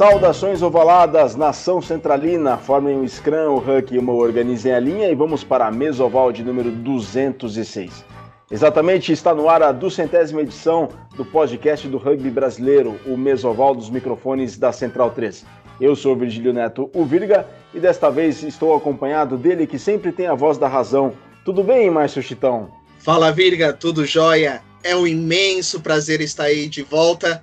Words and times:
Saudações 0.00 0.62
ovaladas, 0.62 1.36
nação 1.36 1.82
centralina, 1.82 2.56
formem 2.56 2.96
um 2.96 3.06
scrum, 3.06 3.50
o 3.50 3.58
huck 3.58 3.94
e 3.94 3.98
uma 3.98 4.14
organizem 4.14 4.72
a 4.72 4.80
linha 4.80 5.10
e 5.10 5.14
vamos 5.14 5.44
para 5.44 5.66
a 5.66 5.70
mesoval 5.70 6.32
de 6.32 6.42
número 6.42 6.70
206. 6.70 8.02
Exatamente, 8.50 9.12
está 9.12 9.34
no 9.34 9.46
ar 9.46 9.62
a 9.62 9.72
duzentésima 9.72 10.40
edição 10.40 10.88
do 11.14 11.22
podcast 11.22 11.86
do 11.86 11.98
rugby 11.98 12.30
brasileiro, 12.30 12.98
o 13.04 13.14
mesoval 13.14 13.74
dos 13.74 13.90
microfones 13.90 14.56
da 14.56 14.72
Central 14.72 15.10
3. 15.10 15.44
Eu 15.78 15.94
sou 15.94 16.16
Virgílio 16.16 16.54
Neto, 16.54 16.90
o 16.94 17.04
Virga, 17.04 17.46
e 17.74 17.78
desta 17.78 18.10
vez 18.10 18.42
estou 18.42 18.74
acompanhado 18.74 19.36
dele 19.36 19.66
que 19.66 19.78
sempre 19.78 20.12
tem 20.12 20.26
a 20.26 20.34
voz 20.34 20.56
da 20.56 20.66
razão. 20.66 21.12
Tudo 21.44 21.62
bem, 21.62 21.90
Márcio 21.90 22.22
Chitão? 22.22 22.70
Fala, 23.00 23.30
Virga, 23.30 23.74
tudo 23.74 24.06
jóia? 24.06 24.62
É 24.82 24.96
um 24.96 25.06
imenso 25.06 25.78
prazer 25.78 26.22
estar 26.22 26.44
aí 26.44 26.70
de 26.70 26.82
volta 26.82 27.42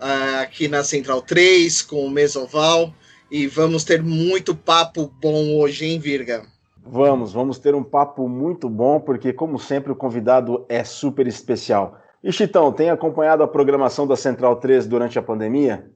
aqui 0.00 0.68
na 0.68 0.82
Central 0.84 1.22
3 1.22 1.82
com 1.82 2.04
o 2.04 2.10
Mesoval 2.10 2.94
e 3.30 3.46
vamos 3.46 3.84
ter 3.84 4.02
muito 4.02 4.54
papo 4.54 5.12
bom 5.20 5.56
hoje, 5.58 5.86
hein, 5.86 5.98
Virga? 5.98 6.46
Vamos, 6.90 7.32
vamos 7.32 7.58
ter 7.58 7.74
um 7.74 7.84
papo 7.84 8.28
muito 8.28 8.68
bom, 8.68 8.98
porque, 8.98 9.32
como 9.32 9.58
sempre, 9.58 9.92
o 9.92 9.96
convidado 9.96 10.64
é 10.68 10.82
super 10.82 11.26
especial. 11.26 12.00
E 12.24 12.32
Chitão, 12.32 12.72
tem 12.72 12.88
acompanhado 12.88 13.42
a 13.42 13.48
programação 13.48 14.06
da 14.06 14.16
Central 14.16 14.56
3 14.56 14.86
durante 14.86 15.18
a 15.18 15.22
pandemia? 15.22 15.90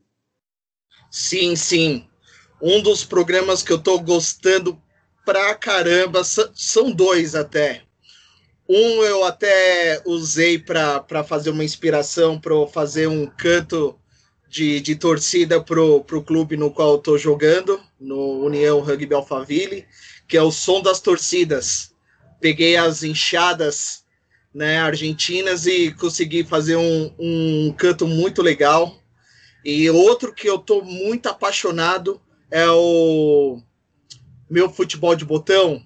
Sim, 1.10 1.56
sim. 1.56 2.06
Um 2.60 2.82
dos 2.82 3.04
programas 3.04 3.62
que 3.62 3.72
eu 3.72 3.78
tô 3.78 3.98
gostando 3.98 4.78
pra 5.24 5.54
caramba, 5.54 6.22
são 6.24 6.90
dois 6.92 7.34
até. 7.34 7.82
Um 8.74 9.04
eu 9.04 9.22
até 9.22 10.00
usei 10.06 10.58
para 10.58 11.22
fazer 11.28 11.50
uma 11.50 11.62
inspiração, 11.62 12.40
para 12.40 12.54
fazer 12.68 13.06
um 13.06 13.26
canto 13.26 13.98
de, 14.48 14.80
de 14.80 14.96
torcida 14.96 15.62
pro, 15.62 16.02
pro 16.04 16.22
clube 16.22 16.56
no 16.56 16.70
qual 16.70 16.92
eu 16.92 16.98
tô 16.98 17.18
jogando, 17.18 17.78
no 18.00 18.42
União 18.42 18.80
Rugby 18.80 19.12
Alphaville, 19.12 19.84
que 20.26 20.38
é 20.38 20.42
o 20.42 20.50
som 20.50 20.80
das 20.80 21.00
torcidas. 21.00 21.92
Peguei 22.40 22.74
as 22.78 23.02
enxadas 23.02 24.04
né, 24.54 24.78
argentinas 24.78 25.66
e 25.66 25.92
consegui 25.92 26.42
fazer 26.42 26.76
um, 26.76 27.14
um 27.18 27.74
canto 27.76 28.06
muito 28.06 28.40
legal. 28.40 28.98
E 29.62 29.90
outro 29.90 30.32
que 30.32 30.48
eu 30.48 30.58
tô 30.58 30.80
muito 30.80 31.28
apaixonado 31.28 32.18
é 32.50 32.66
o 32.70 33.60
meu 34.48 34.70
futebol 34.70 35.14
de 35.14 35.26
botão, 35.26 35.84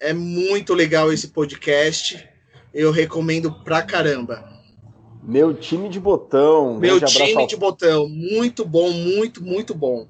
é 0.00 0.12
muito 0.14 0.72
legal 0.72 1.12
esse 1.12 1.28
podcast. 1.28 2.26
Eu 2.72 2.90
recomendo 2.90 3.52
pra 3.62 3.82
caramba. 3.82 4.42
Meu 5.22 5.52
time 5.52 5.88
de 5.88 6.00
botão. 6.00 6.78
Meu 6.78 7.00
time 7.00 7.46
de 7.46 7.56
botão. 7.56 8.08
Muito 8.08 8.64
bom, 8.64 8.90
muito, 8.90 9.44
muito 9.44 9.74
bom. 9.74 10.08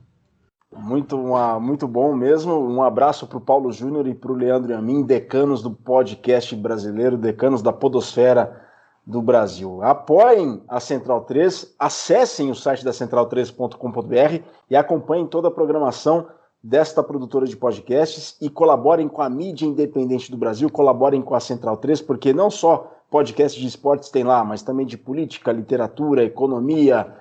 Muito, 0.73 1.19
uma, 1.19 1.59
muito 1.59 1.89
bom 1.89 2.15
mesmo. 2.15 2.55
Um 2.55 2.81
abraço 2.83 3.27
para 3.27 3.39
o 3.39 3.41
Paulo 3.41 3.73
Júnior 3.73 4.07
e 4.07 4.15
para 4.15 4.31
o 4.31 4.37
Leandro 4.37 4.71
e 4.71 4.75
a 4.75 4.81
mim, 4.81 5.03
decanos 5.03 5.63
do 5.63 5.73
podcast 5.73 6.55
brasileiro, 6.55 7.19
decanos 7.19 7.61
da 7.61 7.73
Podosfera 7.73 8.65
do 9.05 9.21
Brasil. 9.21 9.83
Apoiem 9.83 10.63
a 10.69 10.79
Central 10.79 11.23
3, 11.23 11.75
acessem 11.77 12.51
o 12.51 12.55
site 12.55 12.85
da 12.85 12.93
central3.com.br 12.93 14.45
e 14.71 14.77
acompanhem 14.77 15.27
toda 15.27 15.49
a 15.49 15.51
programação 15.51 16.29
desta 16.63 17.03
produtora 17.03 17.47
de 17.47 17.57
podcasts 17.57 18.37
e 18.41 18.51
colaborem 18.51 19.09
com 19.09 19.23
a 19.23 19.31
mídia 19.31 19.67
independente 19.67 20.31
do 20.31 20.37
Brasil, 20.37 20.69
colaborem 20.71 21.23
com 21.23 21.35
a 21.35 21.41
Central 21.41 21.77
3, 21.79 22.03
porque 22.03 22.33
não 22.33 22.51
só 22.51 22.93
podcasts 23.11 23.61
de 23.61 23.67
esportes 23.67 24.11
tem 24.11 24.25
lá, 24.25 24.45
mas 24.45 24.63
também 24.63 24.87
de 24.87 24.97
política, 24.97 25.53
literatura, 25.53 26.23
economia, 26.23 27.15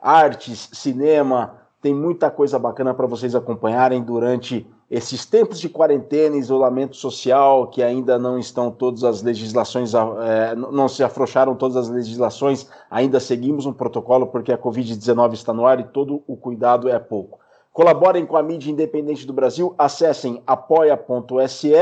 artes, 0.00 0.68
cinema, 0.72 1.60
tem 1.80 1.94
muita 1.94 2.30
coisa 2.30 2.58
bacana 2.58 2.94
para 2.94 3.06
vocês 3.06 3.34
acompanharem 3.34 4.02
durante 4.02 4.66
esses 4.90 5.26
tempos 5.26 5.58
de 5.60 5.68
quarentena, 5.68 6.36
isolamento 6.36 6.96
social, 6.96 7.68
que 7.68 7.82
ainda 7.82 8.18
não 8.18 8.38
estão 8.38 8.70
todas 8.70 9.02
as 9.02 9.22
legislações, 9.22 9.92
é, 9.94 10.54
não 10.54 10.88
se 10.88 11.02
afrouxaram 11.02 11.54
todas 11.54 11.76
as 11.76 11.88
legislações, 11.88 12.68
ainda 12.90 13.18
seguimos 13.18 13.66
um 13.66 13.72
protocolo 13.72 14.28
porque 14.28 14.52
a 14.52 14.58
Covid-19 14.58 15.32
está 15.32 15.52
no 15.52 15.66
ar 15.66 15.80
e 15.80 15.84
todo 15.84 16.22
o 16.26 16.36
cuidado 16.36 16.88
é 16.88 16.98
pouco. 16.98 17.43
Colaborem 17.74 18.24
com 18.24 18.36
a 18.36 18.42
mídia 18.42 18.70
independente 18.70 19.26
do 19.26 19.32
Brasil, 19.32 19.74
acessem 19.76 20.40
apoia.se, 20.46 21.72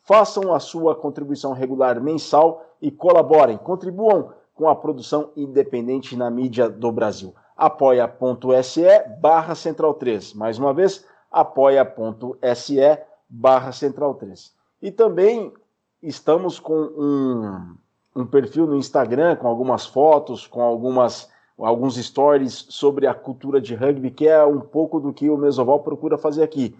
façam 0.00 0.54
a 0.54 0.60
sua 0.60 0.94
contribuição 0.94 1.52
regular 1.52 2.00
mensal 2.00 2.64
e 2.80 2.92
colaborem, 2.92 3.58
contribuam 3.58 4.30
com 4.54 4.68
a 4.68 4.76
produção 4.76 5.32
independente 5.36 6.14
na 6.16 6.30
mídia 6.30 6.70
do 6.70 6.92
Brasil. 6.92 7.34
apoia.se 7.56 8.84
barra 9.20 9.56
central 9.56 9.94
3. 9.94 10.32
Mais 10.34 10.60
uma 10.60 10.72
vez, 10.72 11.04
apoia.se 11.28 12.78
barra 13.28 13.72
central 13.72 14.14
3. 14.14 14.54
E 14.80 14.92
também 14.92 15.52
estamos 16.00 16.60
com 16.60 16.72
um, 16.72 17.76
um 18.14 18.26
perfil 18.26 18.68
no 18.68 18.76
Instagram 18.76 19.34
com 19.34 19.48
algumas 19.48 19.86
fotos, 19.86 20.46
com 20.46 20.62
algumas 20.62 21.31
alguns 21.64 21.96
stories 21.96 22.66
sobre 22.68 23.06
a 23.06 23.14
cultura 23.14 23.60
de 23.60 23.74
rugby, 23.74 24.10
que 24.10 24.26
é 24.26 24.44
um 24.44 24.60
pouco 24.60 24.98
do 24.98 25.12
que 25.12 25.30
o 25.30 25.36
Mesoval 25.36 25.80
procura 25.80 26.18
fazer 26.18 26.42
aqui. 26.42 26.74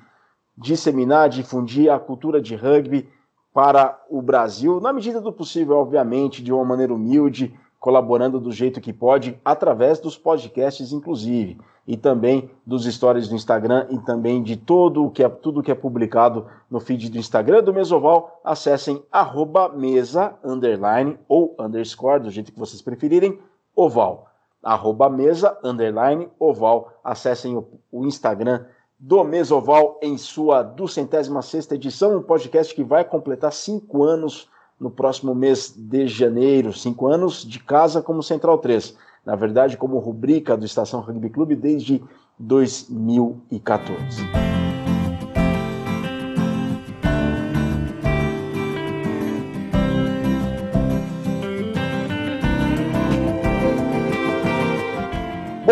Disseminar, 0.56 1.28
difundir 1.28 1.91
a 1.91 1.98
cultura 1.98 2.41
de 2.41 2.56
rugby 2.56 3.09
para 3.54 4.00
o 4.10 4.21
Brasil, 4.21 4.81
na 4.81 4.92
medida 4.92 5.21
do 5.21 5.32
possível, 5.32 5.76
obviamente, 5.76 6.42
de 6.42 6.53
uma 6.53 6.65
maneira 6.65 6.92
humilde, 6.92 7.54
colaborando 7.78 8.41
do 8.41 8.50
jeito 8.50 8.81
que 8.81 8.92
pode, 8.92 9.38
através 9.44 10.00
dos 10.00 10.16
podcasts, 10.16 10.92
inclusive, 10.92 11.59
e 11.87 11.97
também 11.97 12.50
dos 12.65 12.84
stories 12.84 13.28
do 13.28 13.34
Instagram 13.34 13.87
e 13.91 13.98
também 13.98 14.42
de 14.42 14.56
todo 14.56 15.04
o 15.04 15.10
que 15.10 15.22
é, 15.22 15.28
tudo 15.28 15.62
que 15.62 15.71
é 15.71 15.75
publicado 15.75 16.47
no 16.71 16.81
feed 16.81 17.10
do 17.10 17.19
Instagram 17.19 17.62
do 17.62 17.75
Mesoval. 17.75 18.41
Acessem 18.44 19.03
arroba 19.10 19.69
mesa, 19.69 20.34
underline 20.44 21.19
ou 21.28 21.54
underscore, 21.59 22.22
do 22.22 22.31
jeito 22.31 22.53
que 22.53 22.59
vocês 22.59 22.81
preferirem, 22.81 23.38
oval 23.75 24.31
arroba 24.62 25.10
mesa, 25.10 25.58
underline, 25.62 26.28
oval. 26.38 26.92
Acessem 27.02 27.56
o, 27.56 27.66
o 27.90 28.06
Instagram 28.06 28.64
do 28.98 29.24
Mesoval 29.24 29.98
em 30.00 30.16
sua 30.16 30.62
duzentésima 30.62 31.42
sexta 31.42 31.74
edição, 31.74 32.16
um 32.16 32.22
podcast 32.22 32.72
que 32.72 32.84
vai 32.84 33.04
completar 33.04 33.52
cinco 33.52 34.04
anos 34.04 34.48
no 34.78 34.90
próximo 34.90 35.34
mês 35.34 35.74
de 35.76 36.06
janeiro, 36.06 36.72
cinco 36.72 37.08
anos 37.08 37.44
de 37.44 37.58
casa 37.58 38.00
como 38.00 38.22
Central 38.22 38.58
3. 38.58 38.96
Na 39.26 39.34
verdade, 39.34 39.76
como 39.76 39.98
rubrica 39.98 40.56
do 40.56 40.64
Estação 40.64 41.00
Rugby 41.00 41.30
Clube 41.30 41.56
desde 41.56 42.02
2014. 42.38 44.61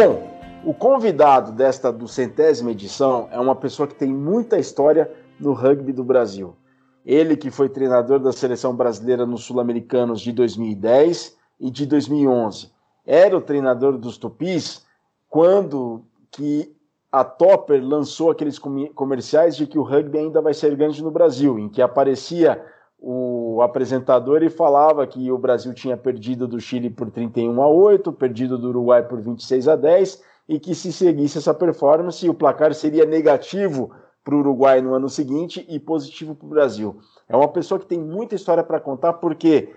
Bom, 0.03 0.31
o 0.65 0.72
convidado 0.72 1.53
desta 1.53 1.93
duzentésima 1.93 2.71
edição 2.71 3.28
é 3.31 3.38
uma 3.38 3.55
pessoa 3.55 3.87
que 3.87 3.94
tem 3.94 4.09
muita 4.09 4.59
história 4.59 5.12
no 5.38 5.53
rugby 5.53 5.93
do 5.93 6.03
Brasil. 6.03 6.56
Ele 7.05 7.37
que 7.37 7.50
foi 7.50 7.69
treinador 7.69 8.19
da 8.19 8.33
seleção 8.33 8.75
brasileira 8.75 9.27
nos 9.27 9.44
Sul-Americanos 9.44 10.22
de 10.22 10.33
2010 10.33 11.37
e 11.61 11.71
de 11.71 11.84
2011. 11.84 12.71
Era 13.05 13.37
o 13.37 13.43
treinador 13.43 13.99
dos 13.99 14.16
Tupis 14.16 14.87
quando 15.28 16.03
que 16.31 16.75
a 17.12 17.22
Topper 17.22 17.87
lançou 17.87 18.31
aqueles 18.31 18.59
comerciais 18.59 19.55
de 19.55 19.67
que 19.67 19.79
o 19.79 19.82
rugby 19.82 20.17
ainda 20.17 20.41
vai 20.41 20.55
ser 20.55 20.75
grande 20.76 21.03
no 21.03 21.11
Brasil, 21.11 21.58
em 21.58 21.69
que 21.69 21.82
aparecia 21.82 22.64
o 23.02 23.62
apresentador 23.62 24.43
e 24.43 24.50
falava 24.50 25.06
que 25.06 25.32
o 25.32 25.38
Brasil 25.38 25.73
tinha 25.73 25.97
perdido 25.97 26.47
do 26.47 26.61
Chile 26.61 26.91
por 26.91 27.11
31 27.11 27.62
a 27.62 27.67
8, 27.67 28.12
perdido 28.12 28.58
do 28.58 28.69
Uruguai 28.69 29.02
por 29.02 29.20
26 29.20 29.69
a 29.69 29.76
10 29.76 30.23
e 30.47 30.61
que 30.61 30.75
se 30.75 30.93
seguisse 30.93 31.38
essa 31.38 31.55
performance 31.55 32.29
o 32.29 32.35
placar 32.35 32.75
seria 32.75 33.06
negativo 33.06 33.91
para 34.23 34.35
o 34.35 34.41
Uruguai 34.41 34.82
no 34.82 34.93
ano 34.93 35.08
seguinte 35.08 35.64
e 35.67 35.81
positivo 35.81 36.35
para 36.35 36.47
o 36.47 36.50
Brasil. 36.50 37.00
É 37.26 37.35
uma 37.35 37.49
pessoa 37.49 37.81
que 37.81 37.87
tem 37.87 37.99
muita 37.99 38.35
história 38.35 38.62
para 38.62 38.79
contar 38.79 39.14
porque 39.14 39.75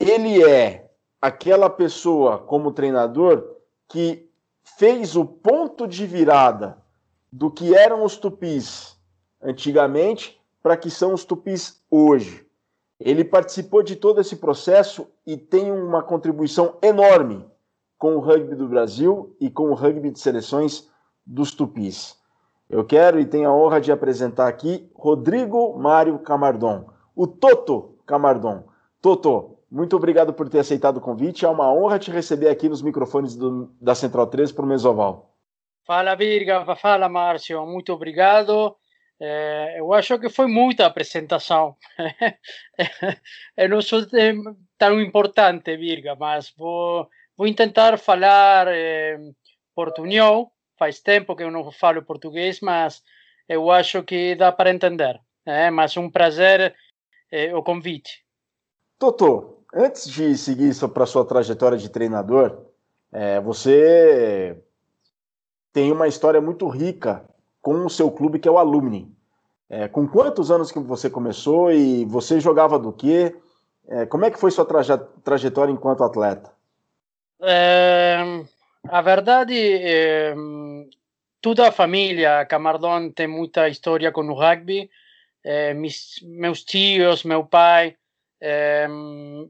ele 0.00 0.42
é 0.42 0.90
aquela 1.22 1.70
pessoa 1.70 2.38
como 2.38 2.72
treinador 2.72 3.56
que 3.86 4.28
fez 4.76 5.14
o 5.14 5.24
ponto 5.24 5.86
de 5.86 6.06
virada 6.06 6.78
do 7.32 7.50
que 7.50 7.74
eram 7.74 8.04
os 8.04 8.16
tupis 8.16 8.96
antigamente 9.40 10.40
para 10.60 10.76
que 10.76 10.90
são 10.90 11.14
os 11.14 11.24
tupis 11.24 11.80
hoje. 11.88 12.47
Ele 13.00 13.24
participou 13.24 13.82
de 13.82 13.96
todo 13.96 14.20
esse 14.20 14.36
processo 14.36 15.06
e 15.26 15.36
tem 15.36 15.70
uma 15.70 16.02
contribuição 16.02 16.76
enorme 16.82 17.44
com 17.96 18.16
o 18.16 18.20
rugby 18.20 18.54
do 18.54 18.68
Brasil 18.68 19.36
e 19.40 19.48
com 19.50 19.70
o 19.70 19.74
rugby 19.74 20.10
de 20.10 20.18
seleções 20.18 20.88
dos 21.24 21.54
Tupis. 21.54 22.16
Eu 22.68 22.84
quero 22.84 23.18
e 23.18 23.24
tenho 23.24 23.48
a 23.48 23.54
honra 23.54 23.80
de 23.80 23.90
apresentar 23.90 24.48
aqui 24.48 24.90
Rodrigo 24.94 25.78
Mário 25.78 26.18
Camardon, 26.18 26.90
o 27.14 27.26
Toto 27.26 27.98
Camardon. 28.06 28.64
Toto, 29.00 29.58
muito 29.70 29.96
obrigado 29.96 30.32
por 30.32 30.48
ter 30.48 30.58
aceitado 30.58 30.98
o 30.98 31.00
convite. 31.00 31.44
É 31.44 31.48
uma 31.48 31.72
honra 31.72 31.98
te 31.98 32.10
receber 32.10 32.48
aqui 32.48 32.68
nos 32.68 32.82
microfones 32.82 33.36
do, 33.36 33.72
da 33.80 33.94
Central 33.94 34.26
13 34.26 34.52
para 34.54 34.64
o 34.64 34.68
Mesoval. 34.68 35.34
Fala, 35.86 36.14
Virga. 36.14 36.76
Fala, 36.76 37.08
Márcio. 37.08 37.64
Muito 37.66 37.92
obrigado. 37.92 38.76
É, 39.20 39.80
eu 39.80 39.92
acho 39.92 40.18
que 40.18 40.28
foi 40.28 40.46
muita 40.46 40.86
apresentação. 40.86 41.76
eu 43.56 43.68
não 43.68 43.82
sou 43.82 44.06
tão 44.78 45.00
importante, 45.00 45.76
Virga, 45.76 46.14
mas 46.14 46.52
vou, 46.56 47.08
vou 47.36 47.52
tentar 47.54 47.98
falar 47.98 48.68
é. 48.68 49.18
Faz 50.78 51.00
tempo 51.00 51.34
que 51.34 51.42
eu 51.42 51.50
não 51.50 51.72
falo 51.72 52.04
português, 52.04 52.60
mas 52.60 53.02
eu 53.48 53.70
acho 53.70 54.04
que 54.04 54.36
dá 54.36 54.52
para 54.52 54.70
entender. 54.70 55.20
É, 55.44 55.70
mas 55.70 55.96
um 55.96 56.08
prazer 56.08 56.76
é, 57.32 57.54
o 57.54 57.62
convite. 57.62 58.24
Totô, 58.98 59.64
antes 59.74 60.08
de 60.08 60.36
seguir 60.36 60.72
para 60.88 61.06
sua 61.06 61.24
trajetória 61.24 61.78
de 61.78 61.88
treinador, 61.88 62.66
é, 63.10 63.40
você 63.40 64.62
tem 65.72 65.90
uma 65.90 66.06
história 66.06 66.40
muito 66.40 66.68
rica 66.68 67.24
com 67.68 67.84
o 67.84 67.90
seu 67.90 68.10
clube, 68.10 68.38
que 68.38 68.48
é 68.48 68.50
o 68.50 68.56
Alumni. 68.56 69.14
É, 69.68 69.86
com 69.88 70.08
quantos 70.08 70.50
anos 70.50 70.72
que 70.72 70.78
você 70.78 71.10
começou 71.10 71.70
e 71.70 72.06
você 72.06 72.40
jogava 72.40 72.78
do 72.78 72.90
quê? 72.90 73.36
É, 73.86 74.06
como 74.06 74.24
é 74.24 74.30
que 74.30 74.40
foi 74.40 74.50
sua 74.50 74.64
traje 74.64 74.98
trajetória 75.22 75.70
enquanto 75.70 76.02
atleta? 76.02 76.50
É, 77.42 78.16
a 78.88 79.02
verdade, 79.02 79.54
é, 79.54 80.34
toda 81.42 81.68
a 81.68 81.72
família 81.72 82.46
Camardon 82.46 83.10
tem 83.10 83.26
muita 83.26 83.68
história 83.68 84.10
com 84.10 84.22
o 84.22 84.34
rugby. 84.34 84.90
É, 85.44 85.74
mis, 85.74 86.20
meus 86.22 86.64
tios, 86.64 87.22
meu 87.22 87.44
pai, 87.44 87.96
é, 88.40 88.88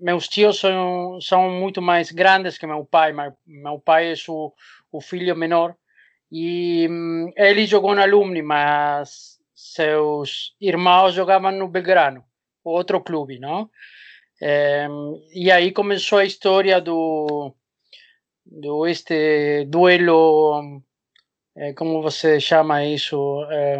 meus 0.00 0.26
tios 0.26 0.58
são, 0.58 1.20
são 1.20 1.48
muito 1.50 1.80
mais 1.80 2.10
grandes 2.10 2.58
que 2.58 2.66
meu 2.66 2.84
pai. 2.84 3.12
Meu, 3.12 3.32
meu 3.46 3.78
pai 3.78 4.10
é 4.10 4.14
o, 4.28 4.52
o 4.90 5.00
filho 5.00 5.36
menor 5.36 5.76
e 6.30 6.86
ele 7.36 7.66
jogou 7.66 7.94
no 7.94 8.02
Alumni, 8.02 8.42
mas 8.42 9.38
seus 9.54 10.54
irmãos 10.60 11.14
jogavam 11.14 11.52
no 11.52 11.68
Belgrano, 11.68 12.22
outro 12.62 13.00
clube, 13.00 13.38
não? 13.38 13.70
É, 14.40 14.86
e 15.34 15.50
aí 15.50 15.72
começou 15.72 16.18
a 16.18 16.24
história 16.24 16.80
do, 16.80 17.52
do 18.46 18.86
este 18.86 19.64
duelo, 19.64 20.82
é, 21.56 21.72
como 21.72 22.02
você 22.02 22.38
chama 22.38 22.84
isso? 22.84 23.44
É, 23.50 23.78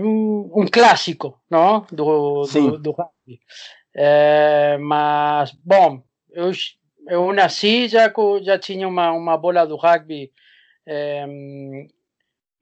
um 0.00 0.66
clássico, 0.70 1.40
não? 1.50 1.84
Do, 1.90 2.44
do, 2.44 2.78
do 2.78 2.90
rugby. 2.92 3.40
mas, 4.78 5.52
bom, 5.64 6.04
eu, 6.30 6.52
eu 7.06 7.32
nasci 7.32 7.88
já, 7.88 8.12
já 8.42 8.58
tinha 8.58 8.88
uma, 8.88 9.12
uma 9.12 9.36
bola 9.36 9.66
do 9.66 9.76
rugby 9.76 10.30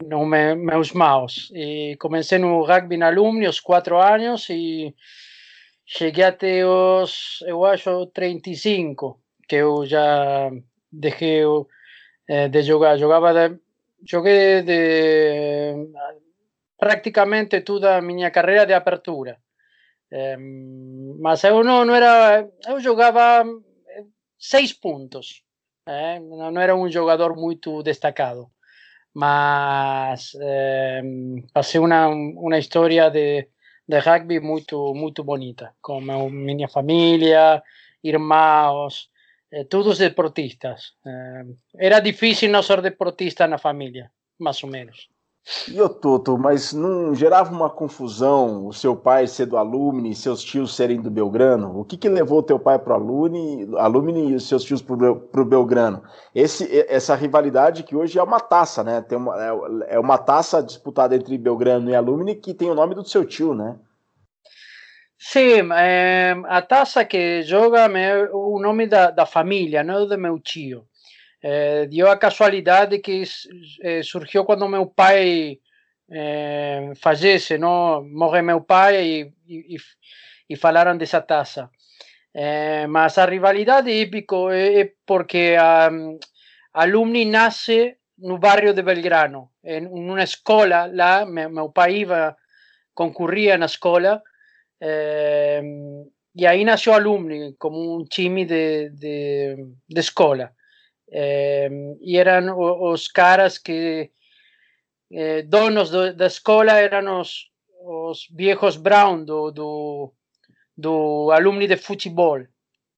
no 0.03 0.27
me, 0.27 0.55
meus 0.55 0.93
mãos. 0.93 1.51
E 1.55 1.97
comecei 1.99 2.39
no 2.39 2.63
rugby 2.65 2.97
na 2.97 3.09
Alumni 3.09 3.47
aos 3.47 3.61
quatro 3.61 3.99
anos 3.99 4.49
e 4.51 4.95
cheguei 5.87 6.25
até 6.25 6.67
os, 6.67 7.43
eu 7.47 7.65
acho, 7.65 8.07
35, 8.07 9.21
que 9.49 9.57
eu 9.57 9.87
já 9.87 10.51
deixei 10.91 11.43
eh, 12.29 12.49
de 12.49 12.63
jogar. 12.63 12.97
Jogava 12.99 13.33
de, 13.33 13.59
joguei 14.05 14.63
de, 14.63 15.75
praticamente 16.79 17.61
toda 17.61 17.97
a 17.97 18.03
minha 18.03 18.31
carreira 18.31 18.67
de 18.67 18.75
apertura. 18.75 19.39
Eh, 20.11 20.37
mas 21.21 21.45
eu 21.45 21.63
não, 21.65 21.85
não 21.85 21.95
era. 21.95 22.49
Eu 22.67 22.81
jogava 22.81 23.45
seis 24.43 24.73
pontos. 24.73 25.45
Eh, 25.87 26.21
não 26.21 26.61
era 26.61 26.77
um 26.77 26.91
jogador 26.91 27.37
muito 27.37 27.83
destacado 27.83 28.51
mas 29.15 30.33
eh, 30.41 31.03
passei 31.53 31.81
uma, 31.81 32.07
uma 32.09 32.59
história 32.59 33.11
de, 33.11 33.49
de 33.87 33.99
rugby 33.99 34.41
muito 34.41 34.95
muito 34.95 35.25
bonita 35.25 35.75
com 35.83 36.01
minha 36.31 36.69
família 36.69 37.63
irmãos 38.03 39.11
eh, 39.51 39.65
todos 39.65 39.99
deportistas 39.99 40.95
era 41.77 41.99
difícil 42.01 42.49
não 42.49 42.63
ser 42.63 42.81
deportista 42.81 43.47
na 43.49 43.59
família 43.59 44.11
mais 44.39 44.63
ou 44.63 44.71
menos 44.71 45.09
e 45.69 45.81
o 45.83 45.89
Toto, 45.89 46.39
mas 46.39 46.73
não 46.73 47.13
gerava 47.15 47.53
uma 47.53 47.69
confusão 47.69 48.67
o 48.67 48.73
seu 48.73 48.95
pai 48.95 49.27
ser 49.27 49.47
do 49.47 49.57
Alumni 49.57 50.15
seus 50.15 50.43
tios 50.43 50.77
serem 50.77 51.01
do 51.01 51.11
Belgrano? 51.11 51.81
O 51.81 51.85
que, 51.85 51.97
que 51.97 52.09
levou 52.09 52.45
teu 52.45 52.61
pai 52.61 52.79
para 52.79 52.93
o 52.93 53.77
Alumni, 53.77 54.31
e 54.31 54.35
os 54.35 54.47
seus 54.49 54.63
tios 54.63 54.81
para 54.81 55.43
o 55.43 55.45
Belgrano? 55.45 56.03
Esse, 56.33 56.87
essa 56.89 57.17
rivalidade 57.17 57.83
que 57.83 57.97
hoje 57.97 58.19
é 58.19 58.23
uma 58.23 58.39
taça, 58.39 58.85
né? 58.85 59.01
Tem 59.03 59.19
uma, 59.19 59.37
é, 59.37 59.95
é 59.95 59.99
uma 59.99 60.17
taça 60.17 60.63
disputada 60.63 61.17
entre 61.17 61.37
Belgrano 61.37 61.91
e 61.91 61.95
Alumni 61.95 62.37
que 62.37 62.55
tem 62.55 62.71
o 62.71 62.75
nome 62.75 62.95
do 62.95 63.05
seu 63.05 63.25
tio, 63.25 63.53
né? 63.53 63.77
Sim, 65.19 65.73
é, 65.73 66.37
a 66.47 66.63
taça 66.63 67.05
que 67.05 67.43
joga 67.43 67.87
é 67.99 68.29
o 68.33 68.61
nome 68.61 68.87
da, 68.87 69.11
da 69.11 69.27
família, 69.27 69.83
não 69.83 70.07
do 70.07 70.19
meu 70.19 70.39
tio. 70.39 70.85
Eh, 71.43 71.87
dio 71.87 72.09
a 72.09 72.17
casualidade 72.17 73.01
que 73.01 73.25
eh, 73.83 74.03
surgiu 74.03 74.45
quando 74.45 74.69
meu 74.69 74.87
pai 74.87 75.59
eh, 76.11 76.93
falece, 76.97 77.59
não? 77.59 78.05
morre 78.05 78.43
meu 78.43 78.61
pai 78.61 79.05
e, 79.05 79.33
e, 79.49 79.77
e 80.49 80.57
falaram 80.57 80.97
dessa 80.97 81.21
taça. 81.21 81.71
Eh, 82.35 82.87
mas 82.87 83.19
a 83.19 83.27
rivalidade 83.27 83.91
hípico 83.91 84.51
é, 84.51 84.81
é 84.81 84.93
porque 85.05 85.57
a, 85.59 85.89
a 85.89 86.83
Alumni 86.83 87.25
nasce 87.25 87.97
no 88.19 88.39
bairro 88.39 88.73
de 88.73 88.83
Belgrano, 88.83 89.51
em 89.65 89.87
uma 89.87 90.23
escola 90.23 90.87
lá, 90.87 91.27
meu, 91.27 91.51
meu 91.51 91.71
pai 91.71 91.97
iba, 91.97 92.37
concorria 92.95 93.59
na 93.59 93.67
escola, 93.67 94.23
eh, 94.81 95.61
e 96.35 96.47
aí 96.47 96.65
nasceu 96.65 96.95
Alumni 96.95 97.55
como 97.59 97.99
um 97.99 98.05
time 98.05 98.45
de, 98.45 98.91
de, 98.91 99.57
de 99.89 100.01
escola. 100.01 100.53
E 101.13 102.17
eram 102.17 102.59
os 102.59 103.07
caras 103.09 103.59
que 103.59 104.11
eh, 105.13 105.43
donos 105.43 105.91
do, 105.91 106.15
da 106.15 106.27
escola 106.27 106.73
eram 106.73 107.21
os, 107.21 107.51
os 107.85 108.27
viejos 108.31 108.77
Brown 108.77 109.25
do, 109.25 109.51
do, 109.51 110.13
do 110.77 111.31
alumni 111.31 111.67
de 111.67 111.77
futebol. 111.77 112.41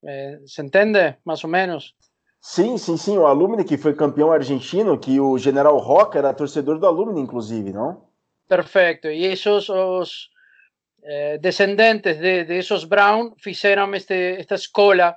Eh, 0.04 0.40
se 0.46 0.62
entende, 0.62 1.16
mais 1.24 1.42
ou 1.42 1.50
menos? 1.50 1.94
Sim, 2.40 2.78
sim, 2.78 2.96
sim. 2.96 3.18
O 3.18 3.26
alumni 3.26 3.64
que 3.64 3.76
foi 3.76 3.94
campeão 3.94 4.30
argentino, 4.30 4.98
que 4.98 5.18
o 5.18 5.36
General 5.38 5.76
Roca 5.78 6.18
era 6.18 6.34
torcedor 6.34 6.78
do 6.78 6.86
alumni, 6.86 7.20
inclusive, 7.20 7.72
não? 7.72 8.06
Perfeito. 8.46 9.08
E 9.08 9.24
esses 9.24 9.68
os 9.68 10.30
eh, 11.02 11.38
descendentes 11.38 12.18
de, 12.18 12.44
de 12.44 12.58
esos 12.58 12.84
Brown 12.84 13.34
fizeram 13.38 13.92
este, 13.94 14.36
esta 14.38 14.54
escola 14.54 15.16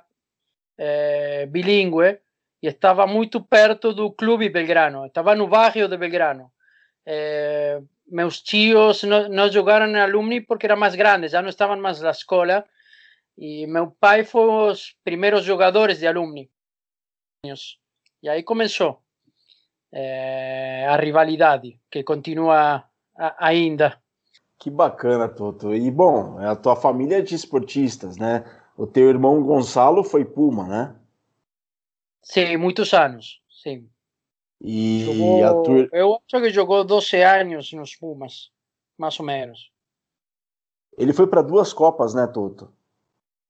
eh, 0.76 1.46
bilíngue 1.46 2.18
e 2.62 2.66
estava 2.66 3.06
muito 3.06 3.40
perto 3.40 3.92
do 3.92 4.10
clube 4.10 4.48
Belgrano, 4.48 5.06
estava 5.06 5.34
no 5.34 5.46
bairro 5.46 5.88
de 5.88 5.96
Belgrano. 5.96 6.50
É, 7.06 7.80
meus 8.06 8.42
tios 8.42 9.02
não, 9.04 9.28
não 9.28 9.50
jogaram 9.50 9.86
na 9.86 10.02
Alumni 10.02 10.40
porque 10.40 10.66
eram 10.66 10.76
mais 10.76 10.94
grandes, 10.94 11.32
já 11.32 11.40
não 11.40 11.48
estavam 11.48 11.76
mais 11.80 12.00
na 12.00 12.10
escola. 12.10 12.64
E 13.36 13.66
meu 13.66 13.90
pai 14.00 14.24
foi 14.24 14.70
os 14.70 14.96
primeiros 15.04 15.44
jogadores 15.44 16.00
de 16.00 16.06
Alumni. 16.06 16.50
E 18.20 18.28
aí 18.28 18.42
começou 18.42 19.00
é, 19.92 20.86
a 20.88 20.96
rivalidade, 20.96 21.78
que 21.90 22.02
continua 22.02 22.84
ainda. 23.38 23.96
Que 24.58 24.70
bacana, 24.70 25.28
Toto. 25.28 25.72
E 25.72 25.88
bom, 25.88 26.38
a 26.38 26.56
tua 26.56 26.74
família 26.74 27.18
é 27.18 27.22
de 27.22 27.34
esportistas, 27.34 28.16
né? 28.16 28.44
O 28.76 28.86
teu 28.86 29.08
irmão 29.08 29.42
Gonçalo 29.42 30.02
foi 30.02 30.24
Puma, 30.24 30.66
né? 30.66 30.94
Sim, 32.30 32.58
muitos 32.58 32.92
anos, 32.92 33.40
sim. 33.62 33.88
E 34.60 35.04
jogou, 35.06 35.44
a 35.44 35.62
tur... 35.62 35.88
Eu 35.92 36.14
acho 36.14 36.42
que 36.44 36.50
jogou 36.50 36.84
12 36.84 37.22
anos 37.22 37.72
nos 37.72 37.96
Pumas, 37.96 38.50
mais 38.98 39.18
ou 39.18 39.24
menos. 39.24 39.70
Ele 40.98 41.14
foi 41.14 41.26
para 41.26 41.40
duas 41.40 41.72
Copas, 41.72 42.12
né, 42.12 42.26
Toto? 42.26 42.70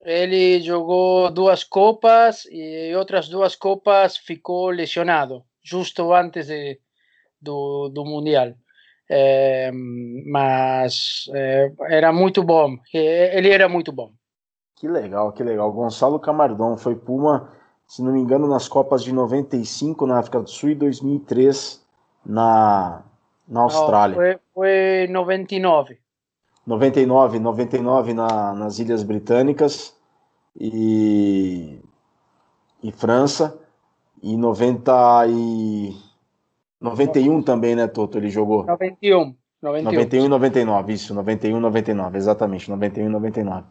Ele 0.01 0.61
jogou 0.61 1.29
duas 1.29 1.65
Copas 1.65 2.45
e 2.53 2.95
outras 2.95 3.29
duas 3.29 3.57
Copas 3.57 4.17
ficou 4.17 4.71
lesionado, 4.71 5.45
justo 5.61 6.13
antes 6.13 6.47
de, 6.47 6.81
do, 7.41 7.89
do 7.89 8.05
Mundial. 8.05 8.55
É, 9.11 9.73
mas 9.73 11.25
é, 11.35 11.73
era 11.89 12.13
muito 12.13 12.45
bom, 12.45 12.77
ele 12.95 13.51
era 13.51 13.69
muito 13.69 13.91
bom. 13.91 14.13
Que 14.77 14.87
legal, 14.87 15.33
que 15.33 15.43
legal. 15.43 15.73
Gonçalo 15.73 16.21
Camardon 16.21 16.77
foi 16.77 16.95
Puma 16.95 17.53
se 17.89 18.03
não 18.03 18.13
me 18.13 18.21
engano, 18.21 18.47
nas 18.47 18.69
Copas 18.69 19.03
de 19.03 19.13
95 19.13 20.07
na 20.07 20.19
África 20.19 20.41
do 20.41 20.51
Sul 20.51 20.71
e 20.71 20.75
2003 20.75 21.83
na, 22.25 23.03
na 23.49 23.61
Austrália. 23.63 24.15
Não, 24.15 24.23
foi, 24.23 24.39
foi 24.55 25.09
99. 25.11 25.99
99, 26.67 27.39
99 27.39 28.13
na, 28.13 28.53
nas 28.53 28.79
Ilhas 28.79 29.03
Britânicas 29.03 29.97
e, 30.55 31.81
e 32.83 32.93
França. 32.93 33.59
E 34.23 34.37
90 34.37 35.27
e 35.29 35.97
91 36.81 37.43
também, 37.43 37.75
né, 37.75 37.87
Toto? 37.87 38.19
Ele 38.19 38.29
jogou? 38.29 38.67
91. 38.67 39.35
91, 39.61 39.83
91 39.91 40.25
e 40.25 40.29
99, 40.29 40.93
isso, 40.93 41.15
91 41.15 41.57
e 41.57 41.61
99, 41.61 42.17
exatamente, 42.17 42.71
91 42.71 43.07
e 43.07 43.09
99. 43.09 43.67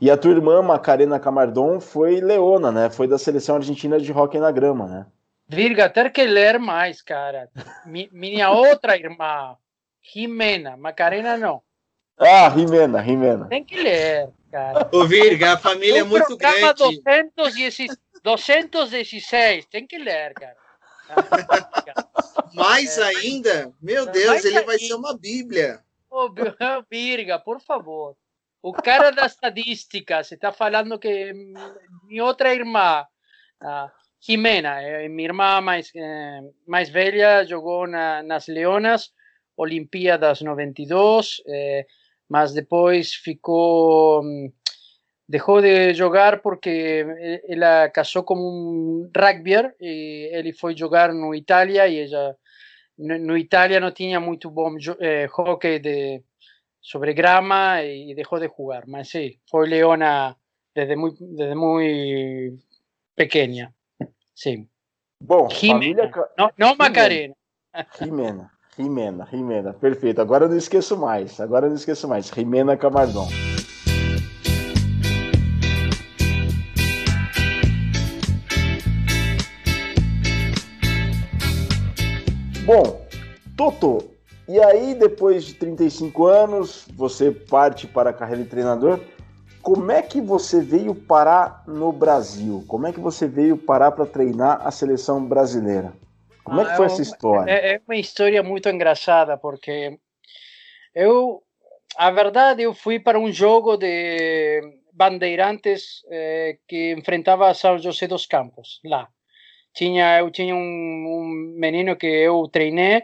E 0.00 0.10
a 0.10 0.16
tua 0.16 0.32
irmã, 0.32 0.60
Macarena 0.62 1.20
Camardon, 1.20 1.80
foi 1.80 2.20
leona, 2.20 2.70
né? 2.72 2.90
Foi 2.90 3.06
da 3.06 3.18
seleção 3.18 3.56
argentina 3.56 3.98
de 3.98 4.12
hóquei 4.12 4.40
na 4.40 4.50
grama, 4.50 4.86
né? 4.86 5.06
Virga, 5.46 5.88
ter 5.88 6.10
que 6.10 6.24
ler 6.24 6.58
mais, 6.58 7.02
cara. 7.02 7.48
minha 8.12 8.50
outra 8.50 8.96
irmã, 8.96 9.56
Jimena, 10.02 10.76
Macarena 10.76 11.36
não. 11.36 11.62
Ah, 12.18 12.50
Jimena, 12.50 13.02
Jimena. 13.02 13.46
Tem 13.46 13.64
que 13.64 13.76
ler, 13.76 14.30
cara. 14.50 14.88
Ô, 14.92 15.04
Virga, 15.04 15.54
a 15.54 15.58
família 15.58 16.00
é 16.00 16.04
muito 16.04 16.36
grande. 16.36 16.60
216, 16.60 17.96
216, 18.22 19.66
tem 19.66 19.86
que 19.86 19.98
ler, 19.98 20.32
cara. 20.34 20.56
Mais 22.54 22.96
é. 22.98 23.04
ainda? 23.04 23.72
Meu 23.82 24.06
Deus, 24.06 24.26
Mais 24.26 24.44
ele 24.44 24.58
ainda. 24.58 24.66
vai 24.66 24.78
ser 24.78 24.94
uma 24.94 25.16
bíblia. 25.16 25.80
Ô, 26.10 26.30
Virga, 26.88 27.38
por 27.38 27.60
favor. 27.60 28.16
O 28.66 28.72
cara 28.72 29.10
da 29.10 29.26
estadística, 29.26 30.24
você 30.24 30.36
está 30.36 30.50
falando 30.50 30.98
que 30.98 31.34
minha 32.08 32.24
outra 32.24 32.54
irmã, 32.54 33.04
a 33.60 33.92
Jimena, 34.18 34.80
eh, 34.80 35.06
minha 35.06 35.28
irmã 35.28 35.60
mais, 35.60 35.90
eh, 35.94 36.40
mais 36.66 36.88
velha, 36.88 37.44
jogou 37.44 37.86
na, 37.86 38.22
nas 38.22 38.48
Leonas, 38.48 39.12
Olimpíadas 39.54 40.40
92, 40.40 41.42
eh, 41.46 41.84
mas 42.26 42.54
depois 42.54 43.12
ficou 43.12 44.22
mm, 44.22 44.50
dejó 45.28 45.60
de 45.60 45.94
jugar 45.94 46.40
porque 46.40 47.42
ella 47.46 47.90
casó 47.92 48.24
como 48.24 48.48
un 48.48 49.10
rugbyer 49.12 49.76
y 49.78 50.30
él 50.32 50.54
fue 50.54 50.72
a 50.72 50.76
jugar 50.78 51.10
en 51.10 51.34
Italia 51.34 51.86
y 51.86 51.98
ella 51.98 52.34
en 52.96 53.36
Italia 53.36 53.78
no 53.78 53.92
tenía 53.92 54.20
muy 54.20 54.38
buen 54.42 54.78
eh, 55.00 55.28
hockey 55.30 55.80
de, 55.80 56.24
sobre 56.84 57.14
grama 57.14 57.82
y 57.82 58.12
dejó 58.12 58.38
de 58.38 58.48
jugar. 58.48 58.86
Mas 58.86 59.08
sí, 59.08 59.40
fue 59.46 59.66
leona 59.66 60.36
desde 60.74 60.96
muy, 60.96 61.16
desde 61.18 61.54
muy 61.54 62.62
pequeña. 63.14 63.72
Sí. 64.34 64.68
Bom, 65.18 65.48
Jimena. 65.48 66.10
Família... 66.10 66.10
Não, 66.36 66.50
não 66.58 66.76
Macarena. 66.76 67.34
Jimena, 67.98 68.52
Jimena, 68.76 69.26
Jimena. 69.30 69.72
Perfeito. 69.72 70.20
Agora 70.20 70.44
eu 70.44 70.50
não 70.50 70.58
esqueço 70.58 70.98
mais. 70.98 71.40
Agora 71.40 71.66
eu 71.66 71.70
não 71.70 71.76
esqueço 71.76 72.06
mais. 72.06 72.26
Jimena 72.28 72.76
Camardon. 72.76 73.28
Bom, 82.66 83.06
Toto, 83.56 84.13
e 84.46 84.60
aí 84.60 84.94
depois 84.94 85.44
de 85.44 85.54
35 85.54 86.26
anos, 86.26 86.86
você 86.94 87.30
parte 87.30 87.86
para 87.86 88.10
a 88.10 88.12
carreira 88.12 88.42
de 88.42 88.48
treinador. 88.48 89.00
Como 89.62 89.90
é 89.90 90.02
que 90.02 90.20
você 90.20 90.60
veio 90.60 90.94
parar 90.94 91.64
no 91.66 91.90
Brasil? 91.90 92.62
Como 92.68 92.86
é 92.86 92.92
que 92.92 93.00
você 93.00 93.26
veio 93.26 93.56
parar 93.56 93.92
para 93.92 94.04
treinar 94.04 94.60
a 94.66 94.70
seleção 94.70 95.24
brasileira? 95.24 95.94
Como 96.44 96.60
é 96.60 96.66
que 96.66 96.76
foi 96.76 96.84
ah, 96.84 96.88
essa 96.88 97.00
história? 97.00 97.50
É, 97.50 97.74
é 97.74 97.80
uma 97.88 97.96
história 97.96 98.42
muito 98.42 98.68
engraçada, 98.68 99.38
porque 99.38 99.98
eu, 100.94 101.42
a 101.96 102.10
verdade, 102.10 102.62
eu 102.62 102.74
fui 102.74 103.00
para 103.00 103.18
um 103.18 103.32
jogo 103.32 103.78
de 103.78 104.60
Bandeirantes 104.92 106.02
eh, 106.10 106.58
que 106.68 106.92
enfrentava 106.92 107.54
São 107.54 107.78
José 107.78 108.06
dos 108.06 108.26
Campos, 108.26 108.80
lá 108.84 109.08
tinha, 109.74 110.20
eu 110.20 110.30
tinha 110.30 110.54
um, 110.54 110.58
um 110.58 111.24
menino 111.58 111.96
que 111.96 112.06
eu 112.06 112.48
treinei, 112.48 113.02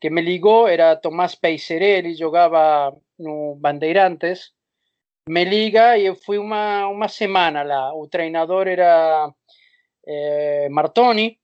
que 0.00 0.10
me 0.10 0.22
ligou, 0.22 0.68
era 0.68 0.96
Tomás 0.96 1.34
Peiserelli, 1.34 2.14
jogava 2.14 2.94
no 3.18 3.56
Bandeirantes, 3.56 4.52
me 5.28 5.44
liga 5.44 5.96
e 5.96 6.06
eu 6.06 6.16
fui 6.16 6.38
uma, 6.38 6.86
uma 6.88 7.08
semana 7.08 7.62
lá. 7.62 7.94
O 7.94 8.06
treinador 8.08 8.68
era 8.68 9.32
é, 10.06 10.68
Martoni, 10.68 11.38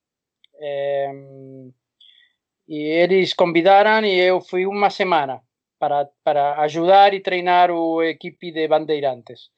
e 2.68 2.78
eles 2.78 3.32
convidaram 3.32 4.04
e 4.04 4.18
eu 4.18 4.40
fui 4.40 4.66
uma 4.66 4.90
semana 4.90 5.42
para, 5.78 6.08
para 6.22 6.60
ajudar 6.60 7.14
e 7.14 7.20
treinar 7.20 7.70
o 7.70 8.02
equipe 8.02 8.52
de 8.52 8.68
Bandeirantes. 8.68 9.50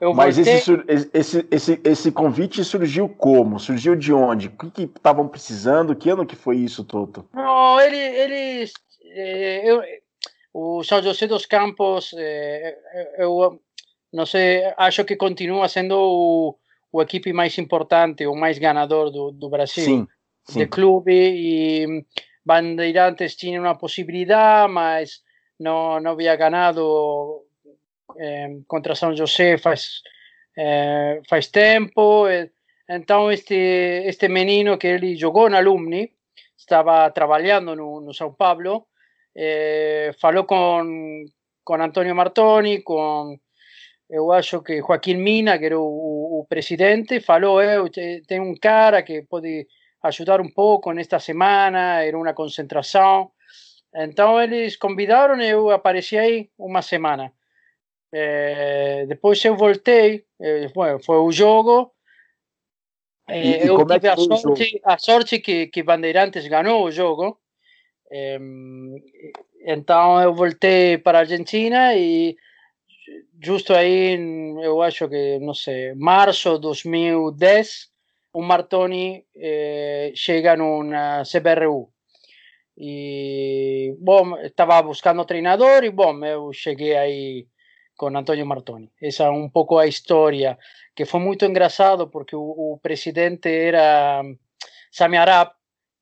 Eu 0.00 0.14
Mas 0.14 0.36
voltei... 0.36 0.54
esse, 0.54 0.72
esse, 1.12 1.46
esse, 1.50 1.80
esse 1.84 2.12
convite 2.12 2.64
surgiu 2.64 3.08
como? 3.08 3.60
Surgiu 3.60 3.94
de 3.94 4.12
onde? 4.12 4.48
O 4.48 4.70
que 4.70 4.84
estavam 4.84 5.28
precisando? 5.28 5.94
Que 5.94 6.08
ano 6.08 6.24
que 6.24 6.34
foi 6.34 6.56
isso, 6.56 6.84
Toto? 6.84 7.28
Não, 7.34 7.78
ele, 7.80 7.98
eles... 7.98 8.72
Eh, 9.04 9.62
eu, 9.70 9.82
o 10.54 10.82
São 10.82 11.02
José 11.02 11.26
dos 11.26 11.44
Campos, 11.44 12.12
eh, 12.16 12.78
eu 13.18 13.60
não 14.12 14.24
sei, 14.24 14.62
acho 14.76 15.04
que 15.04 15.16
continua 15.16 15.68
sendo 15.68 15.96
o, 15.96 16.56
o 16.90 17.02
equipe 17.02 17.32
mais 17.32 17.56
importante, 17.58 18.26
o 18.26 18.34
mais 18.34 18.58
ganador 18.58 19.10
do, 19.10 19.30
do 19.30 19.48
Brasil. 19.50 19.84
Sim, 19.84 20.08
sim. 20.44 20.60
De 20.60 20.66
clube 20.66 21.12
e 21.12 22.04
Bandeirantes 22.44 23.36
tinha 23.36 23.60
uma 23.60 23.76
possibilidade, 23.76 24.72
mas 24.72 25.20
não, 25.58 26.00
não 26.00 26.12
havia 26.12 26.34
ganado 26.36 27.44
contra 28.66 28.94
São 28.94 29.14
José 29.14 29.58
faz, 29.58 30.02
eh, 30.56 31.20
faz 31.28 31.48
tempo. 31.48 32.26
Então, 32.88 33.30
este, 33.30 33.54
este 34.06 34.28
menino 34.28 34.78
que 34.78 34.88
ele 34.88 35.16
jogou 35.16 35.48
na 35.48 35.58
Alumni, 35.58 36.12
estava 36.56 37.10
trabalhando 37.10 37.74
no, 37.74 38.00
no 38.00 38.12
São 38.12 38.32
Paulo, 38.34 38.86
eh, 39.34 40.12
falou 40.20 40.44
com, 40.44 41.24
com 41.64 41.74
Antônio 41.74 42.14
Martoni, 42.14 42.82
com, 42.82 43.38
eu 44.08 44.32
acho 44.32 44.62
que 44.62 44.80
Joaquim 44.80 45.16
Mina, 45.16 45.58
que 45.58 45.66
era 45.66 45.78
o, 45.78 46.40
o, 46.40 46.46
presidente, 46.48 47.20
falou, 47.20 47.62
eu 47.62 47.88
tem 48.26 48.40
um 48.40 48.54
cara 48.56 49.02
que 49.02 49.22
pode 49.22 49.66
ajudar 50.02 50.40
um 50.40 50.50
pouco 50.50 50.92
nesta 50.92 51.18
semana, 51.20 52.02
era 52.02 52.16
uma 52.18 52.34
concentração. 52.34 53.30
Então 53.94 54.40
eles 54.40 54.76
convidaram, 54.76 55.40
eu 55.40 55.70
apareci 55.70 56.18
aí 56.18 56.50
uma 56.58 56.82
semana. 56.82 57.32
É, 58.12 59.06
depois 59.06 59.44
eu 59.44 59.56
voltei, 59.56 60.24
é, 60.40 60.68
foi 60.68 61.16
o 61.18 61.30
jogo. 61.30 61.92
É, 63.28 63.68
eu 63.68 63.86
tive 63.86 64.08
a 64.08 64.16
sorte, 64.16 64.80
a 64.84 64.98
sorte 64.98 65.38
que, 65.38 65.68
que 65.68 65.82
Bandeirantes 65.82 66.46
ganhou 66.48 66.84
o 66.84 66.90
jogo. 66.90 67.38
então 69.64 70.20
eu 70.20 70.34
voltei 70.34 70.98
para 70.98 71.18
a 71.18 71.20
Argentina 71.20 71.94
e 71.94 72.36
justo 73.42 73.72
aí, 73.72 74.18
eu 74.62 74.82
acho 74.82 75.08
que, 75.08 75.38
não 75.38 75.54
sei, 75.54 75.94
março 75.94 76.54
de 76.54 76.60
2010, 76.62 77.88
o 78.32 78.42
Martoni 78.42 79.24
eh, 79.34 80.12
chega 80.14 80.56
na 80.56 81.22
CBRU. 81.24 81.90
E, 82.76 83.94
bom, 83.98 84.38
estava 84.38 84.80
buscando 84.82 85.24
treinador 85.24 85.84
e, 85.84 85.90
bom, 85.90 86.24
eu 86.24 86.52
cheguei 86.52 86.96
aí 86.96 87.46
con 88.00 88.16
Antonio 88.16 88.46
Martoni. 88.46 88.88
Esa 88.98 89.28
un 89.28 89.52
pouco 89.52 89.78
a 89.78 89.86
historia, 89.86 90.56
que 90.96 91.04
foi 91.04 91.20
muito 91.20 91.44
engraçado 91.44 92.08
porque 92.08 92.34
o, 92.34 92.40
o 92.40 92.80
presidente 92.80 93.48
era 93.68 94.22
Sami 94.90 95.18
Arap 95.18 95.52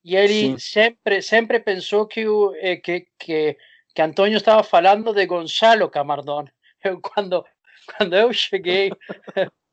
e 0.01 0.15
ele 0.15 0.57
sempre 0.59 1.21
sempre 1.21 1.59
pensou 1.59 2.07
que, 2.07 2.25
o, 2.25 2.55
eh, 2.55 2.77
que, 2.77 3.09
que, 3.19 3.57
que 3.93 4.01
estava 4.31 4.63
falando 4.63 5.13
de 5.13 5.25
Gonzalo 5.25 5.89
Camardón. 5.89 6.45
Eu, 6.81 7.01
quando, 7.01 7.43
quando 7.91 8.15
eu 8.15 8.31
cheguei, 8.31 8.89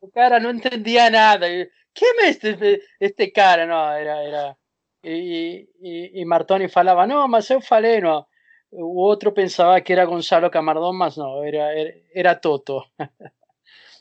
o 0.01 0.09
cara 0.11 0.41
não 0.41 0.51
entendia 0.51 1.09
nada. 1.09 1.47
Quem 1.95 2.25
é 2.25 2.31
este, 2.31 2.83
este 2.99 3.29
cara? 3.29 3.65
Não, 3.65 3.93
era... 3.93 4.17
era 4.25 4.57
e, 5.05 5.69
e, 5.81 6.21
e 6.21 6.25
Martoni 6.25 6.69
falava, 6.69 7.07
não, 7.07 7.29
mas 7.29 7.49
eu 7.49 7.61
falei, 7.61 8.01
não, 8.01 8.27
o 8.71 8.97
outro 8.97 9.33
pensava 9.33 9.81
que 9.81 9.93
era 9.93 10.05
Gonzalo 10.05 10.51
Camardón, 10.51 10.93
mas 10.93 11.17
não, 11.17 11.43
era, 11.43 11.59
era, 11.59 11.95
era 12.15 12.35
Toto. 12.35 12.83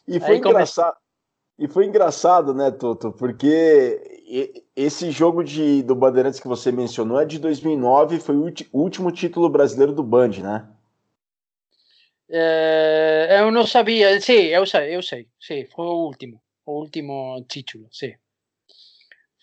E 0.08 0.20
foi, 0.20 0.38
engraçado, 0.38 0.96
e 1.58 1.68
foi 1.68 1.86
engraçado, 1.86 2.54
né, 2.54 2.70
Toto? 2.70 3.12
Porque 3.12 4.62
esse 4.76 5.10
jogo 5.10 5.44
de, 5.44 5.82
do 5.84 5.96
Bandeirantes 5.96 6.40
que 6.40 6.48
você 6.48 6.72
mencionou 6.72 7.20
é 7.20 7.26
de 7.26 7.40
2009, 7.40 8.20
foi 8.20 8.36
o 8.36 8.54
último 8.74 9.12
título 9.12 9.50
brasileiro 9.50 9.94
do 9.94 10.04
Band, 10.04 10.42
né? 10.42 10.70
É, 12.30 13.38
eu 13.40 13.52
não 13.52 13.66
sabia, 13.66 14.20
sim, 14.20 14.34
eu 14.34 14.66
sei, 14.66 14.96
eu 14.96 15.02
sei, 15.02 15.28
sim, 15.40 15.66
foi 15.66 15.86
o 15.86 16.06
último, 16.06 16.42
o 16.66 16.80
último 16.80 17.44
título, 17.48 17.88
sim. 17.92 18.16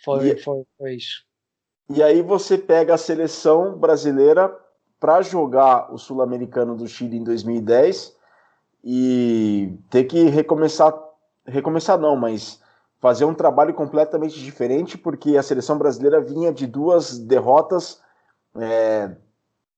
Foi, 0.05 0.31
e, 0.31 0.37
foi, 0.37 0.65
foi 0.77 0.95
isso. 0.97 1.25
E 1.89 2.03
aí 2.03 2.23
você 2.23 2.59
pega 2.59 2.95
a 2.95 2.99
seleção 2.99 3.79
brasileira 3.79 4.53
para 5.03 5.21
jogar 5.21 5.93
o 5.93 5.99
Sul-Americano 5.99 6.77
do 6.77 6.87
Chile 6.87 7.17
em 7.17 7.25
2010 7.25 8.17
e 8.85 9.77
ter 9.91 10.05
que 10.05 10.23
recomeçar, 10.29 10.95
recomeçar 11.45 11.99
não, 11.99 12.15
mas 12.15 12.63
fazer 13.01 13.25
um 13.25 13.35
trabalho 13.35 13.75
completamente 13.75 14.39
diferente, 14.39 14.97
porque 14.97 15.37
a 15.37 15.43
seleção 15.43 15.77
brasileira 15.77 16.21
vinha 16.21 16.53
de 16.53 16.69
duas 16.69 17.19
derrotas 17.19 18.01
é, 18.55 19.11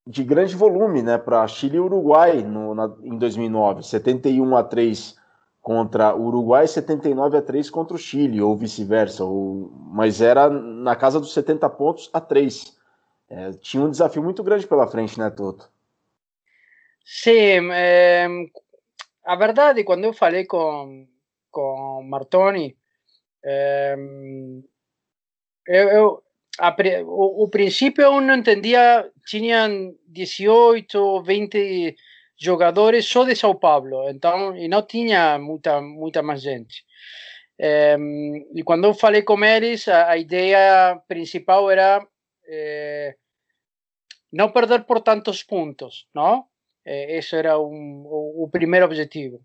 de 0.06 0.22
grande 0.22 0.54
volume, 0.54 1.00
né, 1.00 1.16
para 1.16 1.48
Chile 1.48 1.78
e 1.78 1.80
Uruguai 1.80 2.42
no, 2.42 2.74
na, 2.74 2.92
em 3.02 3.16
2009, 3.16 3.82
71 3.82 4.54
a 4.54 4.62
3 4.62 5.16
contra 5.62 6.14
o 6.14 6.26
Uruguai, 6.26 6.66
79 6.66 7.38
a 7.38 7.40
3 7.40 7.70
contra 7.70 7.96
o 7.96 7.98
Chile, 7.98 8.42
ou 8.42 8.54
vice-versa, 8.54 9.24
mas 9.90 10.20
era 10.20 10.50
na 10.50 10.94
casa 10.94 11.18
dos 11.18 11.32
70 11.32 11.66
pontos 11.70 12.10
a 12.12 12.20
3. 12.20 12.83
É, 13.28 13.52
tinha 13.52 13.82
um 13.82 13.90
desafio 13.90 14.22
muito 14.22 14.42
grande 14.42 14.66
pela 14.66 14.86
frente, 14.86 15.18
né, 15.18 15.30
Toto? 15.30 15.70
Sim, 17.04 17.70
é, 17.72 18.26
a 19.24 19.36
verdade, 19.36 19.84
quando 19.84 20.04
eu 20.04 20.12
falei 20.12 20.46
com, 20.46 21.06
com 21.50 22.02
Martoni, 22.08 22.76
é, 23.44 23.94
eu, 25.66 25.88
eu 25.88 26.22
a, 26.58 26.74
o, 27.04 27.44
o, 27.44 27.48
princípio 27.48 28.02
eu 28.02 28.20
não 28.20 28.36
entendia, 28.36 29.10
tinham 29.26 29.94
18, 30.08 31.22
20 31.22 31.96
jogadores 32.36 33.06
só 33.06 33.24
de 33.24 33.34
São 33.34 33.54
Paulo, 33.54 34.08
então, 34.08 34.56
e 34.56 34.68
não 34.68 34.82
tinha 34.82 35.38
muita, 35.38 35.80
muita 35.80 36.22
mais 36.22 36.42
gente. 36.42 36.84
É, 37.58 37.96
e 38.54 38.62
quando 38.62 38.84
eu 38.84 38.94
falei 38.94 39.22
com 39.22 39.42
eles, 39.44 39.86
a, 39.88 40.10
a 40.10 40.18
ideia 40.18 41.00
principal 41.06 41.70
era 41.70 42.06
não 44.32 44.50
perder 44.50 44.84
por 44.84 45.00
tantos 45.00 45.42
pontos, 45.42 46.06
não? 46.14 46.46
Esse 46.84 47.36
era 47.36 47.56
o, 47.58 48.44
o, 48.44 48.50
objetivo. 48.84 49.42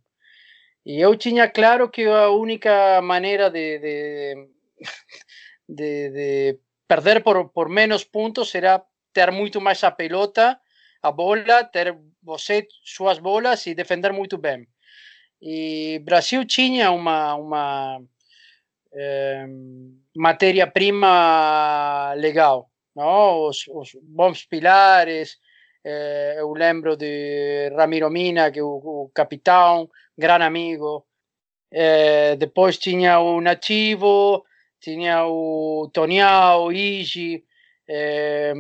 E 0.86 1.00
eu 1.00 1.15
tinha 1.15 1.48
claro 1.48 1.89
que 1.89 2.06
a 2.06 2.29
única 2.29 3.01
maneira 3.01 3.50
de, 3.50 3.79
de, 3.79 4.48
de, 5.70 6.10
de 6.10 6.60
perder 6.88 7.24
por, 7.24 7.50
por 7.50 7.70
menos 7.70 8.03
pontos 8.03 8.50
será 8.50 8.84
ter 9.13 9.32
muito 9.32 9.62
mais 9.62 9.84
a 9.84 9.91
pelota, 9.91 10.60
a 11.01 11.12
bola, 11.12 11.63
ter 11.63 11.96
você 12.22 12.68
suas 12.84 13.20
bolas 13.20 13.65
e 13.68 13.75
defender 13.75 14.12
muito 14.12 14.38
bem. 14.38 14.68
E 15.41 16.00
Brasil 16.03 16.46
tinha 16.46 16.91
uma, 16.91 17.36
uma 17.36 18.01
é, 18.94 19.46
matéria-prima 20.15 22.13
legal, 22.18 22.70
não? 22.96 23.48
Os, 23.48 23.67
os, 23.67 23.91
bons 24.01 24.46
pilares. 24.46 25.38
É, 25.84 26.36
eu 26.39 26.51
lembro 26.53 26.98
de 26.98 27.69
Ramiro 27.75 28.10
Mina, 28.10 28.51
que 28.51 28.60
é 28.60 28.63
o, 28.63 28.67
o 28.67 29.12
capitão, 29.13 29.89
grande 30.17 30.43
amigo. 30.46 31.05
É, 31.72 32.36
depois 32.36 32.77
tinha 32.77 33.19
o 33.19 33.41
Nativo, 33.41 34.43
tinha 34.79 35.25
o 35.25 35.89
Tonial, 35.93 36.65
o 36.65 36.72
Igi. 36.72 37.43
É, 37.88 38.53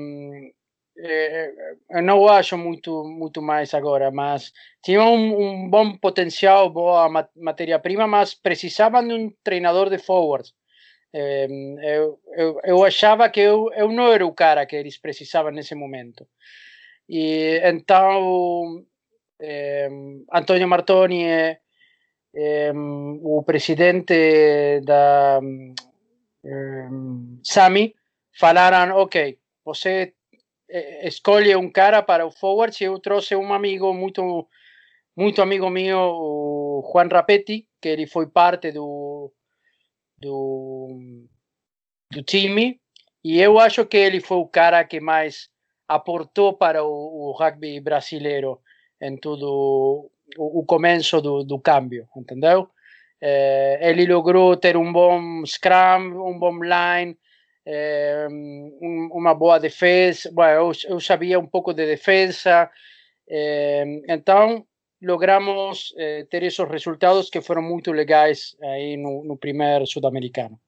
eu 1.91 2.01
não 2.03 2.27
acho 2.27 2.57
muito 2.57 3.03
muito 3.05 3.41
mais 3.41 3.73
agora, 3.73 4.11
mas 4.11 4.51
tinha 4.83 5.01
um, 5.01 5.63
um 5.63 5.69
bom 5.69 5.97
potencial, 5.97 6.69
boa 6.69 7.09
matéria-prima, 7.35 8.05
mas 8.07 8.33
precisavam 8.33 9.07
de 9.07 9.13
um 9.13 9.31
treinador 9.43 9.89
de 9.89 9.97
forward. 9.97 10.51
É, 11.11 11.47
eu, 11.47 12.19
eu, 12.37 12.59
eu, 12.63 12.83
achava 12.83 13.29
que 13.29 13.39
eu, 13.39 13.71
eu 13.73 13.91
não 13.91 14.11
era 14.11 14.25
o 14.25 14.33
cara 14.33 14.65
que 14.65 14.75
eles 14.75 14.97
precisavam 14.97 15.51
nesse 15.51 15.73
momento. 15.73 16.27
E 17.07 17.59
então, 17.63 18.85
é, 19.41 19.89
Antônio 20.31 20.67
Martoni, 20.67 21.23
é, 21.25 21.59
é, 22.35 22.71
o 22.73 23.43
presidente 23.43 24.81
da 24.81 25.39
Sami, 27.43 27.95
falaram: 28.39 28.97
ok, 28.97 29.39
você 29.65 30.13
eh, 30.69 31.07
escolhe 31.07 31.55
um 31.55 31.71
cara 31.71 32.01
para 32.03 32.25
o 32.25 32.31
forward. 32.31 32.83
Eu 32.83 32.99
trouxe 32.99 33.35
um 33.35 33.53
amigo 33.53 33.93
muito, 33.93 34.47
muito 35.15 35.41
amigo 35.41 35.69
meu, 35.69 35.99
o 35.99 36.91
Juan 36.91 37.07
Rapetti, 37.07 37.67
que 37.81 37.89
ele 37.89 38.05
foi 38.07 38.27
parte 38.27 38.71
do, 38.71 39.31
do, 40.19 40.99
do 42.11 42.23
time. 42.23 42.79
E 43.23 43.39
eu 43.39 43.59
acho 43.59 43.85
que 43.85 43.97
ele 43.97 44.21
foi 44.21 44.37
o 44.37 44.47
cara 44.47 44.83
que 44.83 44.99
mais 44.99 45.49
aportou 45.87 46.53
para 46.53 46.83
o, 46.83 47.29
o 47.29 47.31
rugby 47.31 47.79
brasileiro 47.79 48.59
em 49.01 49.17
tudo 49.17 50.11
o, 50.37 50.59
o 50.59 50.65
começo 50.65 51.21
do, 51.21 51.43
do 51.43 51.59
câmbio, 51.59 52.07
entendeu? 52.15 52.69
Eh, 53.21 53.79
ele 53.89 54.05
logrou 54.05 54.55
ter 54.55 54.77
um 54.77 54.91
bom 54.93 55.43
scrum, 55.45 56.29
um 56.29 56.37
bom 56.39 56.59
line, 56.61 57.17
é, 57.65 58.27
um, 58.29 59.09
uma 59.11 59.33
boa 59.33 59.59
defesa. 59.59 60.29
Bom, 60.33 60.45
eu, 60.45 60.71
eu, 60.87 60.99
sabia 60.99 61.39
um 61.39 61.45
pouco 61.45 61.73
de 61.73 61.85
defesa, 61.85 62.69
é, 63.29 63.83
então 64.07 64.65
logramos 65.01 65.93
é, 65.97 66.25
ter 66.25 66.43
esses 66.43 66.67
resultados 66.67 67.29
que 67.29 67.41
foram 67.41 67.61
muito 67.61 67.91
legais 67.91 68.55
aí 68.61 68.97
no, 68.97 69.23
no 69.23 69.37
primeiro 69.37 69.85
sul-americano. 69.87 70.59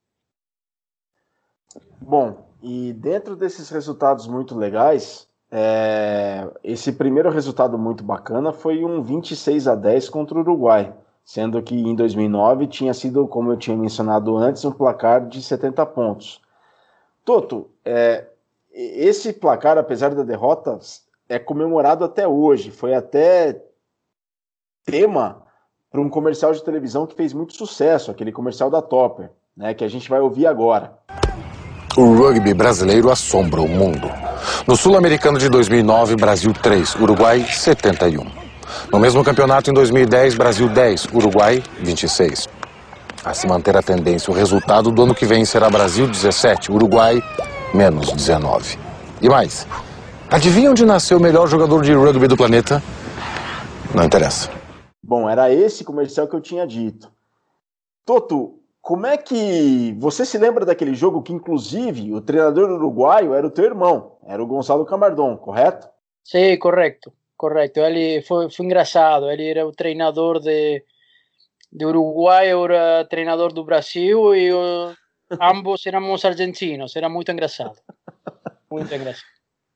Bom, 2.00 2.46
e 2.62 2.94
dentro 2.94 3.36
desses 3.36 3.70
resultados 3.70 4.28
muito 4.28 4.58
legais, 4.58 5.28
é, 5.52 6.50
esse 6.64 6.94
primeiro 6.94 7.30
resultado 7.30 7.78
muito 7.78 8.04
bacana 8.04 8.54
foi 8.54 8.84
um 8.84 9.02
26 9.02 9.68
a 9.68 9.76
10 9.76 10.10
contra 10.10 10.38
o 10.38 10.42
Uruguai, 10.42 10.94
sendo 11.24 11.62
que 11.62 11.76
em 11.76 11.96
2009 11.96 12.68
tinha 12.68 12.94
sido, 12.94 13.28
como 13.28 13.52
eu 13.52 13.58
tinha 13.58 13.76
mencionado 13.76 14.38
antes, 14.38 14.64
um 14.66 14.72
placar 14.72 15.28
de 15.28 15.42
70 15.42 15.86
pontos. 15.88 16.42
Toto, 17.24 17.70
é, 17.86 18.26
esse 18.72 19.34
placar, 19.34 19.78
apesar 19.78 20.16
da 20.16 20.24
derrota, 20.24 20.80
é 21.28 21.38
comemorado 21.38 22.04
até 22.04 22.28
hoje. 22.28 22.72
Foi 22.72 22.94
até 22.94 23.62
tema 24.86 25.44
para 25.92 26.02
um 26.02 26.10
comercial 26.10 26.54
de 26.54 26.64
televisão 26.64 27.06
que 27.06 27.16
fez 27.16 27.34
muito 27.34 27.54
sucesso, 27.54 28.12
aquele 28.12 28.32
comercial 28.32 28.70
da 28.70 28.82
Topper, 28.82 29.30
né, 29.56 29.74
que 29.74 29.84
a 29.84 29.88
gente 29.88 30.10
vai 30.10 30.20
ouvir 30.20 30.48
agora. 30.48 30.98
O 31.98 32.16
rugby 32.16 32.54
brasileiro 32.54 33.12
assombra 33.12 33.62
o 33.62 33.68
mundo. 33.68 34.10
No 34.66 34.78
Sul-Americano 34.78 35.38
de 35.38 35.50
2009, 35.50 36.16
Brasil 36.16 36.54
3, 36.54 36.96
Uruguai 36.96 37.44
71. 37.44 38.26
No 38.92 39.00
mesmo 39.00 39.24
campeonato 39.24 39.70
em 39.70 39.74
2010, 39.74 40.36
Brasil 40.36 40.70
10, 40.70 41.08
Uruguai 41.14 41.62
26 41.82 42.48
a 43.24 43.34
se 43.34 43.48
manter 43.48 43.78
a 43.78 43.82
tendência. 43.82 44.32
O 44.32 44.36
resultado 44.36 44.92
do 44.92 45.04
ano 45.04 45.16
que 45.16 45.26
vem 45.26 45.46
será 45.46 45.70
Brasil 45.70 46.08
17, 46.08 46.72
Uruguai 46.72 47.22
menos 47.74 48.12
19. 48.12 48.78
E 49.22 49.30
mais, 49.30 49.68
adivinha 50.30 50.72
onde 50.72 50.86
nasceu 50.86 51.18
o 51.18 51.22
melhor 51.22 51.48
jogador 51.48 51.84
de 51.84 51.94
rugby 51.94 52.28
do 52.28 52.36
planeta? 52.36 52.82
Não 53.94 54.04
interessa. 54.04 54.50
Bom, 55.12 55.30
era 55.30 55.52
esse 55.52 55.84
comercial 55.84 56.26
que 56.26 56.34
eu 56.34 56.40
tinha 56.40 56.66
dito. 56.66 57.12
Toto, 58.06 58.62
como 58.82 59.06
é 59.06 59.18
que 59.18 59.94
você 60.00 60.26
se 60.26 60.38
lembra 60.38 60.66
daquele 60.66 60.96
jogo 60.96 61.22
que, 61.22 61.34
inclusive, 61.34 62.14
o 62.14 62.22
treinador 62.22 62.72
uruguaio 62.72 63.34
era 63.34 63.46
o 63.46 63.52
teu 63.52 63.66
irmão, 63.66 64.16
era 64.26 64.42
o 64.42 64.48
Gonçalo 64.48 64.86
Camardon, 64.86 65.36
correto? 65.36 65.90
Sim, 66.24 66.58
correto, 66.58 67.12
correto. 67.36 67.82
Ele 67.82 68.22
foi, 68.22 68.50
foi 68.50 68.66
engraçado. 68.66 69.30
Ele 69.30 69.50
era 69.50 69.68
o 69.68 69.74
treinador 69.74 70.40
de 70.40 70.82
de 71.70 71.86
Uruguai 71.86 72.48
era 72.48 73.04
treinador 73.04 73.52
do 73.52 73.66
Brasil 73.66 74.34
e 74.34 74.54
o, 74.54 74.96
ambos 75.42 75.86
éramos 75.86 76.24
argentinos. 76.24 76.96
Era 76.96 77.10
muito 77.10 77.30
engraçado. 77.34 77.76
Muito 78.72 78.96
engraçado. 78.96 79.28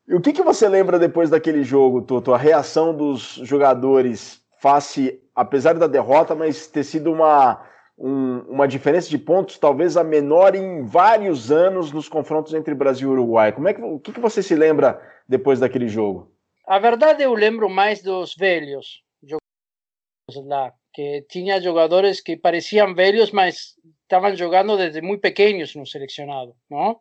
E 0.07 0.15
o 0.15 0.21
que, 0.21 0.31
que 0.31 0.43
você 0.43 0.69
lembra 0.69 0.97
depois 0.97 1.29
daquele 1.29 1.61
jogo, 1.61 2.03
Toto? 2.03 2.33
A 2.33 2.37
reação 2.37 2.95
dos 2.95 3.33
jogadores 3.43 4.45
face, 4.65 5.21
apesar 5.35 5.73
da 5.73 5.87
derrota, 5.87 6.33
mas 6.33 6.67
ter 6.67 6.83
sido 6.83 7.11
uma, 7.11 7.61
um, 7.97 8.39
uma 8.47 8.67
diferença 8.67 9.09
de 9.09 9.17
pontos 9.17 9.57
talvez 9.57 9.97
a 9.97 10.03
menor 10.03 10.55
em 10.55 10.83
vários 10.83 11.51
anos 11.51 11.91
nos 11.91 12.07
confrontos 12.07 12.53
entre 12.53 12.73
Brasil 12.73 13.09
e 13.09 13.11
Uruguai. 13.11 13.51
Como 13.51 13.67
é 13.67 13.73
que, 13.73 13.81
o 13.81 13.99
que, 13.99 14.13
que 14.13 14.19
você 14.19 14.41
se 14.41 14.55
lembra 14.55 15.01
depois 15.27 15.59
daquele 15.59 15.87
jogo? 15.87 16.31
A 16.65 16.79
verdade, 16.79 17.21
eu 17.21 17.33
lembro 17.33 17.69
mais 17.69 18.01
dos 18.01 18.33
velhos 18.35 19.03
jogadores 19.21 20.49
lá, 20.49 20.73
que 20.93 21.25
tinha 21.29 21.61
jogadores 21.61 22.21
que 22.21 22.37
pareciam 22.37 22.95
velhos, 22.95 23.31
mas 23.31 23.75
estavam 24.03 24.35
jogando 24.35 24.77
desde 24.77 25.01
muito 25.01 25.21
pequenos 25.21 25.75
no 25.75 25.85
selecionado, 25.85 26.55
não? 26.69 26.99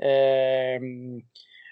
É, 0.00 0.78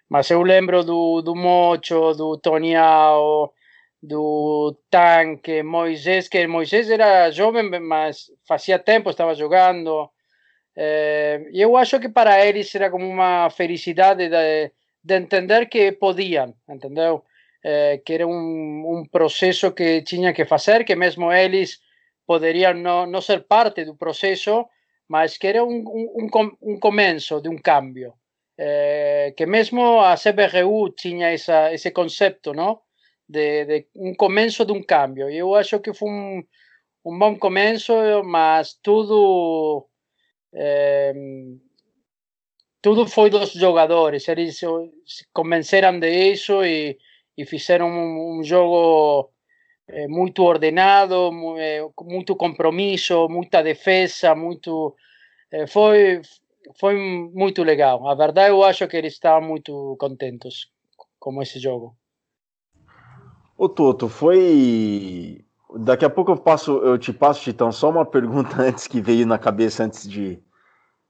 mas 0.08 0.30
eu 0.30 0.42
lembro 0.42 0.84
do, 0.84 1.20
do 1.20 1.34
Mocho, 1.34 2.12
do 2.14 2.38
Toniao, 2.38 3.52
do 4.02 4.76
Tanque, 4.90 5.62
Moisés, 5.62 6.28
que 6.28 6.46
Moisés 6.46 6.90
era 6.90 7.30
jovem, 7.30 7.68
mas 7.80 8.30
fazia 8.46 8.78
tempo 8.78 9.10
estava 9.10 9.34
jogando. 9.34 10.10
É, 10.76 11.46
e 11.52 11.60
eu 11.60 11.76
acho 11.76 12.00
que 12.00 12.08
para 12.08 12.44
eles 12.44 12.74
era 12.74 12.90
como 12.90 13.06
uma 13.06 13.50
felicidade 13.50 14.28
de, 14.28 14.72
de 15.02 15.14
entender 15.16 15.68
que 15.68 15.92
podiam, 15.92 16.54
entendeu? 16.68 17.24
eh, 17.62 18.02
que 18.04 18.14
era 18.14 18.26
un, 18.26 18.84
un 18.86 19.08
proceso 19.08 19.74
que 19.74 20.02
tiña 20.02 20.32
que 20.32 20.46
facer, 20.46 20.84
que 20.84 20.96
mesmo 20.96 21.32
eles 21.32 21.82
poderían 22.24 22.82
no, 22.82 23.06
no 23.06 23.20
ser 23.20 23.46
parte 23.46 23.84
do 23.84 23.96
proceso, 23.96 24.70
mas 25.08 25.38
que 25.38 25.48
era 25.48 25.62
un, 25.62 25.84
un, 25.86 26.30
un 26.60 26.80
comenzo 26.80 27.40
de 27.40 27.48
un 27.48 27.58
cambio. 27.58 28.20
é, 28.62 29.32
que 29.36 29.46
mesmo 29.46 30.02
a 30.02 30.14
CBRU 30.16 30.90
tinha 30.90 31.32
essa, 31.32 31.72
esse 31.72 31.90
conceito, 31.92 32.52
não? 32.52 32.80
De, 33.30 33.64
de, 33.64 33.86
um 34.72 34.82
cambio. 34.82 35.30
E 35.30 35.38
eu 35.38 35.54
acho 35.54 35.78
que 35.78 35.94
foi 35.94 36.08
um, 36.10 37.18
bom 37.18 37.38
começo, 37.38 37.92
mas 38.24 38.74
tudo 38.82 39.86
é, 40.52 41.12
tudo 42.82 43.06
foi 43.06 43.30
dos 43.30 43.52
jogadores. 43.52 44.26
Eles 44.28 44.60
convenceram 45.32 46.00
de 46.00 46.32
isso 46.32 46.64
e, 46.64 46.98
e 47.36 47.46
fizeram 47.46 47.88
um, 47.88 48.40
um 48.40 48.44
jogo 48.44 49.30
é, 49.88 50.08
muito 50.08 50.42
ordenado, 50.42 51.30
muito 52.00 52.36
compromisso, 52.36 53.28
muita 53.28 53.62
defesa, 53.62 54.34
muito 54.34 54.96
é, 55.52 55.66
foi 55.66 56.20
foi 56.78 56.94
muito 56.96 57.62
legal. 57.62 58.08
A 58.08 58.14
verdade, 58.14 58.50
eu 58.50 58.62
acho 58.64 58.86
que 58.88 58.96
eles 58.96 59.14
estavam 59.14 59.48
muito 59.48 59.96
contentes 59.98 60.66
com 61.18 61.42
esse 61.42 61.58
jogo. 61.58 61.96
O 63.62 63.68
Toto, 63.68 64.08
foi. 64.08 65.44
Daqui 65.80 66.02
a 66.02 66.08
pouco 66.08 66.32
eu 66.32 66.36
passo, 66.38 66.78
eu 66.78 66.96
te 66.96 67.12
passo, 67.12 67.42
Chitão, 67.42 67.70
só 67.70 67.90
uma 67.90 68.06
pergunta 68.08 68.62
antes 68.62 68.86
que 68.86 69.02
veio 69.02 69.26
na 69.26 69.38
cabeça 69.38 69.84
antes 69.84 70.08
de, 70.08 70.42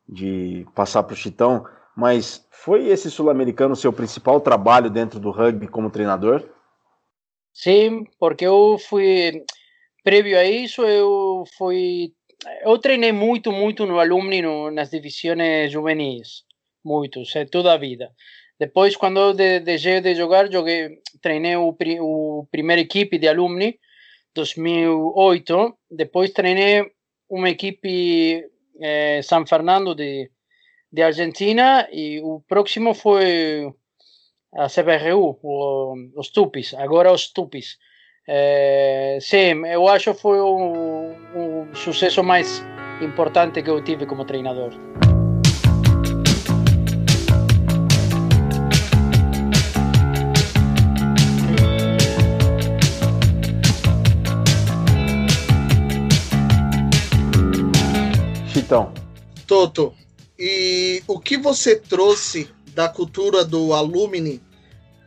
de 0.08 0.66
passar 0.74 1.04
para 1.04 1.14
o 1.14 1.16
Chitão. 1.16 1.64
Mas 1.96 2.44
foi 2.50 2.88
esse 2.88 3.08
sul-americano 3.08 3.76
seu 3.76 3.92
principal 3.92 4.40
trabalho 4.40 4.90
dentro 4.90 5.20
do 5.20 5.30
rugby 5.30 5.68
como 5.68 5.92
treinador? 5.92 6.42
Sim, 7.54 8.02
porque 8.18 8.44
eu 8.44 8.78
fui. 8.88 9.44
Prévio 10.02 10.36
a 10.36 10.44
isso, 10.44 10.82
eu 10.82 11.44
fui 11.56 12.12
eu 12.64 12.76
treinei 12.78 13.12
muito, 13.12 13.52
muito 13.52 13.86
no 13.86 14.00
Alumni, 14.00 14.42
no, 14.42 14.72
nas 14.72 14.90
divisões 14.90 15.70
juvenis, 15.70 16.42
muito, 16.84 17.22
é 17.36 17.44
toda 17.44 17.72
a 17.72 17.76
vida. 17.76 18.10
Depois, 18.60 18.94
quando 18.94 19.18
eu 19.18 19.32
de, 19.32 19.60
deixei 19.60 20.02
de 20.02 20.14
jogar, 20.14 20.52
joguei, 20.52 21.00
treinei 21.22 21.56
o, 21.56 21.74
o 22.00 22.46
primeira 22.50 22.82
equipe 22.82 23.18
de 23.18 23.26
Alumni, 23.26 23.78
2008. 24.34 25.78
Depois 25.90 26.30
treinei 26.32 26.92
uma 27.26 27.48
equipe 27.48 28.44
eh, 28.78 29.22
San 29.22 29.46
Fernando 29.46 29.94
de, 29.94 30.30
de 30.92 31.02
Argentina 31.02 31.88
e 31.90 32.20
o 32.20 32.42
próximo 32.46 32.92
foi 32.92 33.72
a 34.54 34.66
CBRU, 34.66 35.38
o, 35.42 35.94
os 36.14 36.28
Tupis, 36.28 36.74
agora 36.74 37.10
os 37.10 37.32
Tupis. 37.32 37.78
É, 38.28 39.16
sim, 39.22 39.64
eu 39.66 39.88
acho 39.88 40.12
que 40.12 40.20
foi 40.20 40.38
o, 40.38 41.14
o 41.34 41.74
sucesso 41.74 42.22
mais 42.22 42.62
importante 43.00 43.62
que 43.62 43.70
eu 43.70 43.82
tive 43.82 44.04
como 44.04 44.26
treinador. 44.26 44.74
Chitão. 58.70 58.94
Toto, 59.48 59.92
e 60.38 61.02
o 61.08 61.18
que 61.18 61.36
você 61.36 61.74
trouxe 61.74 62.48
da 62.72 62.88
cultura 62.88 63.44
do 63.44 63.74
Alumni 63.74 64.40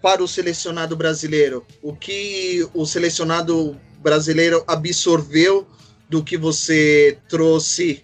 para 0.01 0.21
o 0.21 0.27
selecionado 0.27 0.97
brasileiro? 0.97 1.65
O 1.81 1.95
que 1.95 2.67
o 2.73 2.85
selecionado 2.85 3.79
brasileiro 3.99 4.65
absorveu 4.67 5.65
do 6.09 6.21
que 6.21 6.35
você 6.35 7.17
trouxe 7.29 8.03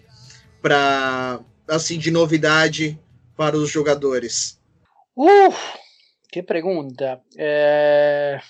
para 0.62 1.40
assim 1.68 1.98
de 1.98 2.10
novidade 2.10 2.98
para 3.36 3.54
os 3.54 3.68
jogadores? 3.68 4.58
Uh, 5.14 5.54
que 6.32 6.42
pergunta. 6.42 7.20
É... 7.36 8.40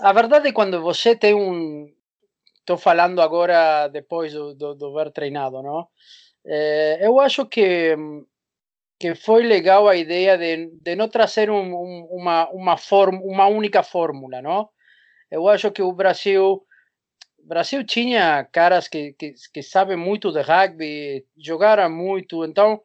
A 0.00 0.12
verdade 0.12 0.48
é 0.48 0.52
quando 0.52 0.82
você 0.82 1.14
tem 1.14 1.32
um. 1.32 1.86
Estou 2.58 2.76
falando 2.76 3.22
agora 3.22 3.86
depois 3.86 4.32
do, 4.32 4.52
do, 4.52 4.74
do 4.74 4.92
ver 4.92 5.12
treinado, 5.12 5.62
não? 5.62 5.86
É, 6.44 7.06
eu 7.06 7.20
acho 7.20 7.46
que 7.46 7.96
que 8.98 9.14
foi 9.14 9.42
legal 9.44 9.88
a 9.88 9.96
ideia 9.96 10.36
de, 10.36 10.66
de 10.82 10.94
não 10.94 11.08
trazer 11.08 11.50
um, 11.50 11.74
um, 11.74 12.04
uma, 12.10 12.50
uma, 12.50 12.76
form, 12.76 13.16
uma 13.24 13.46
única 13.46 13.82
fórmula, 13.82 14.42
não? 14.42 14.68
Eu 15.30 15.48
acho 15.48 15.70
que 15.72 15.82
o 15.82 15.92
Brasil 15.92 16.62
Brasil 17.44 17.84
tinha 17.84 18.44
caras 18.52 18.88
que, 18.88 19.14
que, 19.14 19.34
que 19.52 19.62
sabem 19.62 19.96
muito 19.96 20.32
de 20.32 20.40
rugby, 20.42 21.26
jogaram 21.38 21.90
muito, 21.90 22.44
então 22.44 22.80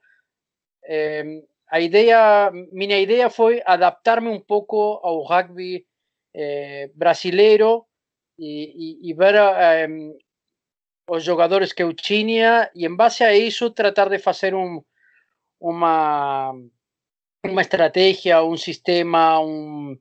eh, 0.87 1.23
a 1.69 1.79
ideia, 1.81 2.51
minha 2.71 2.99
ideia 2.99 3.29
foi 3.29 3.61
adaptar-me 3.65 4.29
um 4.29 4.39
pouco 4.39 4.99
ao 5.03 5.23
rugby 5.23 5.85
eh, 6.35 6.89
brasileiro 6.95 7.85
e, 8.39 8.99
e, 9.07 9.11
e 9.11 9.13
ver 9.13 9.35
eh, 9.35 9.87
os 11.07 11.23
jogadores 11.23 11.71
que 11.71 11.83
eu 11.83 11.93
tinha 11.93 12.69
e 12.75 12.85
em 12.85 12.95
base 12.95 13.23
a 13.23 13.35
isso 13.35 13.69
tratar 13.69 14.09
de 14.09 14.19
fazer 14.19 14.55
um 14.55 14.81
uma, 15.59 16.53
uma 17.43 17.61
estratégia, 17.61 18.43
um 18.43 18.57
sistema, 18.57 19.39
um, 19.39 19.97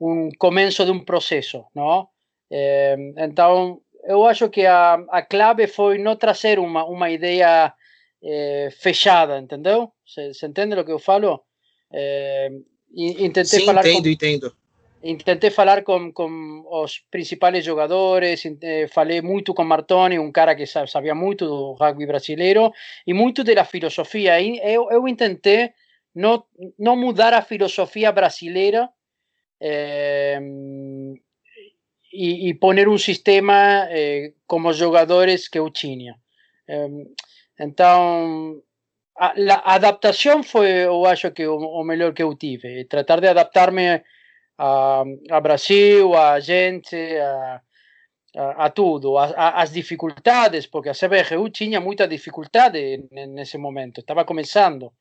um 0.00 0.28
começo 0.38 0.84
de 0.84 0.90
um 0.90 1.04
processo, 1.04 1.64
não? 1.74 2.08
É, 2.50 2.96
então, 3.18 3.80
eu 4.04 4.26
acho 4.26 4.48
que 4.48 4.66
a, 4.66 4.94
a 5.08 5.22
clave 5.22 5.66
foi 5.66 5.98
não 5.98 6.14
trazer 6.14 6.58
uma, 6.58 6.84
uma 6.84 7.10
ideia 7.10 7.72
é, 8.22 8.68
fechada, 8.78 9.38
entendeu? 9.38 9.90
Você 10.06 10.46
entende 10.46 10.78
o 10.78 10.84
que 10.84 10.92
eu 10.92 10.98
falo? 10.98 11.42
É, 11.92 12.50
intentei 12.94 13.60
Sim, 13.60 13.66
falar 13.66 13.80
entendo, 13.80 14.02
com, 14.02 14.08
entendo. 14.08 14.56
Intentei 15.04 15.50
falar 15.50 15.82
com, 15.82 16.12
com 16.12 16.64
os 16.70 17.00
principais 17.10 17.64
jogadores, 17.64 18.44
eh, 18.62 18.86
falei 18.86 19.20
muito 19.20 19.52
com 19.52 19.64
Martoni, 19.64 20.16
um 20.18 20.30
cara 20.30 20.54
que 20.54 20.64
sabia 20.64 21.14
muito 21.14 21.44
do 21.44 21.72
rugby 21.72 22.06
brasileiro 22.06 22.72
e 23.04 23.12
muito 23.12 23.42
da 23.42 23.64
filosofia. 23.64 24.40
Eu, 24.40 24.88
eu 24.90 25.02
tentei 25.16 25.72
não, 26.14 26.44
não 26.78 26.96
mudar 26.96 27.34
a 27.34 27.42
filosofia 27.42 28.12
brasileira 28.12 28.88
eh, 29.60 30.38
e, 32.12 32.50
e 32.50 32.54
poner 32.54 32.88
um 32.88 32.98
sistema 32.98 33.88
eh, 33.90 34.32
como 34.46 34.72
jogadores 34.72 35.48
que 35.48 35.58
eu 35.58 35.68
tinha. 35.70 36.14
então, 37.58 38.62
a, 39.18 39.34
a, 39.36 39.74
adaptação 39.74 40.42
foi, 40.44 40.68
eu 40.86 41.04
acho 41.06 41.30
que 41.32 41.46
o, 41.46 41.56
o 41.56 41.84
melhor 41.84 42.14
que 42.14 42.22
eu 42.22 42.34
tive. 42.36 42.84
Tratar 42.84 43.20
de 43.20 43.28
adaptar-me 43.28 44.00
a, 44.58 45.04
a 45.30 45.40
Brasil, 45.40 46.14
a 46.14 46.40
gente, 46.40 46.96
a, 46.96 47.60
a, 48.36 48.66
a 48.66 48.70
tudo, 48.70 49.18
as 49.18 49.72
dificuldades, 49.72 50.66
porque 50.66 50.88
a 50.88 50.94
CBRU 50.94 51.50
tinha 51.50 51.80
muita 51.80 52.06
dificuldade 52.06 53.04
nesse 53.10 53.58
momento, 53.58 54.00
estava 54.00 54.24
começando. 54.24 54.92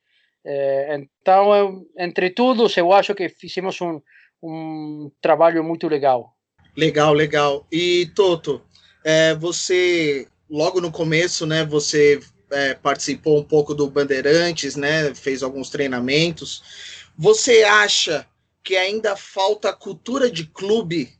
Eh, 0.43 0.97
então, 1.21 1.55
eu, 1.55 1.87
entre 1.97 2.31
todos, 2.31 2.75
eu 2.75 2.91
acho 2.91 3.13
que 3.13 3.29
fizemos 3.29 3.79
um, 3.81 4.01
um 4.41 5.11
trabalho 5.21 5.63
muito 5.63 5.87
legal. 5.87 6.35
Legal, 6.75 7.13
legal. 7.13 7.67
E 7.71 8.07
Toto, 8.15 8.61
é, 9.03 9.35
você 9.35 10.27
logo 10.49 10.81
no 10.81 10.91
começo, 10.91 11.45
né? 11.45 11.65
Você 11.65 12.19
é, 12.49 12.73
participou 12.73 13.39
um 13.39 13.43
pouco 13.43 13.73
do 13.73 13.89
Bandeirantes, 13.89 14.75
né? 14.75 15.13
Fez 15.13 15.43
alguns 15.43 15.69
treinamentos. 15.69 17.09
Você 17.17 17.63
acha 17.63 18.25
que 18.63 18.76
ainda 18.76 19.15
falta 19.15 19.74
cultura 19.74 20.30
de 20.30 20.45
clube 20.45 21.12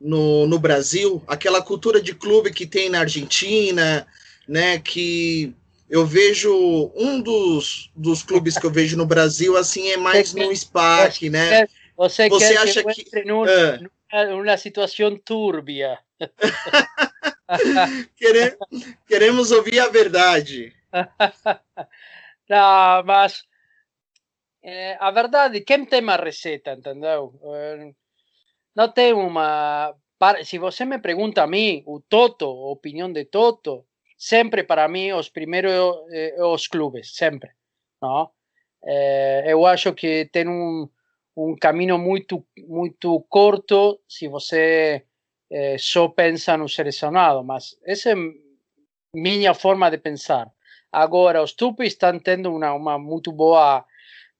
no, 0.00 0.46
no 0.46 0.58
Brasil, 0.58 1.22
aquela 1.26 1.62
cultura 1.62 2.00
de 2.00 2.14
clube 2.14 2.52
que 2.52 2.66
tem 2.66 2.88
na 2.88 3.00
Argentina, 3.00 4.06
né? 4.46 4.78
Que 4.78 5.54
eu 5.90 6.06
vejo 6.06 6.92
um 6.94 7.20
dos, 7.20 7.90
dos 7.94 8.22
clubes 8.22 8.58
que 8.58 8.66
eu 8.66 8.70
vejo 8.70 8.96
no 8.96 9.06
Brasil 9.06 9.56
assim 9.56 9.90
é 9.90 9.96
mais 9.96 10.34
no 10.34 10.54
SPAC, 10.54 11.30
né? 11.30 11.66
Você, 11.96 12.28
você 12.28 12.56
acha 12.56 12.84
que, 12.84 13.04
que 13.04 13.24
num, 13.24 13.44
ah. 13.44 13.80
numa 14.26 14.56
situação 14.56 15.16
túrbia? 15.16 15.98
Queremos 19.08 19.50
ouvir 19.50 19.80
a 19.80 19.88
verdade. 19.88 20.72
Não, 22.48 23.02
mas 23.04 23.44
é, 24.62 24.96
a 25.00 25.10
verdade, 25.10 25.60
quem 25.60 25.84
tem 25.84 26.00
uma 26.02 26.16
receita, 26.16 26.72
entendeu? 26.72 27.38
É, 27.54 27.90
não 28.74 28.92
tem 28.92 29.12
uma. 29.12 29.94
Se 30.44 30.58
você 30.58 30.84
me 30.84 30.98
pergunta 30.98 31.42
a 31.42 31.46
mim, 31.46 31.82
o 31.86 32.00
Toto, 32.00 32.46
a 32.46 32.72
opinião 32.72 33.12
de 33.12 33.24
Toto, 33.24 33.86
sempre 34.16 34.64
para 34.64 34.88
mim 34.88 35.12
os 35.12 35.28
primeiros 35.28 35.96
é, 36.12 36.34
os 36.44 36.66
clubes, 36.66 37.14
sempre. 37.14 37.50
Não? 38.02 38.30
É, 38.84 39.44
eu 39.52 39.64
acho 39.66 39.92
que 39.94 40.28
tem 40.32 40.48
um, 40.48 40.88
um 41.36 41.56
caminho 41.56 41.98
muito, 41.98 42.44
muito 42.66 43.20
curto 43.28 44.00
se 44.08 44.28
você 44.28 45.04
só 45.78 46.08
pensa 46.08 46.58
no 46.58 46.68
selecionado, 46.68 47.42
mas 47.42 47.74
essa 47.86 48.10
é 48.10 48.14
minha 49.14 49.54
forma 49.54 49.90
de 49.90 49.98
pensar. 49.98 50.52
Agora, 50.92 51.42
os 51.42 51.52
Tupis 51.52 51.88
estão 51.88 52.18
tendo 52.18 52.54
uma, 52.54 52.72
uma 52.72 52.98
muito 52.98 53.32
boa 53.32 53.84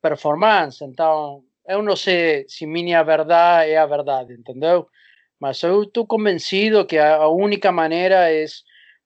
performance. 0.00 0.82
Então, 0.84 1.42
eu 1.66 1.82
não 1.82 1.96
sei 1.96 2.46
se 2.48 2.66
minha 2.66 3.02
verdade 3.02 3.70
é 3.70 3.78
a 3.78 3.86
verdade, 3.86 4.32
entendeu? 4.32 4.86
Mas 5.40 5.62
eu 5.62 5.84
estou 5.84 6.06
convencido 6.06 6.84
que 6.84 6.98
a 6.98 7.28
única 7.28 7.70
maneira 7.70 8.32
é 8.32 8.44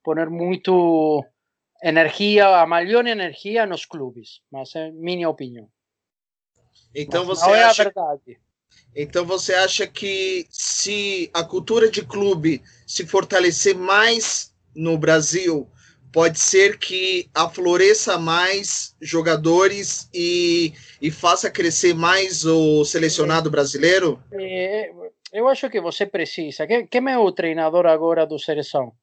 poner 0.03 0.29
muito 0.29 1.23
energia, 1.83 2.47
a 2.47 2.65
maior 2.65 3.05
energia 3.05 3.65
nos 3.65 3.85
clubes. 3.85 4.41
Mas 4.51 4.73
é 4.75 4.91
minha 4.91 5.29
opinião. 5.29 5.67
Então 6.95 7.25
Mas 7.25 7.39
você 7.39 7.45
não 7.45 7.53
acha... 7.53 7.61
é 7.61 7.65
a 7.65 7.73
verdade. 7.85 8.39
Então 8.95 9.25
você 9.25 9.53
acha 9.53 9.87
que 9.87 10.47
se 10.49 11.29
a 11.33 11.43
cultura 11.43 11.89
de 11.89 12.03
clube 12.05 12.61
se 12.85 13.05
fortalecer 13.05 13.75
mais 13.75 14.53
no 14.75 14.97
Brasil, 14.97 15.69
pode 16.13 16.39
ser 16.39 16.77
que 16.77 17.27
afloreça 17.33 18.19
mais 18.19 18.95
jogadores 19.01 20.07
e, 20.13 20.71
e 21.01 21.09
faça 21.09 21.49
crescer 21.49 21.95
mais 21.95 22.45
o 22.45 22.85
selecionado 22.85 23.49
brasileiro? 23.49 24.21
É, 24.31 24.91
eu 25.33 25.47
acho 25.47 25.69
que 25.71 25.81
você 25.81 26.05
precisa. 26.05 26.67
Quem, 26.67 27.09
é 27.09 27.17
o 27.17 27.31
treinador 27.31 27.87
agora 27.87 28.27
do 28.27 28.37
Seleção? 28.37 28.93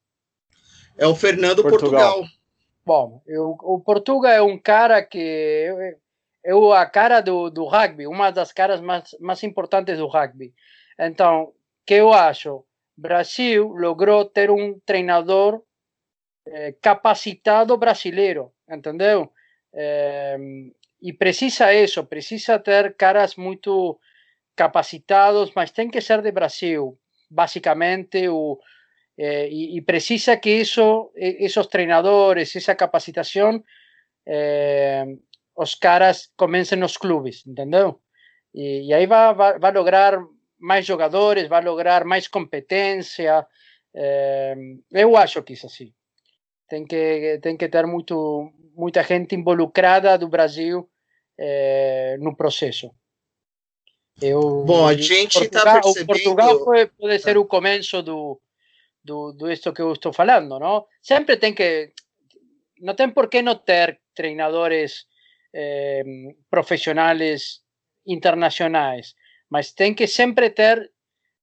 É 0.97 1.07
o 1.07 1.15
Fernando 1.15 1.63
Portugal. 1.63 2.15
Portugal. 2.15 2.41
Bom, 2.87 3.23
eu, 3.27 3.57
o 3.61 3.81
Portugal 3.81 4.33
é 4.33 4.41
um 4.41 4.57
cara 4.57 5.03
que 5.03 5.69
é 6.45 6.53
a 6.75 6.87
cara 6.87 7.21
do, 7.21 7.51
do 7.51 7.65
rugby, 7.65 8.07
uma 8.07 8.31
das 8.31 8.53
caras 8.53 8.81
mais, 8.81 9.17
mais 9.21 9.43
importantes 9.43 9.99
do 9.99 10.07
rugby. 10.07 10.55
Então, 10.99 11.53
que 11.85 11.95
eu 11.95 12.13
acho? 12.13 12.65
Brasil 12.97 13.69
logrou 13.69 14.25
ter 14.25 14.51
um 14.51 14.79
treinador 14.87 15.61
eh, 16.47 16.75
capacitado 16.81 17.77
brasileiro, 17.77 18.53
entendeu? 18.69 19.31
Eh, 19.75 20.39
e 21.03 21.13
precisa 21.13 21.73
isso, 21.75 22.05
precisa 22.07 22.59
ter 22.59 22.97
caras 22.97 23.37
muito 23.37 23.99
capacitados, 24.57 25.53
mas 25.55 25.71
tem 25.71 25.91
que 25.91 26.01
ser 26.01 26.23
de 26.23 26.33
Brasil, 26.33 26.99
basicamente, 27.31 28.29
o, 28.29 28.59
eh, 29.19 29.49
e, 29.51 29.77
e, 29.77 29.83
precisa 29.83 30.37
que 30.39 30.51
isso, 30.51 31.13
esses 31.15 31.67
treinadores, 31.67 32.57
essa 32.57 32.75
capacitação, 32.75 33.63
os 35.57 35.75
caras 35.75 36.31
comecem 36.37 36.79
nos 36.79 36.97
clubes, 36.97 37.47
entendeu? 37.47 38.01
E, 38.55 38.89
e 38.89 38.95
aí 38.95 39.07
vai, 39.07 39.35
vai, 39.35 39.59
vai, 39.59 39.73
lograr 39.73 40.19
mais 40.59 40.87
jogadores, 40.87 41.49
vai 41.49 41.63
lograr 41.63 42.05
mais 42.05 42.29
competência. 42.29 43.47
eu 44.93 45.17
acho 45.17 45.43
que 45.43 45.55
isso 45.55 45.67
assim. 45.67 45.93
Tem 46.71 46.87
que, 46.87 47.41
tem 47.43 47.57
que 47.57 47.69
ter 47.69 47.85
muito, 47.85 48.51
muita 48.77 49.03
gente 49.03 49.35
involucrada 49.35 50.17
do 50.17 50.29
Brasil 50.29 50.89
no 52.21 52.37
processo. 52.37 52.91
Eu, 54.23 54.65
Bom, 54.65 54.87
a 54.87 54.95
gente 54.95 55.43
está 55.43 55.81
percebendo... 55.81 56.07
Portugal 56.07 56.65
foi, 56.65 56.87
pode 56.87 57.19
ser 57.19 57.39
o 57.39 57.47
começo 57.47 58.03
do, 58.03 58.41
do, 59.03 59.33
do 59.33 59.51
isto 59.51 59.73
que 59.73 59.83
eu 59.83 59.93
estou 59.93 60.13
falando, 60.13 60.59
não? 60.59 60.87
Sempre 61.03 61.37
tem 61.37 61.53
que... 61.55 61.93
Não 62.81 62.95
tem 62.95 63.11
por 63.11 63.29
que 63.29 63.43
não 63.43 63.57
ter 63.57 63.99
treinadores 64.15 65.07
eh, 65.55 66.05
profissionais 66.49 67.63
internacionais, 68.07 69.15
mas 69.49 69.73
tem 69.73 69.95
que 69.95 70.07
sempre 70.07 70.51
ter 70.51 70.91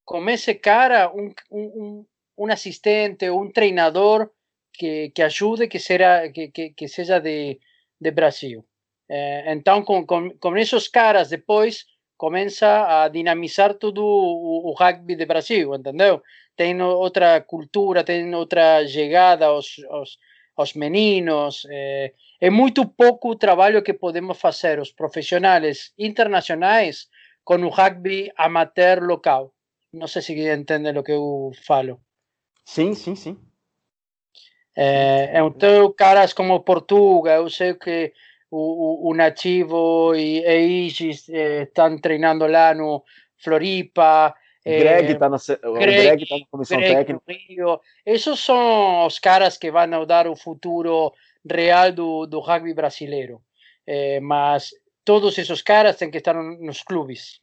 como 0.05 0.29
esse 0.29 0.55
cara 0.55 1.11
um, 1.13 1.33
um, 1.51 2.05
um 2.37 2.51
assistente, 2.51 3.29
um 3.29 3.51
treinador 3.51 4.29
que, 4.77 5.09
que 5.09 5.21
ajude, 5.21 5.67
que, 5.67 5.79
será, 5.79 6.31
que, 6.31 6.49
que, 6.49 6.69
que 6.71 6.87
seja 6.87 7.19
de, 7.19 7.59
de 7.99 8.11
Brasil. 8.11 8.65
Eh, 9.09 9.53
então, 9.53 9.83
com, 9.83 10.05
com, 10.05 10.29
com 10.37 10.57
esses 10.57 10.87
caras, 10.87 11.29
depois 11.29 11.85
começa 12.17 13.03
a 13.03 13.07
dinamizar 13.07 13.75
todo 13.75 14.03
o, 14.03 14.69
o 14.69 14.73
rugby 14.73 15.15
de 15.15 15.25
Brasil, 15.25 15.73
entendeu? 15.75 16.21
Tem 16.55 16.81
outra 16.81 17.41
cultura, 17.41 18.03
tem 18.03 18.33
outra 18.33 18.85
chegada 18.87 19.45
aos, 19.47 19.75
aos, 19.89 20.17
aos 20.55 20.73
meninos. 20.73 21.65
É, 21.69 22.13
é 22.41 22.49
muito 22.49 22.85
pouco 22.87 23.29
o 23.29 23.35
trabalho 23.35 23.83
que 23.83 23.93
podemos 23.93 24.39
fazer 24.39 24.79
os 24.79 24.91
profissionais 24.91 25.93
internacionais 25.97 27.07
com 27.43 27.57
o 27.57 27.69
rugby 27.69 28.31
amateur 28.35 29.03
local. 29.03 29.53
Não 29.93 30.07
sei 30.07 30.21
se 30.21 30.33
entende 30.33 30.89
o 30.97 31.03
que 31.03 31.13
eu 31.13 31.51
falo. 31.65 32.01
Sim, 32.65 32.93
sim, 32.93 33.15
sim. 33.15 33.46
É, 34.79 35.39
então, 35.39 35.91
caras 35.91 36.33
como 36.33 36.59
Portugal, 36.59 37.41
eu 37.41 37.49
sei 37.49 37.73
que 37.73 38.13
o, 38.51 39.07
o, 39.07 39.11
o 39.11 39.13
Nativo 39.15 40.13
e, 40.15 40.39
e 40.45 40.85
Isis 40.85 41.27
eh, 41.29 41.63
estão 41.63 41.97
treinando 41.97 42.45
lá 42.45 42.75
no 42.75 43.03
Floripa. 43.37 44.35
Greg 44.63 45.13
está 45.13 45.29
na, 45.29 45.37
Greg, 45.79 46.27
tá 46.27 46.37
na 46.37 46.45
comissão 46.51 46.77
Greg 46.77 46.93
técnica. 46.93 47.23
Rio. 47.27 47.79
Esses 48.05 48.39
são 48.39 49.07
os 49.07 49.17
caras 49.17 49.57
que 49.57 49.71
vão 49.71 50.05
dar 50.05 50.27
o 50.27 50.35
futuro 50.35 51.11
real 51.49 51.91
do, 51.91 52.27
do 52.27 52.39
rugby 52.39 52.75
brasileiro. 52.75 53.41
É, 53.87 54.19
mas 54.19 54.69
todos 55.03 55.37
esses 55.39 55.61
caras 55.63 55.95
têm 55.95 56.11
que 56.11 56.19
estar 56.19 56.35
nos 56.35 56.83
clubes. 56.83 57.41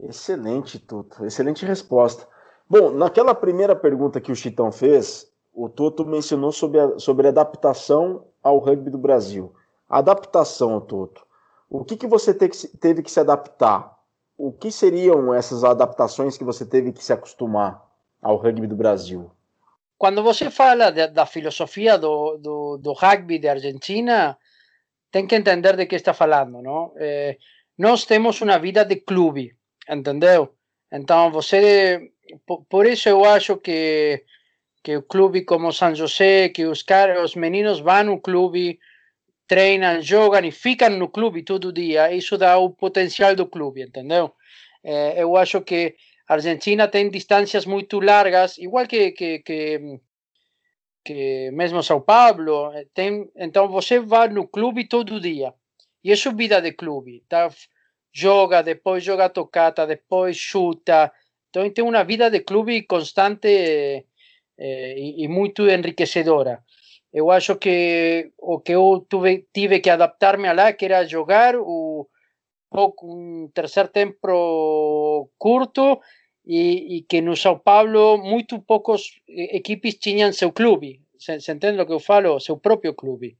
Excelente, 0.00 0.80
Tuto. 0.80 1.24
Excelente 1.24 1.64
resposta. 1.64 2.26
Bom, 2.68 2.90
naquela 2.90 3.34
primeira 3.34 3.76
pergunta 3.76 4.20
que 4.20 4.32
o 4.32 4.36
Chitão 4.36 4.72
fez, 4.72 5.30
o 5.54 5.68
Toto 5.68 6.04
mencionou 6.04 6.52
sobre 6.52 6.80
a, 6.80 6.98
sobre 6.98 7.28
adaptação 7.28 8.26
ao 8.42 8.58
rugby 8.58 8.90
do 8.90 8.98
Brasil. 8.98 9.54
Adaptação, 9.88 10.80
Toto. 10.80 11.24
O 11.70 11.84
que, 11.84 11.96
que 11.96 12.06
você 12.06 12.34
teve 12.34 13.02
que 13.02 13.10
se 13.10 13.20
adaptar? 13.20 13.94
o 14.36 14.52
que 14.52 14.70
seriam 14.70 15.32
essas 15.32 15.64
adaptações 15.64 16.36
que 16.36 16.44
você 16.44 16.66
teve 16.66 16.92
que 16.92 17.04
se 17.04 17.12
acostumar 17.12 17.82
ao 18.20 18.36
rugby 18.36 18.66
do 18.66 18.76
Brasil? 18.76 19.30
Quando 19.96 20.22
você 20.22 20.50
fala 20.50 20.90
de, 20.90 21.06
da 21.08 21.24
filosofia 21.24 21.96
do, 21.96 22.36
do, 22.38 22.76
do, 22.78 22.92
rugby 22.92 23.38
de 23.38 23.48
Argentina, 23.48 24.36
tem 25.10 25.26
que 25.26 25.36
entender 25.36 25.76
de 25.76 25.86
que 25.86 25.94
está 25.94 26.12
falando, 26.12 26.60
não? 26.60 26.92
É, 26.96 27.38
nós 27.78 28.04
temos 28.04 28.40
uma 28.40 28.58
vida 28.58 28.84
de 28.84 28.96
clube, 28.96 29.56
entendeu? 29.88 30.52
Então 30.92 31.30
você, 31.30 32.10
por, 32.44 32.64
por 32.64 32.86
isso 32.86 33.08
eu 33.08 33.24
acho 33.24 33.56
que 33.56 34.24
que 34.84 34.98
o 34.98 35.02
clube 35.02 35.46
como 35.46 35.72
São 35.72 35.94
José, 35.94 36.50
que 36.50 36.66
os 36.66 36.82
caras, 36.82 37.18
os 37.24 37.34
meninos 37.34 37.80
vão 37.80 38.04
no 38.04 38.20
clube, 38.20 38.78
treinam, 39.48 40.02
jogam 40.02 40.44
e 40.44 40.52
ficam 40.52 40.90
no 40.90 41.08
clube 41.08 41.42
todo 41.42 41.72
dia. 41.72 42.12
Isso 42.12 42.36
dá 42.36 42.58
o 42.58 42.68
potencial 42.68 43.34
do 43.34 43.46
clube, 43.46 43.82
entendeu? 43.82 44.34
É, 44.84 45.22
eu 45.22 45.36
acho 45.38 45.62
que 45.62 45.96
a 46.28 46.34
Argentina 46.34 46.86
tem 46.86 47.08
distâncias 47.08 47.64
muito 47.64 47.98
largas, 47.98 48.58
igual 48.58 48.86
que, 48.86 49.12
que, 49.12 49.38
que, 49.38 50.00
que 51.02 51.50
mesmo 51.52 51.82
São 51.82 52.02
Paulo. 52.02 52.70
Tem, 52.92 53.26
então 53.36 53.66
você 53.68 53.98
vai 53.98 54.28
no 54.28 54.46
clube 54.46 54.86
todo 54.86 55.18
dia. 55.18 55.54
E 56.04 56.12
isso 56.12 56.28
é 56.28 56.34
vida 56.34 56.60
de 56.60 56.72
clube. 56.72 57.24
Tá? 57.26 57.48
Joga, 58.12 58.62
depois 58.62 59.02
joga 59.02 59.30
tocata, 59.30 59.86
depois 59.86 60.36
chuta. 60.36 61.10
Então 61.48 61.70
tem 61.70 61.82
uma 61.82 62.04
vida 62.04 62.30
de 62.30 62.40
clube 62.40 62.82
constante 62.82 64.04
é, 64.58 64.98
e, 64.98 65.24
e 65.24 65.28
muito 65.28 65.68
enriquecedora 65.68 66.62
eu 67.14 67.30
acho 67.30 67.54
que 67.54 68.32
o 68.36 68.58
que 68.58 68.72
eu 68.72 69.06
tuve, 69.08 69.46
tive 69.54 69.78
que 69.78 69.88
adaptar-me 69.88 70.52
lá, 70.52 70.72
que 70.72 70.84
era 70.84 71.06
jogar 71.06 71.54
o, 71.54 72.08
um 73.04 73.48
terceiro 73.54 73.88
tempo 73.88 75.30
curto 75.38 76.00
e, 76.44 76.96
e, 76.96 77.02
que 77.02 77.20
no 77.20 77.36
São 77.36 77.56
Paulo 77.56 78.18
muito 78.18 78.60
poucos 78.60 79.20
equipes 79.28 79.94
tinham 79.94 80.32
seu 80.32 80.50
clube. 80.50 81.00
Você, 81.16 81.52
entende 81.52 81.80
o 81.80 81.86
que 81.86 81.92
eu 81.92 82.00
falo? 82.00 82.40
Seu 82.40 82.56
próprio 82.56 82.92
clube. 82.92 83.38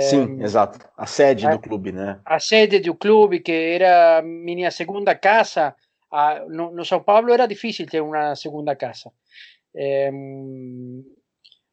Sim, 0.00 0.40
é, 0.40 0.44
exato. 0.44 0.84
A 0.96 1.06
sede 1.06 1.46
a, 1.46 1.52
do 1.52 1.60
clube, 1.60 1.92
né? 1.92 2.20
A 2.24 2.40
sede 2.40 2.80
do 2.80 2.96
clube, 2.96 3.38
que 3.38 3.52
era 3.52 4.20
minha 4.22 4.72
segunda 4.72 5.14
casa. 5.14 5.72
A, 6.10 6.44
no, 6.48 6.72
no 6.72 6.84
São 6.84 7.00
Paulo 7.00 7.32
era 7.32 7.46
difícil 7.46 7.86
ter 7.86 8.02
uma 8.02 8.34
segunda 8.34 8.74
casa. 8.74 9.12
É, 9.74 10.10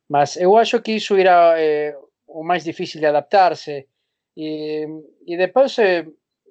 mas 0.10 0.38
eu 0.38 0.56
acho 0.58 0.82
que 0.82 0.94
isso 0.94 1.16
era 1.16 1.60
é, 1.60 1.98
o 2.28 2.44
mais 2.44 2.64
difícil 2.64 3.00
de 3.00 3.06
adaptar-se. 3.08 3.88
E, 4.38 4.86
e 5.26 5.38
depois 5.38 5.78
é, 5.80 6.06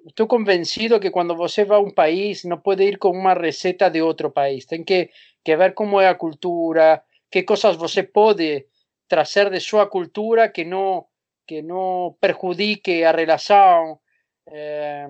estou 0.07 0.27
convencido 0.27 0.99
que 0.99 1.11
quando 1.11 1.35
você 1.35 1.65
vai 1.65 1.77
a 1.77 1.81
um 1.81 1.91
país, 1.91 2.43
não 2.43 2.59
pode 2.59 2.83
ir 2.83 2.97
com 2.97 3.09
uma 3.11 3.33
receita 3.33 3.89
de 3.89 4.01
outro 4.01 4.31
país. 4.31 4.65
Tem 4.65 4.83
que, 4.83 5.09
que 5.43 5.55
ver 5.55 5.73
como 5.73 5.99
é 5.99 6.07
a 6.07 6.15
cultura, 6.15 7.03
que 7.31 7.43
coisas 7.43 7.75
você 7.75 8.03
pode 8.03 8.65
trazer 9.07 9.49
de 9.49 9.59
sua 9.59 9.87
cultura 9.87 10.49
que 10.49 10.63
não 10.65 11.05
que 11.47 11.61
não 11.61 12.17
perjudique 12.19 13.03
a 13.03 13.11
relação. 13.11 13.99
É, 14.47 15.07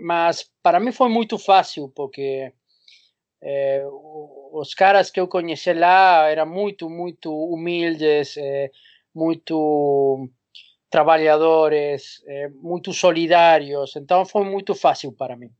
mas 0.00 0.50
para 0.62 0.80
mim 0.80 0.92
foi 0.92 1.08
muito 1.08 1.38
fácil, 1.38 1.92
porque 1.94 2.52
é, 3.42 3.84
os 4.52 4.72
caras 4.72 5.10
que 5.10 5.18
eu 5.18 5.26
conheci 5.26 5.72
lá 5.72 6.28
eram 6.28 6.46
muito, 6.46 6.88
muito 6.88 7.32
humildes, 7.32 8.36
é, 8.36 8.70
muito 9.14 10.28
trabalhadores, 10.88 12.22
é, 12.26 12.48
muito 12.50 12.92
solidários, 12.92 13.96
então 13.96 14.24
foi 14.24 14.44
muito 14.44 14.74
fácil 14.74 15.12
para 15.12 15.36
mim. 15.36 15.50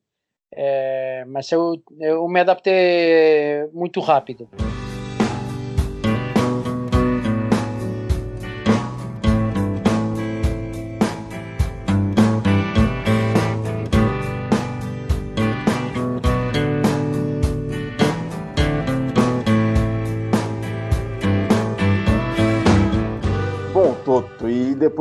Mas 1.28 1.50
eu, 1.50 1.82
eu 1.98 2.28
me 2.28 2.40
adaptei 2.40 3.66
muito 3.72 4.00
rápido. 4.00 4.50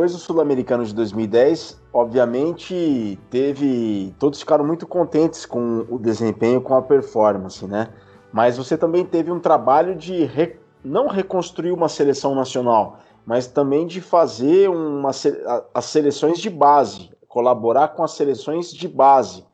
Depois 0.02 0.14
do 0.14 0.18
Sul-Americano 0.18 0.84
de 0.84 0.96
2010, 0.96 1.80
obviamente 1.94 3.20
teve. 3.30 4.16
Todos 4.18 4.40
ficaram 4.40 4.66
muito 4.66 4.88
contentes 4.88 5.46
com 5.46 5.86
o 5.88 6.00
desempenho, 6.00 6.60
com 6.60 6.74
a 6.74 6.82
performance, 6.82 7.68
né? 7.68 7.88
Mas 8.34 8.58
você 8.58 8.76
também 8.76 9.06
teve 9.06 9.32
um 9.32 9.40
trabalho 9.40 9.96
de 9.96 10.24
re... 10.26 10.60
não 10.84 11.08
reconstruir 11.08 11.72
uma 11.72 11.88
seleção 11.88 12.34
nacional, 12.34 12.98
mas 13.24 13.46
também 13.46 13.86
de 13.86 14.02
fazer 14.02 14.72
uma, 14.72 15.12
as 15.72 15.86
seleções 15.86 16.40
de 16.40 16.50
base, 16.50 17.12
colaborar 17.28 17.90
com 17.90 18.04
as 18.04 18.14
seleções 18.14 18.74
de 18.74 18.88
base, 18.88 19.46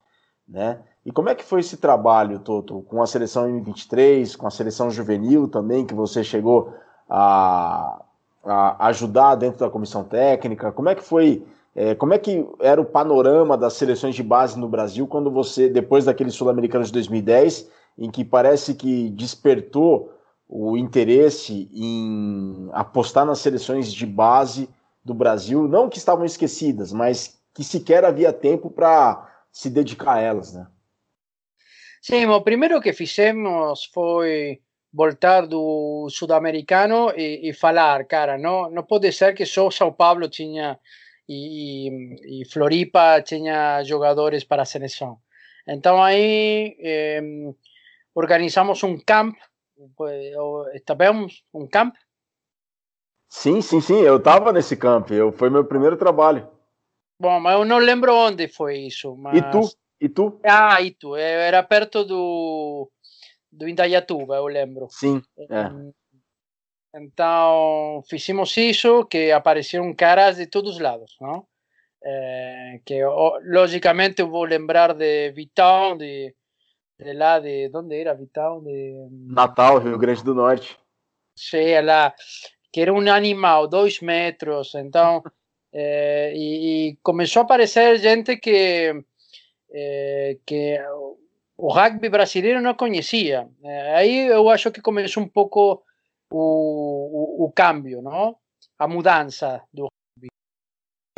né? 0.47 0.79
E 1.05 1.11
como 1.11 1.27
é 1.27 1.35
que 1.35 1.43
foi 1.43 1.59
esse 1.59 1.75
trabalho, 1.75 2.39
Toto, 2.39 2.83
com 2.83 3.01
a 3.01 3.05
seleção 3.05 3.49
M23, 3.49 4.37
com 4.37 4.47
a 4.47 4.51
seleção 4.51 4.89
juvenil 4.89 5.49
também, 5.49 5.85
que 5.85 5.93
você 5.93 6.23
chegou 6.23 6.73
a, 7.09 8.01
a 8.47 8.87
ajudar 8.87 9.35
dentro 9.35 9.59
da 9.59 9.69
comissão 9.69 10.03
técnica? 10.03 10.71
Como 10.71 10.89
é 10.89 10.95
que 10.95 11.03
foi? 11.03 11.45
É, 11.75 11.93
como 11.93 12.13
é 12.13 12.17
que 12.17 12.43
era 12.59 12.81
o 12.81 12.85
panorama 12.85 13.57
das 13.57 13.73
seleções 13.73 14.15
de 14.15 14.23
base 14.23 14.57
no 14.57 14.67
Brasil 14.67 15.05
quando 15.05 15.29
você, 15.29 15.69
depois 15.69 16.05
daquele 16.05 16.31
Sul-Americano 16.31 16.83
de 16.83 16.91
2010, 16.91 17.69
em 17.97 18.09
que 18.09 18.25
parece 18.25 18.73
que 18.73 19.09
despertou 19.09 20.11
o 20.49 20.77
interesse 20.77 21.69
em 21.73 22.69
apostar 22.71 23.25
nas 23.25 23.39
seleções 23.39 23.93
de 23.93 24.05
base 24.05 24.69
do 25.03 25.13
Brasil, 25.13 25.67
não 25.67 25.89
que 25.89 25.97
estavam 25.97 26.25
esquecidas, 26.25 26.93
mas 26.93 27.39
que 27.53 27.63
sequer 27.63 28.05
havia 28.05 28.31
tempo 28.31 28.69
para 28.69 29.29
se 29.51 29.69
dedicar 29.69 30.13
a 30.13 30.19
elas, 30.19 30.53
né? 30.53 30.67
Sim, 32.01 32.25
o 32.27 32.41
primeiro 32.41 32.79
que 32.79 32.93
fizemos 32.93 33.85
foi 33.93 34.61
voltar 34.97 35.45
do 35.45 36.09
sudamericano 36.09 37.13
e, 37.15 37.49
e 37.49 37.53
falar, 37.53 38.03
cara, 38.05 38.35
não, 38.35 38.67
não 38.71 38.81
pode 38.81 39.11
ser 39.11 39.35
que 39.35 39.45
só 39.45 39.69
São 39.69 39.93
Paulo 39.93 40.27
tinha 40.27 40.79
e, 41.29 42.41
e 42.41 42.45
Floripa 42.45 43.21
tinha 43.21 43.83
jogadores 43.83 44.43
para 44.43 44.63
a 44.63 44.65
seleção. 44.65 45.19
Então 45.67 46.01
aí 46.01 46.75
eh, 46.79 47.21
organizamos 48.15 48.81
um 48.83 48.97
camp, 48.97 49.35
estivemos 50.73 51.43
um 51.53 51.67
camp? 51.67 51.93
Sim, 53.29 53.61
sim, 53.61 53.81
sim, 53.81 54.01
eu 54.01 54.17
estava 54.17 54.51
nesse 54.51 54.75
camp, 54.75 55.11
eu, 55.11 55.31
foi 55.31 55.49
meu 55.51 55.63
primeiro 55.63 55.97
trabalho. 55.97 56.49
Bom, 57.21 57.39
mas 57.39 57.53
eu 57.53 57.65
não 57.65 57.77
lembro 57.77 58.15
onde 58.15 58.47
foi 58.47 58.77
isso. 58.79 59.15
Mas... 59.15 59.37
E 59.37 59.41
tu? 59.51 59.61
E 59.99 60.09
tu? 60.09 60.39
Ah, 60.43 60.81
Itu, 60.81 61.15
era 61.15 61.61
perto 61.61 62.03
do 62.03 62.89
do 63.57 63.67
Indaiatuba, 63.67 64.35
eu 64.35 64.47
lembro. 64.47 64.87
Sim, 64.89 65.21
é. 65.37 65.71
Então, 66.95 68.01
fizemos 68.09 68.55
isso, 68.57 69.05
que 69.05 69.31
apareceram 69.31 69.93
caras 69.93 70.37
de 70.37 70.47
todos 70.47 70.75
os 70.75 70.79
lados, 70.79 71.15
não? 71.19 71.45
É, 72.03 72.79
que, 72.85 72.99
logicamente, 73.45 74.21
eu 74.21 74.29
vou 74.29 74.45
lembrar 74.45 74.93
de 74.93 75.31
Vitão, 75.31 75.97
de, 75.97 76.33
de 76.99 77.13
lá, 77.13 77.39
de... 77.39 77.69
Onde 77.73 77.99
era 77.99 78.13
Vitão? 78.13 78.63
De... 78.63 79.07
Natal, 79.11 79.79
Rio 79.79 79.97
Grande 79.97 80.23
do 80.23 80.33
Norte. 80.33 80.77
Sim, 81.35 81.81
lá, 81.81 82.13
que 82.71 82.81
era 82.81 82.93
um 82.93 83.11
animal, 83.11 83.67
dois 83.67 83.99
metros, 83.99 84.73
então... 84.75 85.23
É, 85.73 86.33
e, 86.33 86.89
e, 86.89 86.97
começou 87.03 87.41
a 87.41 87.43
aparecer 87.43 87.99
gente 87.99 88.37
que... 88.37 89.03
É, 89.69 90.37
que 90.45 90.79
o 91.57 91.71
rugby 91.71 92.09
brasileiro 92.09 92.61
não 92.61 92.75
conhecia. 92.75 93.49
Aí 93.95 94.27
eu 94.27 94.49
acho 94.49 94.71
que 94.71 94.81
começou 94.81 95.23
um 95.23 95.27
pouco 95.27 95.83
o, 96.31 97.43
o, 97.43 97.45
o 97.45 97.51
câmbio, 97.51 98.01
não? 98.01 98.37
a 98.77 98.87
mudança 98.87 99.63
do 99.73 99.87
rugby. 99.87 100.29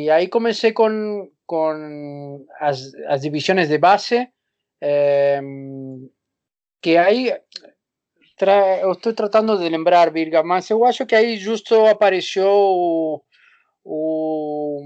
E 0.00 0.10
aí 0.10 0.28
comecei 0.28 0.72
com, 0.72 1.30
com 1.46 2.46
as, 2.58 2.94
as 3.06 3.20
de 3.68 3.78
base, 3.78 4.28
eh, 4.80 5.40
que 6.80 6.96
aí 6.96 7.38
tra, 8.36 8.78
eu 8.78 8.92
estou 8.92 9.12
tratando 9.12 9.58
de 9.58 9.68
lembrar, 9.68 10.10
Virga, 10.10 10.42
mas 10.42 10.70
eu 10.70 10.84
acho 10.84 11.04
que 11.04 11.14
aí 11.14 11.36
justo 11.36 11.74
apareceu 11.86 12.48
o, 13.84 14.80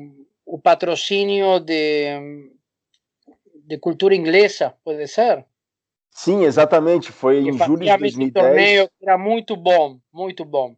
o 0.44 0.58
patrocínio 0.58 1.60
de 1.60 2.52
de 3.66 3.78
cultura 3.78 4.14
inglesa, 4.14 4.74
pode 4.84 5.06
ser? 5.08 5.44
Sim, 6.10 6.44
exatamente. 6.44 7.10
Foi 7.10 7.38
em 7.38 7.52
julho 7.58 7.84
de 7.84 7.96
2010. 7.96 8.32
torneio 8.32 8.90
era 9.02 9.18
muito 9.18 9.56
bom, 9.56 9.98
muito 10.12 10.44
bom. 10.44 10.76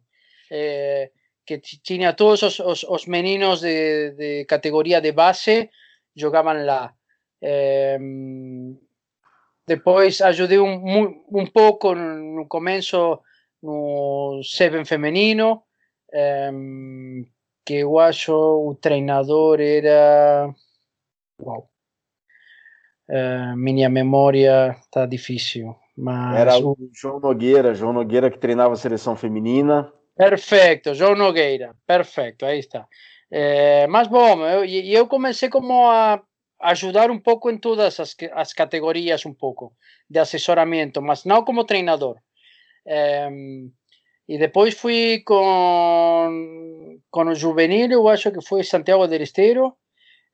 É, 0.49 1.11
que 1.45 1.59
tinha 1.59 2.13
todos 2.13 2.41
os, 2.41 2.59
os, 2.59 2.83
os 2.83 3.05
meninos 3.05 3.61
de, 3.61 4.11
de, 4.11 4.45
categoria 4.45 4.99
de 4.99 5.11
base 5.11 5.69
jogavam 6.15 6.65
lá. 6.65 6.93
É, 7.41 7.99
depois 9.67 10.21
ajudei 10.21 10.59
um, 10.59 11.23
um 11.31 11.45
pouco 11.45 11.93
no 11.93 12.47
começo 12.47 13.19
no 13.61 14.41
Seven 14.43 14.85
feminino, 14.85 15.63
é, 16.11 16.49
que 17.65 17.75
eu 17.75 17.99
acho 17.99 18.33
o 18.33 18.75
treinador 18.75 19.59
era. 19.59 20.53
Uau! 21.41 21.69
Uh, 23.09 23.55
minha 23.55 23.89
memória 23.89 24.75
está 24.81 25.05
difícil. 25.05 25.75
Mas 25.97 26.39
Era 26.39 26.57
o 26.59 26.77
João 26.93 27.19
Nogueira, 27.19 27.73
João 27.73 27.93
Nogueira 27.93 28.29
que 28.29 28.37
treinava 28.37 28.73
a 28.73 28.77
seleção 28.77 29.15
feminina. 29.15 29.91
Perfeito, 30.15 30.93
João 30.93 31.15
Nogueira, 31.15 31.75
perfeito, 31.85 32.45
aí 32.45 32.59
está. 32.59 32.87
É, 33.31 33.87
mas 33.87 34.07
bom, 34.07 34.45
eu, 34.45 34.63
eu 34.65 35.07
comecei 35.07 35.49
como 35.49 35.87
a 35.89 36.21
ajudar 36.61 37.11
um 37.11 37.19
pouco 37.19 37.49
em 37.49 37.57
todas 37.57 37.99
as, 37.99 38.15
as 38.33 38.53
categorias, 38.53 39.25
um 39.25 39.33
pouco 39.33 39.73
de 40.09 40.19
assessoramento, 40.19 41.01
mas 41.01 41.23
não 41.23 41.43
como 41.43 41.65
treinador. 41.65 42.17
É, 42.85 43.29
e 44.27 44.37
depois 44.37 44.73
fui 44.73 45.21
com, 45.25 46.99
com 47.09 47.23
o 47.23 47.35
juvenil, 47.35 47.91
eu 47.91 48.07
acho 48.07 48.31
que 48.31 48.41
foi 48.41 48.63
Santiago 48.63 49.07
del 49.07 49.21
Esteiro, 49.21 49.75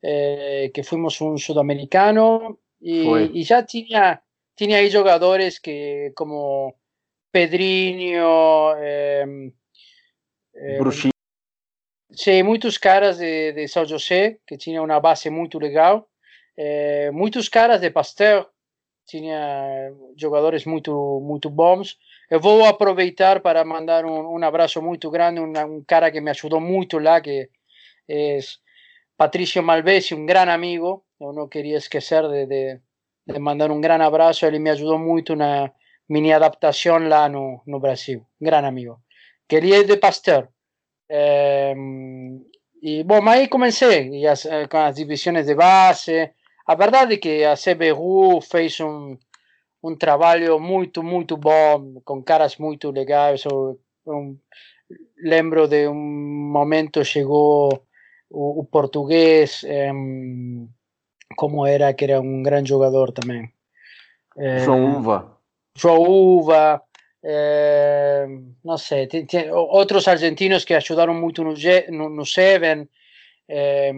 é, 0.04 0.70
que 0.74 0.84
fomos 0.84 1.20
um 1.22 1.38
sul-americano 1.38 2.58
e, 2.84 3.44
já 3.44 3.64
tinha, 3.64 4.20
tinha 4.56 4.78
aí 4.78 4.90
jogadores 4.90 5.58
que, 5.58 6.12
como 6.16 6.76
Pedrinho, 7.32 8.24
Bruxinho. 10.78 11.14
Sim, 12.12 12.44
muitos 12.44 12.78
caras 12.78 13.18
de, 13.18 13.54
de 13.54 13.68
São 13.68 13.86
José, 13.86 14.38
que 14.46 14.56
tinha 14.56 14.82
uma 14.84 15.00
base 15.00 15.30
muito 15.30 15.58
legal. 15.58 16.08
É, 16.56 17.10
muitos 17.12 17.50
caras 17.50 17.82
de 17.82 17.90
Pasteur, 17.90 18.48
tinha 19.06 19.92
jogadores 20.16 20.66
muito, 20.66 21.20
muito 21.22 21.50
bons. 21.50 21.98
Eu 22.30 22.40
vou 22.40 22.66
aproveitar 22.66 23.40
para 23.42 23.66
mandar 23.66 24.06
um, 24.06 24.38
um 24.38 24.44
abraço 24.44 24.82
muito 24.82 25.10
grande, 25.10 25.40
um, 25.40 25.78
um 25.78 25.84
cara 25.84 26.12
que 26.12 26.22
me 26.22 26.30
ajudou 26.32 26.62
muito 26.62 27.00
lá, 27.00 27.20
que 27.20 27.50
é 28.08 28.40
Patricio 29.18 29.64
Malvesi, 29.64 30.14
um 30.14 30.26
grande 30.26 30.52
amigo, 30.52 31.04
não 31.32 31.48
queria 31.48 31.78
esquecer 31.78 32.28
de, 32.28 32.46
de, 32.46 32.80
de 33.28 33.40
mandar 33.40 33.72
um 33.72 33.80
grande 33.80 34.04
abraço, 34.04 34.46
ele 34.46 34.60
me 34.60 34.72
ajudou 34.72 35.00
muito 35.00 35.36
na 35.36 35.72
minha 36.10 36.36
adaptação 36.36 36.98
lá 37.08 37.30
no, 37.30 37.62
no 37.66 37.80
Brasil, 37.80 38.26
grande 38.42 38.68
amigo, 38.68 39.00
que 39.48 39.56
ele 39.56 39.74
é 39.74 39.84
de 39.84 39.96
Pasteur. 39.98 40.50
É, 41.10 41.74
e, 42.82 43.04
bom, 43.04 43.26
aí 43.30 43.48
comecei 43.48 44.26
as, 44.26 44.46
eh, 44.46 44.68
com 44.68 44.78
as 44.78 44.96
divisões 44.96 45.46
de 45.46 45.56
base, 45.56 46.32
a 46.66 46.76
verdade 46.76 47.16
é 47.16 47.18
que 47.18 47.44
a 47.44 47.56
CBRU 47.56 48.42
fez 48.42 48.80
um, 48.80 49.18
um 49.84 49.96
trabalho 49.96 50.60
muito, 50.60 51.04
muito 51.04 51.36
bom, 51.36 52.02
com 52.06 52.24
caras 52.24 52.58
muito 52.58 52.90
legais. 52.90 53.44
Eu, 53.44 53.80
eu 54.06 54.38
lembro 55.18 55.68
de 55.68 55.88
um 55.88 55.94
momento 55.94 57.04
chegou 57.04 57.86
o, 58.30 58.62
o 58.62 58.66
português, 58.66 59.64
como 61.36 61.66
era, 61.66 61.94
que 61.94 62.06
era 62.06 62.22
um 62.22 62.42
grande 62.42 62.70
jogador 62.70 63.12
também. 63.12 63.52
João 64.64 64.98
Uva. 64.98 65.38
João 65.76 66.02
Uva, 66.02 66.82
não 68.64 68.78
sei, 68.78 69.08
tem, 69.08 69.26
tem, 69.26 69.52
outros 69.52 70.08
argentinos 70.08 70.66
que 70.66 70.74
ajudaram 70.74 71.14
muito 71.14 71.44
no, 71.44 71.54
no, 71.90 72.10
no 72.10 72.26
Seven, 72.26 72.88
É, 73.48 73.92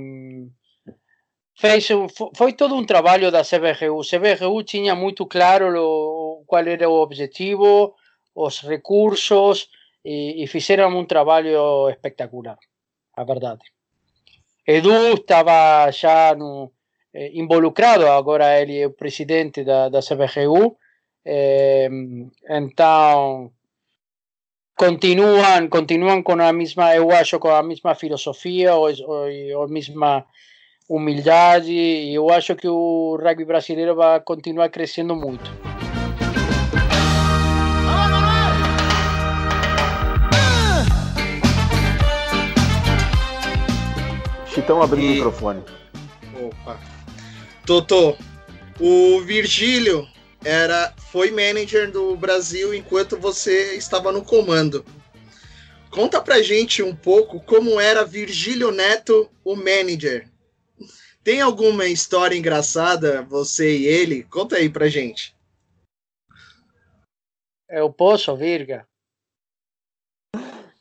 fez 1.56 1.88
foi 2.36 2.54
todo 2.54 2.76
um 2.76 2.86
trabalho 2.86 3.32
da 3.32 3.44
CBRU. 3.44 4.02
CBRU 4.02 4.64
tinha 4.64 4.96
muito 4.96 5.26
claro 5.26 5.74
o, 5.78 6.44
qual 6.46 6.66
era 6.68 6.90
o 6.90 7.02
objetivo, 7.02 7.96
os 8.34 8.62
recursos 8.62 9.70
e, 10.04 10.44
e 10.44 10.48
fizeram 10.48 10.98
um 10.98 11.06
trabalho 11.06 11.90
espetacular, 11.90 12.58
a 13.16 13.24
verdade. 13.24 13.64
Edu 14.68 15.14
estava 15.14 15.92
já 15.92 16.36
no, 16.36 16.72
eh, 17.16 17.32
involucrado, 17.34 18.08
agora 18.08 18.60
ele 18.62 18.78
é 18.78 18.88
o 18.88 18.92
presidente 18.92 19.64
da, 19.64 19.88
da 19.88 20.02
CBRU, 20.02 20.76
eh, 21.26 21.88
então 22.50 23.52
continuam 24.76 25.70
continuam 25.70 26.22
com 26.22 26.34
a 26.42 26.52
mesma 26.52 26.94
eu 26.94 27.10
acho 27.12 27.40
com 27.40 27.48
a 27.48 27.64
mesma 27.64 27.96
filosofia 27.96 28.76
ou, 28.76 28.90
ou, 29.56 29.68
mesma 29.70 30.26
humildade 30.90 31.72
e 31.72 32.14
eu 32.14 32.30
acho 32.30 32.54
que 32.54 32.68
o 32.68 33.16
rugby 33.16 33.46
brasileiro 33.46 33.96
vai 33.96 34.20
continuar 34.20 34.70
crescendo 34.70 35.16
muito. 35.16 35.50
Chitão 44.48 44.82
abrindo 44.82 45.06
e... 45.06 45.12
o 45.12 45.16
microfone. 45.16 45.64
Opa. 46.42 46.95
Totô, 47.66 48.16
o 48.80 49.22
Virgílio 49.22 50.08
era 50.44 50.94
foi 51.12 51.32
manager 51.32 51.90
do 51.90 52.16
Brasil 52.16 52.76
enquanto 52.76 53.18
você 53.18 53.76
estava 53.76 54.12
no 54.12 54.24
comando. 54.24 54.86
Conta 55.90 56.22
pra 56.22 56.44
gente 56.44 56.84
um 56.84 56.96
pouco 56.96 57.40
como 57.40 57.80
era 57.80 58.06
Virgílio 58.06 58.70
Neto, 58.70 59.32
o 59.44 59.56
manager. 59.56 60.30
Tem 61.24 61.42
alguma 61.42 61.88
história 61.88 62.38
engraçada, 62.38 63.24
você 63.24 63.76
e 63.76 63.88
ele? 63.88 64.24
Conta 64.26 64.58
aí 64.58 64.70
pra 64.70 64.88
gente. 64.88 65.36
Eu 67.68 67.92
posso, 67.92 68.36
Virga? 68.38 68.88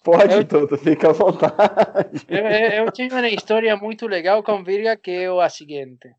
Pode, 0.03 0.35
eu, 0.35 0.45
Toto, 0.47 0.77
fica 0.77 1.09
à 1.09 1.13
vontade. 1.13 2.27
Eu, 2.29 2.85
eu, 2.85 2.93
tive 2.93 3.15
uma 3.15 3.27
história 3.31 3.75
muito 3.75 4.07
legal 4.07 4.43
com 4.43 4.63
Virga 4.63 4.99
que 4.99 5.11
é 5.11 5.29
a 5.29 5.49
seguinte. 5.49 6.15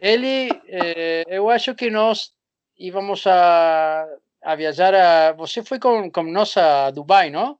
Ele, 0.00 0.48
eh, 0.66 1.24
eu 1.28 1.50
acho 1.50 1.74
que 1.74 1.90
nós 1.90 2.32
íamos 2.78 3.26
a, 3.26 4.06
a 4.42 4.56
viajar 4.56 4.94
a... 4.94 5.32
Você 5.32 5.62
foi 5.62 5.78
com, 5.78 6.10
com 6.10 6.22
nós 6.22 6.56
a 6.56 6.90
Dubai, 6.90 7.28
não? 7.28 7.58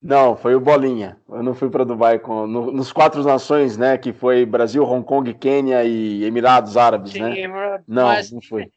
Não, 0.00 0.36
foi 0.36 0.54
o 0.54 0.60
Bolinha. 0.60 1.18
Eu 1.26 1.42
não 1.42 1.54
fui 1.54 1.70
para 1.70 1.84
Dubai 1.84 2.18
com, 2.18 2.46
no, 2.46 2.70
nos 2.70 2.92
quatro 2.92 3.22
nações, 3.24 3.78
né? 3.78 3.96
Que 3.96 4.12
foi 4.12 4.44
Brasil, 4.44 4.84
Hong 4.84 5.04
Kong, 5.04 5.32
Quênia 5.34 5.82
e 5.84 6.22
Emirados 6.24 6.76
Árabes, 6.76 7.12
Sim, 7.12 7.22
né? 7.22 7.82
Não, 7.88 8.06
mas, 8.06 8.30
não 8.30 8.42
foi. 8.42 8.70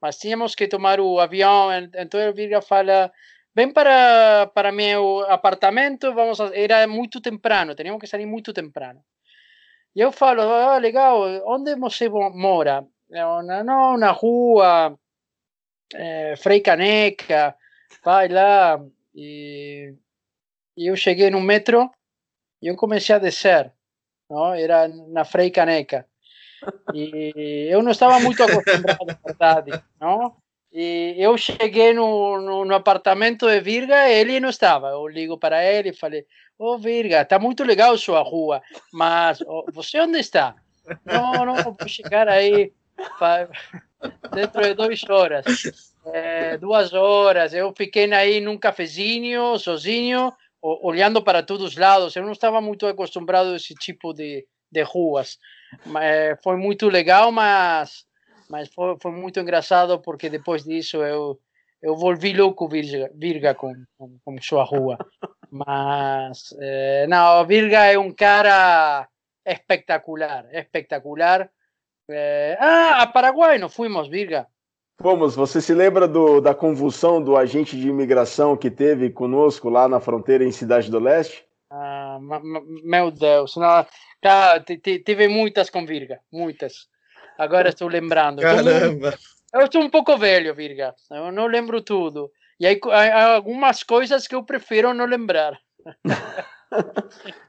Mas 0.00 0.16
tínhamos 0.16 0.54
que 0.54 0.66
tomar 0.66 0.98
o 0.98 1.20
avião, 1.20 1.68
então 1.94 2.18
ele 2.18 2.32
vira 2.32 2.62
fala, 2.62 3.12
vem 3.54 3.70
para, 3.70 4.50
para 4.52 4.72
meu 4.72 5.20
apartamento, 5.28 6.12
vamos 6.12 6.40
a... 6.40 6.50
era 6.56 6.88
muito 6.88 7.20
temprano, 7.20 7.74
teníamos 7.74 8.00
que 8.00 8.08
sair 8.08 8.26
muito 8.26 8.52
temprano. 8.52 9.00
E 9.94 10.00
eu 10.00 10.10
falo, 10.10 10.42
ah, 10.42 10.78
legal, 10.78 11.20
onde 11.46 11.74
você 11.76 12.08
mora? 12.08 12.86
Não, 13.10 13.98
na 13.98 14.10
rua, 14.10 14.98
é, 15.94 16.34
Frei 16.36 16.60
Caneca, 16.60 17.54
vai 18.04 18.28
lá 18.28 18.80
e 19.14 19.94
e 20.76 20.86
eu 20.90 20.96
cheguei 20.96 21.30
no 21.30 21.40
metro 21.40 21.90
e 22.62 22.68
eu 22.68 22.76
comecei 22.76 23.14
a 23.14 23.18
descer, 23.18 23.72
não? 24.30 24.54
Era 24.54 24.88
na 24.88 25.24
Frei 25.24 25.50
Caneca. 25.50 26.06
E 26.94 27.68
eu 27.70 27.82
não 27.82 27.90
estava 27.92 28.18
muito 28.20 28.42
acostumado, 28.42 29.06
na 29.06 29.16
verdade, 29.24 29.84
não? 30.00 30.36
E 30.72 31.14
eu 31.18 31.36
cheguei 31.36 31.92
no, 31.92 32.40
no, 32.40 32.64
no, 32.64 32.74
apartamento 32.74 33.46
de 33.46 33.60
Virga 33.60 34.08
ele 34.08 34.40
não 34.40 34.48
estava. 34.48 34.88
Eu 34.88 35.06
ligo 35.06 35.36
para 35.36 35.62
ele 35.62 35.90
e 35.90 35.96
falei: 35.96 36.24
Ô 36.58 36.74
oh, 36.74 36.78
Virga, 36.78 37.20
está 37.20 37.38
muito 37.38 37.62
legal 37.62 37.96
sua 37.98 38.22
rua, 38.22 38.62
mas 38.90 39.42
oh, 39.42 39.66
você 39.70 40.00
onde 40.00 40.18
está? 40.18 40.54
Não, 41.04 41.44
não, 41.44 41.56
vou 41.56 41.76
chegar 41.86 42.26
aí 42.26 42.72
dentro 44.34 44.62
de 44.62 44.74
duas 44.74 45.02
horas. 45.08 45.44
É, 46.06 46.56
duas 46.56 46.92
horas. 46.92 47.52
Eu 47.52 47.72
fiquei 47.76 48.12
aí 48.12 48.40
num 48.40 48.58
cafezinho, 48.58 49.58
sozinho, 49.58 50.32
olhando 50.60 51.22
para 51.22 51.42
todos 51.42 51.66
os 51.72 51.76
lados. 51.76 52.16
Eu 52.16 52.24
não 52.24 52.32
estava 52.32 52.60
muito 52.60 52.86
acostumado 52.86 53.50
a 53.50 53.56
esse 53.56 53.74
tipo 53.74 54.12
de, 54.12 54.46
de 54.70 54.82
ruas. 54.82 55.38
Mas, 55.86 56.38
foi 56.42 56.56
muito 56.56 56.88
legal, 56.88 57.30
mas, 57.30 58.04
mas 58.52 58.68
foi, 58.68 58.94
foi 59.00 59.10
muito 59.10 59.40
engraçado 59.40 59.98
porque 59.98 60.28
depois 60.28 60.62
disso 60.62 60.98
eu, 60.98 61.40
eu 61.80 61.96
volvi 61.96 62.34
louco 62.34 62.68
Virga, 62.68 63.10
Virga 63.14 63.54
com, 63.54 63.72
com, 63.96 64.18
com 64.22 64.42
sua 64.42 64.62
rua. 64.62 64.98
Mas, 65.50 66.54
eh, 66.60 67.06
não, 67.08 67.46
Virga 67.46 67.86
é 67.86 67.98
um 67.98 68.12
cara 68.12 69.08
espetacular, 69.46 70.46
espetacular. 70.52 71.50
Eh, 72.10 72.58
ah, 72.60 73.00
a 73.02 73.06
Paraguai 73.06 73.56
não 73.56 73.70
fomos, 73.70 74.06
Virga. 74.08 74.46
Fomos, 75.00 75.34
você 75.34 75.58
se 75.58 75.72
lembra 75.72 76.06
do, 76.06 76.38
da 76.42 76.54
convulsão 76.54 77.22
do 77.22 77.38
agente 77.38 77.74
de 77.74 77.88
imigração 77.88 78.54
que 78.54 78.70
teve 78.70 79.08
conosco 79.08 79.70
lá 79.70 79.88
na 79.88 79.98
fronteira 79.98 80.44
em 80.44 80.52
Cidade 80.52 80.90
do 80.90 80.98
Leste? 80.98 81.42
Ah, 81.70 82.18
meu 82.84 83.10
Deus, 83.10 83.56
não, 83.56 83.86
tá, 84.20 84.60
tive 84.60 85.26
muitas 85.26 85.70
com 85.70 85.86
Virga, 85.86 86.20
muitas. 86.30 86.91
Agora 87.42 87.70
estou 87.70 87.88
lembrando. 87.88 88.40
Caramba! 88.40 89.18
Eu 89.52 89.64
estou 89.64 89.82
um 89.82 89.90
pouco 89.90 90.16
velho, 90.16 90.54
Virga, 90.54 90.94
eu 91.10 91.32
não 91.32 91.46
lembro 91.46 91.82
tudo. 91.82 92.30
E 92.58 92.66
aí, 92.66 92.80
há 92.90 93.34
algumas 93.34 93.82
coisas 93.82 94.28
que 94.28 94.34
eu 94.34 94.44
prefiro 94.44 94.94
não 94.94 95.04
lembrar. 95.04 95.58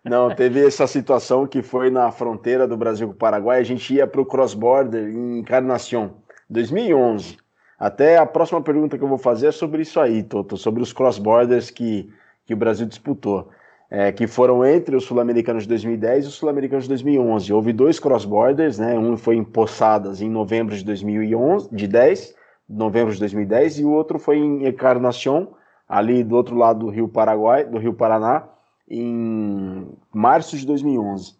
Não, 0.04 0.36
teve 0.36 0.66
essa 0.66 0.86
situação 0.86 1.48
que 1.48 1.62
foi 1.62 1.89
na 1.89 2.12
fronteira 2.12 2.68
do 2.68 2.76
Brasil 2.76 3.08
com 3.08 3.14
o 3.14 3.18
Paraguai. 3.18 3.60
A 3.60 3.64
gente 3.64 3.94
ia 3.94 4.06
para 4.06 4.20
o 4.20 4.26
cross-border 4.26 5.08
em 5.08 5.39
Encarnação, 5.39 6.24
2011. 6.50 7.38
Até 7.80 8.18
a 8.18 8.26
próxima 8.26 8.62
pergunta 8.62 8.98
que 8.98 9.04
eu 9.04 9.08
vou 9.08 9.18
fazer 9.18 9.48
é 9.48 9.52
sobre 9.52 9.84
isso 9.84 10.00
aí, 10.00 10.24
Toto, 10.24 10.58
sobre 10.58 10.84
os 10.84 10.91
cross-borders 10.91 11.70
que, 11.70 12.10
que 12.46 12.54
o 12.54 12.58
Brasil 12.58 12.86
disputou, 12.86 13.50
é, 13.96 14.12
que 14.12 14.26
foram 14.26 14.66
entre 14.66 14.96
os 14.96 15.04
sul-americanos 15.04 15.64
de 15.64 15.70
2010 15.70 16.26
e 16.26 16.28
os 16.28 16.34
sul-americanos 16.34 16.86
de 16.86 16.89
2011. 16.89 17.54
Houve 17.54 17.72
dois 17.72 18.00
cross-borders, 18.00 18.80
né? 18.80 18.98
Um 18.98 19.16
foi 19.16 19.36
em 19.36 19.44
Poçadas 19.44 20.20
em 20.20 20.28
novembro 20.28 20.76
de 20.76 20.84
2011, 20.84 21.70
de 21.72 21.88
10, 21.88 22.34
novembro 22.68 23.14
de 23.14 23.20
2010, 23.20 23.82
e 23.82 23.86
o 23.86 23.91
outro 23.91 24.18
foi 24.18 24.39
em 24.39 24.68
Encarnação, 24.68 25.54
ali 25.88 26.24
do 26.24 26.36
outro 26.36 26.56
lado 26.56 26.80
do 26.80 26.89
Rio 26.89 27.08
Paraguai, 27.08 27.66
do 27.66 27.78
Rio 27.78 27.94
Paraná, 27.94 28.50
em 28.89 29.88
março 30.12 30.58
de 30.58 30.66
2011. 30.66 31.36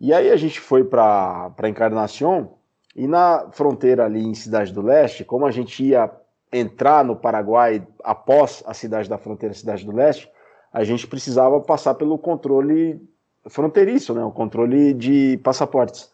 E 0.00 0.12
aí 0.12 0.28
a 0.28 0.36
gente 0.36 0.58
foi 0.58 0.82
para 0.82 1.54
Encarnação 1.68 2.54
e 2.96 3.06
na 3.06 3.46
fronteira 3.52 4.06
ali 4.06 4.26
em 4.26 4.34
Cidade 4.34 4.72
do 4.72 4.82
Leste, 4.82 5.24
como 5.24 5.46
a 5.46 5.52
gente 5.52 5.84
ia 5.84 6.10
entrar 6.52 7.04
no 7.04 7.14
Paraguai 7.14 7.86
após 8.02 8.64
a 8.66 8.74
cidade 8.74 9.08
da 9.08 9.18
fronteira, 9.18 9.54
Cidade 9.54 9.86
do 9.86 9.92
Leste, 9.92 10.28
a 10.72 10.84
gente 10.84 11.06
precisava 11.06 11.60
passar 11.60 11.94
pelo 11.94 12.16
controle 12.18 13.00
fronteiriço, 13.48 14.14
né, 14.14 14.24
o 14.24 14.30
controle 14.30 14.94
de 14.94 15.38
passaportes. 15.38 16.10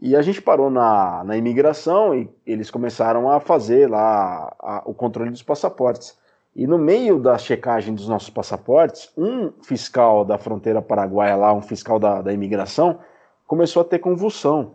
E 0.00 0.14
a 0.14 0.22
gente 0.22 0.42
parou 0.42 0.70
na, 0.70 1.24
na 1.24 1.36
imigração 1.36 2.14
e 2.14 2.28
eles 2.46 2.70
começaram 2.70 3.30
a 3.30 3.40
fazer 3.40 3.88
lá 3.88 4.54
a, 4.60 4.82
o 4.84 4.92
controle 4.92 5.30
dos 5.30 5.42
passaportes. 5.42 6.16
E 6.54 6.66
no 6.66 6.78
meio 6.78 7.18
da 7.18 7.38
checagem 7.38 7.94
dos 7.94 8.06
nossos 8.06 8.30
passaportes, 8.30 9.10
um 9.16 9.50
fiscal 9.62 10.24
da 10.24 10.36
fronteira 10.36 10.82
paraguaia 10.82 11.34
lá, 11.34 11.52
um 11.52 11.62
fiscal 11.62 11.98
da, 11.98 12.20
da 12.22 12.32
imigração, 12.32 12.98
começou 13.46 13.82
a 13.82 13.84
ter 13.84 13.98
convulsão 13.98 14.72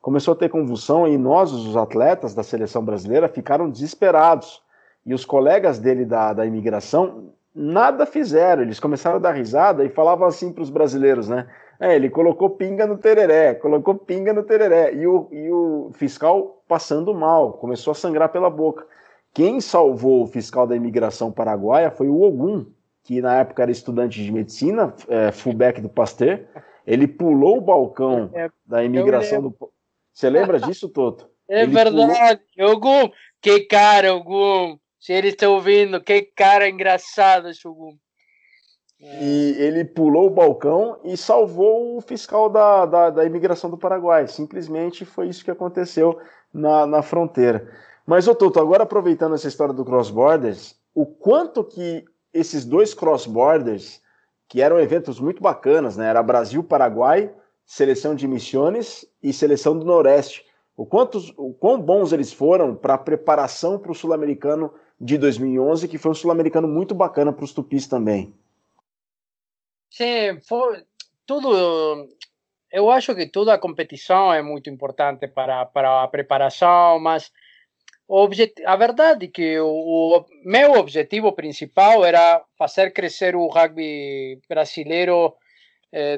começou 0.00 0.32
a 0.32 0.36
ter 0.36 0.48
convulsão 0.48 1.06
e 1.06 1.18
nós, 1.18 1.52
os 1.52 1.76
atletas 1.76 2.34
da 2.34 2.42
seleção 2.42 2.82
brasileira, 2.82 3.28
ficaram 3.28 3.68
desesperados. 3.68 4.62
E 5.04 5.12
os 5.12 5.24
colegas 5.24 5.78
dele 5.78 6.04
da, 6.04 6.32
da 6.32 6.46
imigração 6.46 7.30
nada 7.54 8.06
fizeram. 8.06 8.62
Eles 8.62 8.80
começaram 8.80 9.16
a 9.16 9.20
dar 9.20 9.32
risada 9.32 9.84
e 9.84 9.88
falavam 9.88 10.26
assim 10.26 10.52
para 10.52 10.62
os 10.62 10.70
brasileiros, 10.70 11.28
né? 11.28 11.46
É, 11.80 11.94
ele 11.94 12.10
colocou 12.10 12.50
pinga 12.50 12.86
no 12.86 12.98
tereré, 12.98 13.54
colocou 13.54 13.94
pinga 13.94 14.32
no 14.32 14.42
tereré. 14.42 14.94
E 14.94 15.06
o, 15.06 15.28
e 15.30 15.50
o 15.50 15.90
fiscal 15.92 16.62
passando 16.66 17.14
mal, 17.14 17.52
começou 17.54 17.92
a 17.92 17.94
sangrar 17.94 18.30
pela 18.30 18.50
boca. 18.50 18.86
Quem 19.32 19.60
salvou 19.60 20.22
o 20.22 20.26
fiscal 20.26 20.66
da 20.66 20.74
imigração 20.74 21.30
paraguaia 21.30 21.90
foi 21.90 22.08
o 22.08 22.22
Ogum, 22.22 22.66
que 23.04 23.20
na 23.20 23.36
época 23.36 23.62
era 23.62 23.70
estudante 23.70 24.22
de 24.22 24.32
medicina, 24.32 24.92
é, 25.08 25.30
fullback 25.30 25.80
do 25.80 25.88
Pasteur. 25.88 26.40
Ele 26.86 27.06
pulou 27.06 27.58
o 27.58 27.60
balcão 27.60 28.30
é, 28.34 28.50
da 28.66 28.82
imigração 28.82 29.42
do 29.42 29.54
você 30.18 30.28
lembra 30.30 30.58
disso, 30.58 30.88
Toto? 30.88 31.30
É 31.48 31.62
ele 31.62 31.72
verdade. 31.72 32.40
Pulou... 32.56 32.72
Ogum, 32.72 33.10
que 33.40 33.60
cara, 33.60 34.12
Ogum. 34.16 34.76
Se 34.98 35.12
ele 35.12 35.28
está 35.28 35.48
ouvindo, 35.48 36.02
que 36.02 36.22
cara 36.22 36.68
engraçado 36.68 37.48
esse 37.48 37.66
Ogum. 37.66 37.96
E 39.00 39.54
ele 39.58 39.84
pulou 39.84 40.26
o 40.26 40.30
balcão 40.30 40.98
e 41.04 41.16
salvou 41.16 41.96
o 41.96 42.00
fiscal 42.00 42.50
da, 42.50 42.84
da, 42.84 43.10
da 43.10 43.24
imigração 43.24 43.70
do 43.70 43.78
Paraguai. 43.78 44.26
Simplesmente 44.26 45.04
foi 45.04 45.28
isso 45.28 45.44
que 45.44 45.52
aconteceu 45.52 46.18
na, 46.52 46.84
na 46.84 47.00
fronteira. 47.00 47.72
Mas, 48.04 48.26
ô 48.26 48.34
Toto, 48.34 48.58
agora 48.58 48.82
aproveitando 48.82 49.34
essa 49.34 49.46
história 49.46 49.72
do 49.72 49.84
Cross 49.84 50.10
Borders, 50.10 50.74
o 50.94 51.06
quanto 51.06 51.62
que 51.62 52.04
esses 52.32 52.64
dois 52.64 52.92
Cross 52.92 53.26
Borders, 53.26 54.00
que 54.48 54.60
eram 54.60 54.80
eventos 54.80 55.20
muito 55.20 55.40
bacanas, 55.40 55.96
né? 55.96 56.08
Era 56.08 56.22
Brasil-Paraguai, 56.22 57.32
seleção 57.64 58.16
de 58.16 58.26
Missões 58.26 59.04
e 59.22 59.32
seleção 59.32 59.78
do 59.78 59.84
Noroeste. 59.84 60.44
O, 60.76 60.86
quantos, 60.86 61.32
o 61.36 61.52
quão 61.52 61.80
bons 61.80 62.12
eles 62.12 62.32
foram 62.32 62.74
para 62.74 62.94
a 62.94 62.98
preparação 62.98 63.78
para 63.78 63.92
o 63.92 63.94
Sul-Americano 63.94 64.72
de 65.00 65.16
2011, 65.16 65.88
que 65.88 65.98
foi 65.98 66.10
um 66.10 66.14
Sul-Americano 66.14 66.66
muito 66.66 66.94
bacana 66.94 67.32
para 67.32 67.44
os 67.44 67.52
Tupis 67.52 67.86
também. 67.86 68.34
Sim, 69.90 70.40
foi 70.46 70.84
tudo. 71.26 72.08
Eu 72.70 72.90
acho 72.90 73.14
que 73.14 73.26
toda 73.26 73.54
a 73.54 73.58
competição 73.58 74.32
é 74.32 74.42
muito 74.42 74.68
importante 74.68 75.26
para, 75.26 75.64
para 75.66 76.02
a 76.02 76.08
preparação, 76.08 76.98
mas 77.00 77.30
a 78.64 78.76
verdade 78.76 79.26
é 79.26 79.28
que 79.28 79.58
o, 79.60 79.68
o, 79.68 80.24
meu 80.44 80.72
objetivo 80.72 81.32
principal 81.32 82.04
era 82.04 82.42
fazer 82.58 82.90
crescer 82.92 83.36
o 83.36 83.48
rugby 83.48 84.40
brasileiro 84.48 85.34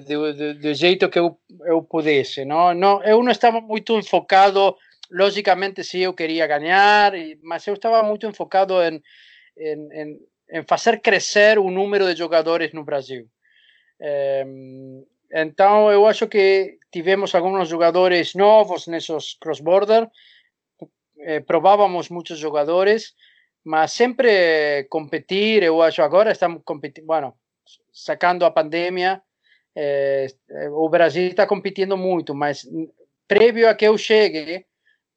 do, 0.07 0.35
do, 0.35 0.55
do, 0.55 0.75
jeito 0.75 1.09
que 1.09 1.19
eu, 1.19 1.39
eu 1.67 1.83
pudesse. 1.83 2.45
Não? 2.45 2.75
Não, 2.75 3.03
eu 3.03 3.23
não 3.23 3.31
estava 3.31 3.61
muito 3.61 3.97
enfocado, 3.99 4.77
logicamente, 5.11 5.83
se 5.85 6.01
eu 6.01 6.15
queria 6.15 6.47
ganhar, 6.47 7.13
mas 7.43 7.67
eu 7.67 7.75
estava 7.75 8.03
muito 8.03 8.27
enfocado 8.27 8.75
em, 8.83 9.03
em, 9.57 10.65
fazer 10.67 11.01
crescer 11.01 11.59
o 11.59 11.71
número 11.71 12.07
de 12.07 12.19
jogadores 12.19 12.73
no 12.73 12.85
Brasil. 12.85 13.29
então, 15.33 15.91
eu 15.91 16.07
acho 16.07 16.27
que 16.27 16.79
tivemos 16.91 17.35
alguns 17.35 17.69
jogadores 17.69 18.35
novos 18.35 18.87
nesses 18.87 19.35
cross-border, 19.35 20.09
eh, 21.21 21.41
probávamos 21.41 22.09
muitos 22.09 22.39
jogadores, 22.39 23.15
mas 23.65 23.93
sempre 23.93 24.85
competir, 24.89 25.63
eu 25.63 25.83
acho, 25.83 26.03
agora 26.03 26.33
estamos 26.33 26.63
competindo, 26.65 27.07
bueno, 27.07 27.35
sacando 27.93 28.45
a 28.45 28.51
pandemia, 28.51 29.23
eh, 29.77 30.27
o 30.73 30.89
Brasil 30.89 31.29
está 31.29 31.47
competindo 31.47 31.97
muito, 31.97 32.35
mas 32.35 32.67
prévio 33.29 33.69
a 33.69 33.75
que 33.75 33.87
eu 33.87 33.97
chegue, 33.99 34.67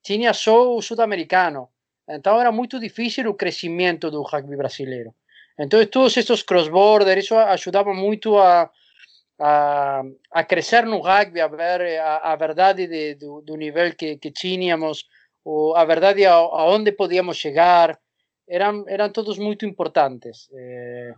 tinha 0.03 0.33
só 0.33 0.75
o 0.75 0.81
sul-americano. 0.81 1.69
Então 2.07 2.39
era 2.39 2.51
muito 2.51 2.79
difícil 2.79 3.29
o 3.29 3.33
crescimento 3.33 4.11
do 4.11 4.21
rugby 4.21 4.57
brasileiro. 4.57 5.15
Então 5.57 5.83
todos 5.87 6.17
esses 6.17 6.43
cross-border, 6.43 7.17
isso 7.17 7.35
ajudava 7.35 7.93
muito 7.93 8.37
a, 8.37 8.69
a, 9.39 10.03
a 10.31 10.43
crescer 10.43 10.85
no 10.85 10.99
rugby, 10.99 11.39
a 11.39 11.47
ver 11.47 11.99
a, 11.99 12.33
a 12.33 12.35
verdade 12.35 12.87
de, 12.87 13.15
do, 13.15 13.41
do, 13.41 13.55
nível 13.55 13.95
que, 13.95 14.17
que 14.17 14.31
tínhamos, 14.31 15.07
ou 15.45 15.75
a 15.75 15.85
verdade 15.85 16.25
aonde 16.25 16.91
podíamos 16.91 17.37
chegar, 17.37 17.99
eram, 18.47 18.83
eram 18.87 19.09
todos 19.09 19.37
muito 19.37 19.65
importantes. 19.65 20.49
Eh, 20.53 21.13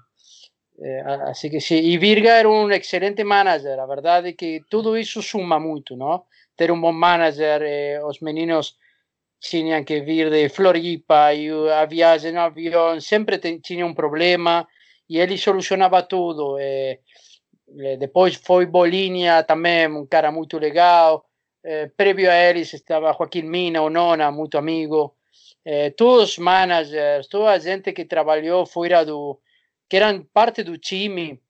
eh, 0.84 1.04
así 1.32 1.50
que 1.50 1.62
sí, 1.62 1.76
e 1.76 1.98
Virga 1.98 2.38
era 2.38 2.50
un 2.50 2.72
excelente 2.72 3.24
manager, 3.24 3.80
a 3.80 3.86
verdade 3.86 4.30
é 4.30 4.34
que 4.34 4.62
tudo 4.70 4.98
iso 4.98 5.22
suma 5.22 5.60
moito, 5.60 5.96
no? 5.96 6.26
Ter 6.56 6.72
un 6.72 6.82
bon 6.82 6.96
manager, 6.96 7.62
eh, 7.64 8.00
os 8.02 8.22
meninos 8.22 8.80
tiñan 9.40 9.86
que 9.86 10.02
vir 10.02 10.30
de 10.30 10.50
Floripa 10.50 11.34
e 11.34 11.50
a 11.52 11.86
viaxe 11.86 12.32
no 12.32 12.42
avión 12.42 13.02
sempre 13.02 13.38
tiña 13.38 13.86
un 13.86 13.94
problema 13.94 14.66
e 15.08 15.20
ele 15.20 15.38
solucionaba 15.38 16.08
tudo. 16.08 16.58
Eh, 16.58 17.02
eh, 17.78 17.98
depois 17.98 18.36
foi 18.36 18.66
Bolinia 18.66 19.44
tamén, 19.44 19.94
un 19.94 20.08
cara 20.08 20.32
moito 20.32 20.58
legal. 20.58 21.26
Eh, 21.62 21.90
previo 21.96 22.30
a 22.30 22.38
eles 22.38 22.74
estaba 22.74 23.14
Joaquín 23.14 23.50
Mina, 23.50 23.82
o 23.82 23.90
Nona, 23.90 24.32
moito 24.32 24.58
amigo. 24.58 25.18
Eh, 25.66 25.92
todos 25.98 26.32
os 26.32 26.38
managers, 26.38 27.28
toda 27.28 27.52
a 27.54 27.60
gente 27.60 27.94
que 27.94 28.06
trabalhou 28.06 28.66
fora 28.66 29.04
do, 29.04 29.42
que 29.90 29.98
eram 29.98 30.24
parte 30.32 30.64
do 30.64 30.78
time, 30.78 31.42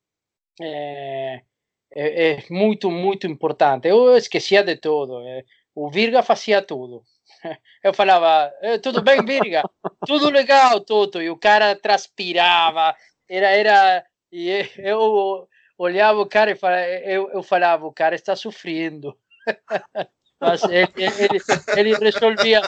é, 1.96 2.34
é 2.34 2.44
muito, 2.50 2.92
muito 2.92 3.26
importante. 3.26 3.88
Eu 3.88 4.18
esquecia 4.18 4.62
de 4.64 4.76
tudo. 4.76 5.22
É, 5.22 5.44
o 5.74 5.90
Virga 5.90 6.22
fazia 6.22 6.62
tudo. 6.62 7.04
Eu 7.84 7.94
falava, 7.94 8.52
tudo 8.82 9.02
bem, 9.02 9.24
Virga? 9.24 9.64
Tudo 10.08 10.30
legal, 10.30 10.80
tudo. 10.80 11.22
E 11.22 11.30
o 11.30 11.38
cara 11.38 11.76
transpirava. 11.76 12.96
Era, 13.30 13.50
era, 13.50 14.06
e 14.32 14.50
eu 14.78 15.48
olhava 15.78 16.20
o 16.20 16.26
cara 16.26 16.52
e 16.52 16.56
falava, 16.56 16.84
eu, 16.84 17.30
eu 17.32 17.44
falava, 17.44 17.86
o 17.86 17.94
cara 17.94 18.16
está 18.16 18.36
sofrendo. 18.36 19.18
Mas 20.40 20.64
ele, 20.64 20.92
ele, 20.98 21.40
ele 21.78 21.96
resolvia. 21.98 22.62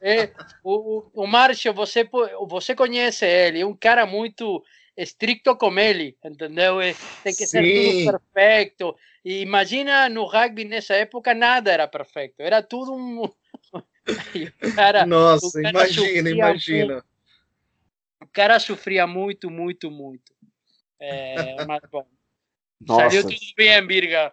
É, 0.00 0.30
o, 0.64 1.04
o 1.14 1.26
Márcio, 1.26 1.74
você, 1.74 2.08
você 2.48 2.74
conhece 2.74 3.26
ele, 3.26 3.60
é 3.60 3.66
um 3.66 3.76
cara 3.76 4.06
muito 4.06 4.64
estricto 5.02 5.56
com 5.56 5.78
ele, 5.78 6.16
entendeu? 6.24 6.78
Tem 7.22 7.34
que 7.34 7.46
Sim. 7.46 7.46
ser 7.46 7.74
tudo 7.74 8.20
perfeito. 8.34 8.96
E 9.24 9.40
imagina 9.40 10.08
no 10.08 10.24
rugby 10.24 10.64
nessa 10.64 10.94
época 10.94 11.34
nada 11.34 11.72
era 11.72 11.88
perfeito, 11.88 12.40
era 12.40 12.62
tudo 12.62 12.94
um. 12.94 13.28
cara, 14.74 15.06
Nossa, 15.06 15.60
cara 15.60 15.70
imagina, 15.70 16.30
imagina. 16.30 16.92
Muito, 16.94 17.04
o 18.22 18.26
cara 18.26 18.58
sofria 18.58 19.06
muito, 19.06 19.50
muito, 19.50 19.90
muito. 19.90 20.32
É, 20.98 21.64
mas 21.64 21.80
bom. 21.90 22.06
Nossa. 22.86 23.10
Saiu 23.10 23.22
tudo 23.22 23.40
bem, 23.56 23.86
Birga. 23.86 24.32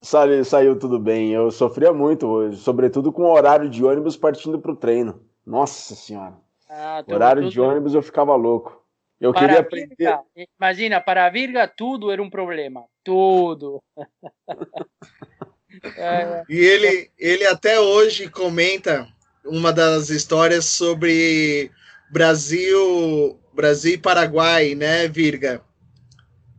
Saiu, 0.00 0.44
saiu 0.44 0.78
tudo 0.78 0.98
bem. 0.98 1.32
Eu 1.32 1.50
sofria 1.50 1.92
muito, 1.92 2.52
sobretudo 2.54 3.12
com 3.12 3.22
o 3.22 3.32
horário 3.32 3.68
de 3.68 3.84
ônibus 3.84 4.16
partindo 4.16 4.58
para 4.58 4.72
o 4.72 4.76
treino. 4.76 5.22
Nossa 5.44 5.94
Senhora. 5.94 6.36
Ah, 6.68 7.02
horário 7.06 7.48
de 7.48 7.60
ônibus 7.60 7.94
eu 7.94 8.02
ficava 8.02 8.34
louco. 8.36 8.86
Eu 9.20 9.32
para 9.32 9.40
queria 9.40 9.60
aprender. 9.60 9.96
Virga, 9.98 10.22
imagina, 10.58 11.00
para 11.00 11.26
a 11.26 11.30
Virga 11.30 11.66
tudo 11.66 12.10
era 12.10 12.22
um 12.22 12.30
problema. 12.30 12.84
Tudo. 13.02 13.82
é. 15.96 16.44
E 16.48 16.56
ele, 16.56 17.10
ele 17.18 17.46
até 17.46 17.80
hoje 17.80 18.28
comenta 18.28 19.08
uma 19.44 19.72
das 19.72 20.10
histórias 20.10 20.66
sobre 20.66 21.70
Brasil, 22.10 23.40
Brasil 23.52 23.94
e 23.94 23.98
Paraguai, 23.98 24.74
né, 24.74 25.08
Virga? 25.08 25.62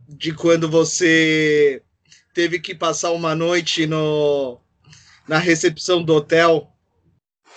De 0.06 0.34
quando 0.34 0.68
você 0.68 1.82
teve 2.34 2.60
que 2.60 2.74
passar 2.74 3.12
uma 3.12 3.34
noite 3.34 3.86
no, 3.86 4.60
na 5.26 5.38
recepção 5.38 6.02
do 6.02 6.14
hotel 6.14 6.69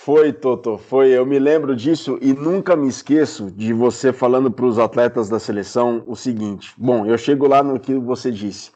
foi, 0.04 0.34
Toto, 0.34 0.76
foi. 0.76 1.08
Eu 1.12 1.24
me 1.24 1.38
lembro 1.38 1.74
disso 1.74 2.18
e 2.20 2.34
nunca 2.34 2.76
me 2.76 2.86
esqueço 2.86 3.50
de 3.50 3.72
você 3.72 4.12
falando 4.12 4.50
para 4.50 4.66
os 4.66 4.78
atletas 4.78 5.30
da 5.30 5.40
seleção 5.40 6.04
o 6.06 6.14
seguinte. 6.14 6.74
Bom, 6.76 7.06
eu 7.06 7.16
chego 7.16 7.48
lá 7.48 7.62
no 7.62 7.80
que 7.80 7.94
você 7.94 8.30
disse, 8.30 8.70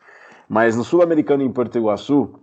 mas 0.49 0.75
no 0.75 0.83
Sul-Americano 0.83 1.43
em 1.43 1.53
Porto 1.53 1.77
Iguaçu, 1.77 2.41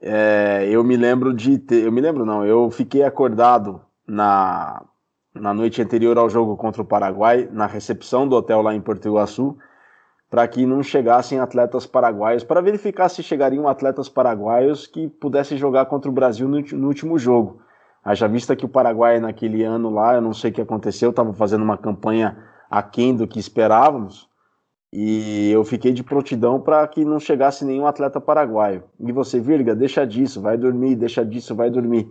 é, 0.00 0.66
eu 0.70 0.82
me 0.82 0.96
lembro 0.96 1.34
de 1.34 1.58
ter. 1.58 1.84
Eu 1.84 1.92
me 1.92 2.00
lembro, 2.00 2.24
não, 2.24 2.42
eu 2.42 2.70
fiquei 2.70 3.02
acordado 3.02 3.82
na, 4.08 4.82
na 5.34 5.52
noite 5.52 5.82
anterior 5.82 6.16
ao 6.16 6.30
jogo 6.30 6.56
contra 6.56 6.80
o 6.80 6.86
Paraguai, 6.86 7.46
na 7.52 7.66
recepção 7.66 8.26
do 8.26 8.34
hotel 8.34 8.62
lá 8.62 8.74
em 8.74 8.80
Porto 8.80 9.08
Iguaçu, 9.08 9.58
para 10.30 10.48
que 10.48 10.64
não 10.64 10.82
chegassem 10.82 11.38
atletas 11.38 11.84
paraguaios, 11.84 12.42
para 12.42 12.62
verificar 12.62 13.10
se 13.10 13.22
chegariam 13.22 13.68
atletas 13.68 14.08
paraguaios 14.08 14.86
que 14.86 15.06
pudessem 15.06 15.58
jogar 15.58 15.84
contra 15.84 16.10
o 16.10 16.14
Brasil 16.14 16.48
no, 16.48 16.58
no 16.58 16.88
último 16.88 17.18
jogo. 17.18 17.60
Haja 18.04 18.26
vista 18.26 18.56
que 18.56 18.64
o 18.64 18.68
Paraguai 18.68 19.20
naquele 19.20 19.62
ano 19.62 19.88
lá, 19.88 20.14
eu 20.14 20.20
não 20.20 20.34
sei 20.34 20.50
o 20.50 20.54
que 20.54 20.60
aconteceu, 20.60 21.10
estava 21.10 21.32
fazendo 21.32 21.62
uma 21.62 21.78
campanha 21.78 22.36
aquém 22.68 23.14
do 23.14 23.28
que 23.28 23.38
esperávamos, 23.38 24.28
e 24.92 25.50
eu 25.50 25.64
fiquei 25.64 25.92
de 25.92 26.02
prontidão 26.02 26.60
para 26.60 26.86
que 26.86 27.04
não 27.04 27.18
chegasse 27.18 27.64
nenhum 27.64 27.86
atleta 27.86 28.20
paraguaio. 28.20 28.84
E 29.00 29.10
você, 29.10 29.40
Virga, 29.40 29.74
deixa 29.74 30.06
disso, 30.06 30.40
vai 30.40 30.58
dormir, 30.58 30.96
deixa 30.96 31.24
disso, 31.24 31.54
vai 31.54 31.70
dormir. 31.70 32.10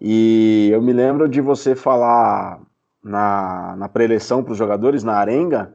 E 0.00 0.70
eu 0.72 0.80
me 0.80 0.92
lembro 0.92 1.28
de 1.28 1.40
você 1.40 1.74
falar 1.74 2.60
na, 3.02 3.76
na 3.76 3.88
pré-eleição 3.88 4.42
para 4.42 4.52
os 4.52 4.58
jogadores, 4.58 5.04
na 5.04 5.14
arenga, 5.14 5.74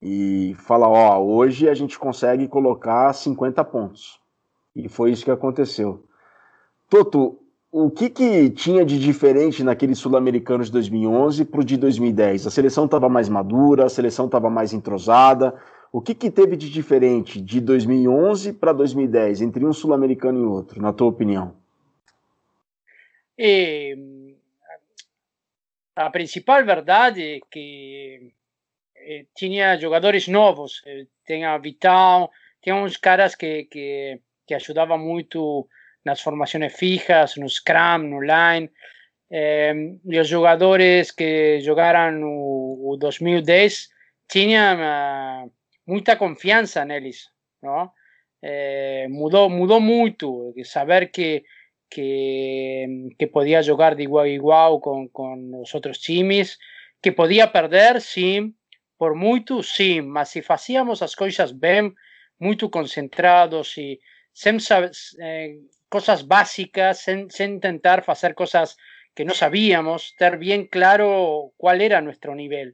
e 0.00 0.54
falar, 0.58 0.88
ó, 0.88 1.20
hoje 1.20 1.68
a 1.68 1.74
gente 1.74 1.98
consegue 1.98 2.46
colocar 2.46 3.12
50 3.12 3.64
pontos. 3.64 4.20
E 4.74 4.88
foi 4.88 5.10
isso 5.10 5.24
que 5.24 5.30
aconteceu. 5.30 6.04
Toto, 6.88 7.40
o 7.78 7.90
que, 7.90 8.08
que 8.08 8.48
tinha 8.48 8.86
de 8.86 8.98
diferente 8.98 9.62
naquele 9.62 9.94
sul-americano 9.94 10.64
de 10.64 10.72
2011 10.72 11.44
para 11.44 11.60
o 11.60 11.64
de 11.64 11.76
2010? 11.76 12.46
A 12.46 12.50
seleção 12.50 12.86
estava 12.86 13.06
mais 13.06 13.28
madura, 13.28 13.84
a 13.84 13.90
seleção 13.90 14.24
estava 14.24 14.48
mais 14.48 14.72
entrosada. 14.72 15.54
O 15.92 16.00
que, 16.00 16.14
que 16.14 16.30
teve 16.30 16.56
de 16.56 16.70
diferente 16.70 17.38
de 17.38 17.60
2011 17.60 18.54
para 18.54 18.72
2010 18.72 19.42
entre 19.42 19.62
um 19.62 19.74
sul-americano 19.74 20.40
e 20.40 20.46
outro, 20.46 20.80
na 20.80 20.90
tua 20.90 21.08
opinião? 21.08 21.54
a 25.94 26.08
principal 26.08 26.64
verdade 26.64 27.22
é 27.22 27.40
que 27.50 28.32
eh, 28.96 29.26
tinha 29.34 29.76
jogadores 29.76 30.26
novos, 30.28 30.82
eh, 30.86 31.04
tinha 31.26 31.58
Vital, 31.58 32.30
tinha 32.62 32.74
uns 32.74 32.96
caras 32.96 33.34
que, 33.34 33.64
que, 33.64 34.18
que 34.46 34.54
ajudavam 34.54 34.96
muito 34.96 35.68
nas 36.06 36.20
formações 36.20 36.72
fijas, 36.72 37.36
no 37.36 37.48
scrum, 37.48 38.02
no 38.12 38.20
line, 38.20 38.70
eh, 39.30 39.74
e 40.12 40.18
os 40.18 40.28
jogadores 40.28 41.10
que 41.10 41.60
jogaram 41.60 42.22
o, 42.22 42.92
o 42.92 42.96
2010 42.96 43.88
tinham 44.28 45.50
muita 45.86 46.16
confiança 46.16 46.84
neles, 46.84 47.28
não? 47.62 47.90
Eh, 48.42 49.06
mudou, 49.10 49.50
mudou 49.50 49.80
muito, 49.80 50.54
saber 50.64 51.10
que 51.10 51.44
que, 51.88 53.14
que 53.18 53.26
podía 53.28 53.62
jugar 53.62 53.94
de 53.94 54.02
igual 54.02 54.24
a 54.24 54.28
igual 54.28 54.80
con, 54.80 55.08
con 55.08 55.52
los 55.52 55.74
otros 55.74 56.00
times, 56.00 56.58
que 57.00 57.12
podía 57.12 57.52
perder, 57.52 58.00
sim, 58.00 58.56
por 58.98 59.14
muito, 59.14 59.62
sim, 59.62 60.02
mas 60.02 60.30
se 60.30 60.42
fazíamos 60.42 61.02
as 61.02 61.14
coisas 61.14 61.52
bem, 61.52 61.94
muito 62.38 62.68
concentrados 62.70 63.76
e 63.78 64.00
sem 64.32 64.58
eh, 65.20 65.56
coisas 65.88 66.22
básicas, 66.22 66.98
sem, 66.98 67.28
sem 67.30 67.58
tentar 67.58 68.02
fazer 68.02 68.34
coisas 68.34 68.76
que 69.14 69.24
não 69.24 69.34
sabíamos, 69.34 70.12
ter 70.12 70.36
bem 70.36 70.66
claro 70.66 71.52
qual 71.56 71.76
era 71.80 72.00
nosso 72.00 72.34
nível 72.34 72.72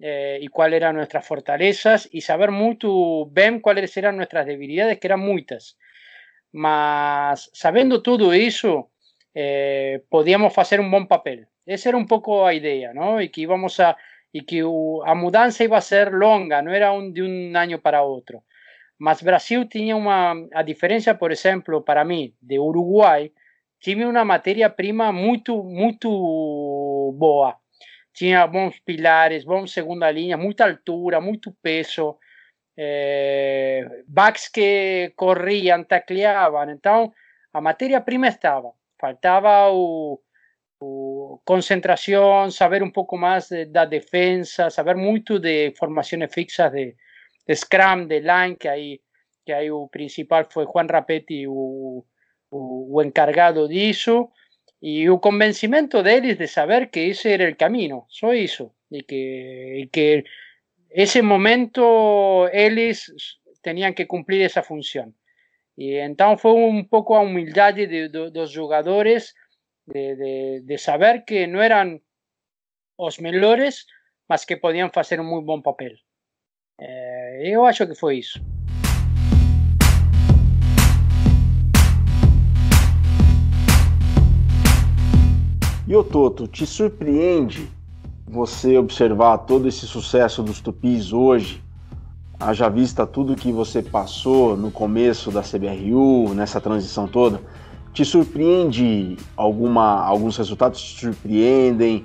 eh, 0.00 0.38
e 0.40 0.48
qual 0.48 0.72
eram 0.72 0.94
nossas 0.94 1.26
fortalezas 1.26 2.08
e 2.12 2.20
saber 2.20 2.50
muito 2.50 3.26
bem 3.26 3.60
quais 3.60 3.96
eram 3.96 4.12
nossas 4.12 4.46
debilidades, 4.46 4.98
que 4.98 5.06
eram 5.06 5.18
muitas. 5.18 5.76
mas 6.52 7.50
sabendo 7.52 8.00
tudo 8.02 8.34
isso, 8.34 8.90
eh, 9.34 10.00
podíamos 10.10 10.54
fazer 10.54 10.80
um 10.80 10.90
bom 10.90 11.04
papel. 11.06 11.46
Essa 11.66 11.88
era 11.90 11.98
um 11.98 12.06
pouco 12.06 12.44
a 12.44 12.54
ideia, 12.54 12.94
não? 12.94 13.20
E 13.20 13.28
que 13.28 13.42
íbamos 13.42 13.78
a 13.80 13.96
e 14.36 14.42
que 14.42 14.62
o, 14.62 15.02
a 15.04 15.14
mudança 15.14 15.64
ia 15.64 15.80
ser 15.80 16.12
longa, 16.12 16.60
não 16.62 16.72
era 16.72 16.92
um, 16.92 17.10
de 17.10 17.22
um 17.22 17.56
ano 17.56 17.78
para 17.78 18.02
outro. 18.02 18.42
Mas 18.98 19.22
Brasil 19.22 19.68
tinha 19.68 19.96
uma 19.96 20.34
a 20.52 20.62
diferença, 20.62 21.14
por 21.14 21.30
exemplo, 21.30 21.82
para 21.82 22.04
mim, 22.04 22.34
de 22.40 22.58
Uruguai, 22.58 23.30
tinha 23.80 24.08
uma 24.08 24.24
matéria-prima 24.24 25.12
muito 25.12 25.62
muito 25.62 26.08
boa. 27.16 27.56
Tinha 28.14 28.46
bons 28.46 28.80
pilares, 28.80 29.44
bons 29.44 29.72
segunda 29.72 30.10
linha, 30.10 30.36
muita 30.36 30.64
altura, 30.64 31.20
muito 31.20 31.52
peso 31.62 32.16
eh, 32.76 34.02
backs 34.06 34.48
que 34.48 35.12
corriam, 35.16 35.84
tacleavam. 35.84 36.70
Então, 36.70 37.12
a 37.52 37.60
matéria-prima 37.60 38.28
estava. 38.28 38.72
Faltava 39.00 39.70
o, 39.70 40.20
o, 40.80 41.40
concentração, 41.44 42.50
saber 42.50 42.82
um 42.82 42.90
pouco 42.90 43.16
mais 43.16 43.48
de, 43.48 43.66
da 43.66 43.84
defesa, 43.84 44.70
saber 44.70 44.96
muito 44.96 45.38
de 45.38 45.72
formações 45.78 46.32
fixas 46.32 46.72
de 46.72 46.96
scrum, 47.54 48.06
de 48.06 48.20
line, 48.20 48.56
que 48.56 48.68
aí, 48.68 49.00
que 49.44 49.52
aí 49.52 49.70
o 49.70 49.88
principal 49.88 50.46
foi 50.50 50.66
Juan 50.66 50.86
Rapetti, 50.86 51.46
o, 51.46 52.04
o, 52.50 52.96
o 52.96 53.02
encargado 53.02 53.68
disso, 53.68 54.30
e 54.80 55.08
o 55.08 55.18
convencimento 55.18 56.02
deles 56.02 56.38
de 56.38 56.46
saber 56.46 56.90
que 56.90 57.00
esse 57.00 57.30
era 57.30 57.50
o 57.50 57.56
caminho, 57.56 58.04
só 58.08 58.34
isso, 58.34 58.74
e 58.90 59.02
que, 59.02 59.82
e 59.82 59.86
que 59.88 60.24
ese 60.90 61.22
momento 61.22 62.48
eles 62.52 63.12
tenían 63.62 63.94
que 63.94 64.06
cumplir 64.06 64.42
esa 64.42 64.62
función. 64.62 65.16
Y 65.76 65.96
entonces 65.96 66.40
fue 66.40 66.52
un 66.52 66.88
poco 66.88 67.16
a 67.16 67.20
humildad 67.20 67.74
de, 67.74 67.86
de, 67.86 68.08
dos 68.08 68.56
jugadores 68.56 69.34
de, 69.84 70.78
saber 70.78 71.24
que 71.26 71.46
no 71.46 71.62
eran 71.62 72.02
los 72.98 73.20
mejores, 73.20 73.86
mas 74.28 74.46
que 74.46 74.56
podían 74.56 74.90
hacer 74.94 75.20
un 75.20 75.26
muy 75.26 75.42
buen 75.42 75.62
papel. 75.62 76.02
Eh, 76.78 77.52
yo 77.52 77.64
acho 77.64 77.86
que 77.86 77.94
fue 77.94 78.18
eso. 78.18 78.38
E 85.88 85.96
o 85.96 86.04
Toto, 86.04 86.46
te 86.46 86.66
surpreende 86.66 87.70
você 88.26 88.76
observar 88.76 89.38
todo 89.38 89.68
esse 89.68 89.86
sucesso 89.86 90.42
dos 90.42 90.60
Tupis 90.60 91.12
hoje, 91.12 91.62
haja 92.38 92.68
vista 92.68 93.06
tudo 93.06 93.36
que 93.36 93.52
você 93.52 93.80
passou 93.82 94.56
no 94.56 94.70
começo 94.70 95.30
da 95.30 95.42
CBRU, 95.42 96.34
nessa 96.34 96.60
transição 96.60 97.06
toda, 97.06 97.40
te 97.94 98.04
surpreende 98.04 99.16
alguma, 99.36 100.04
alguns 100.04 100.36
resultados 100.36 100.82
te 100.82 101.00
surpreendem, 101.00 102.04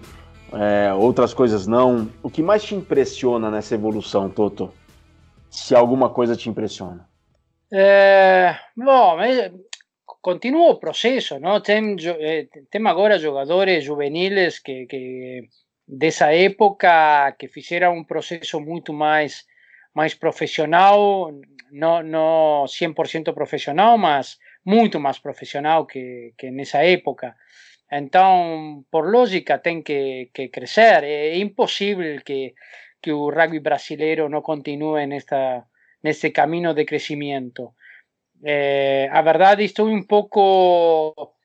é, 0.54 0.94
outras 0.94 1.34
coisas 1.34 1.68
não. 1.68 2.10
O 2.22 2.30
que 2.30 2.42
mais 2.42 2.64
te 2.64 2.76
impressiona 2.76 3.50
nessa 3.50 3.76
evolução, 3.76 4.30
Toto? 4.30 4.74
Se 5.50 5.76
alguma 5.76 6.10
coisa 6.10 6.36
te 6.36 6.50
impressiona? 6.50 7.08
É, 7.72 8.56
bom, 8.76 9.18
continua 10.22 10.72
o 10.72 10.80
processo, 10.80 11.40
não? 11.40 11.62
Tem, 11.62 11.96
eh, 12.20 12.48
tem 12.70 12.88
agora 12.88 13.18
jogadores 13.18 13.84
juveniles 13.84 14.60
que, 14.60 14.86
que 14.86 15.50
de 15.88 16.08
esa 16.08 16.34
época 16.34 17.36
que 17.38 17.50
hiciera 17.56 17.90
un 17.90 18.06
proceso 18.06 18.60
mucho 18.60 18.94
más 18.94 19.48
más 19.94 20.16
profesional, 20.16 21.42
no, 21.72 22.04
no 22.04 22.64
100% 22.66 23.34
profesional, 23.34 23.98
mas 23.98 24.40
mucho 24.64 25.00
más 25.00 25.20
profesional 25.20 25.86
que, 25.88 26.34
que 26.38 26.48
esa 26.62 26.84
época. 26.84 27.36
Entonces, 27.92 28.86
por 28.90 29.06
lógica, 29.12 29.62
tiene 29.62 29.84
que, 29.84 30.32
que 30.34 30.50
crecer. 30.50 31.04
Es 31.04 31.38
imposible 31.38 32.22
que, 32.24 32.56
que 33.02 33.12
el 33.12 33.32
rugby 33.32 33.60
brasileño 33.60 34.30
no 34.30 34.42
continúe 34.42 34.98
en 35.00 35.12
este 35.12 36.32
camino 36.32 36.74
de 36.74 36.86
crecimiento. 36.86 37.76
Eh, 38.44 39.10
a 39.12 39.22
verdad, 39.22 39.60
estoy 39.60 39.94
un 39.94 40.08
poco 40.08 41.36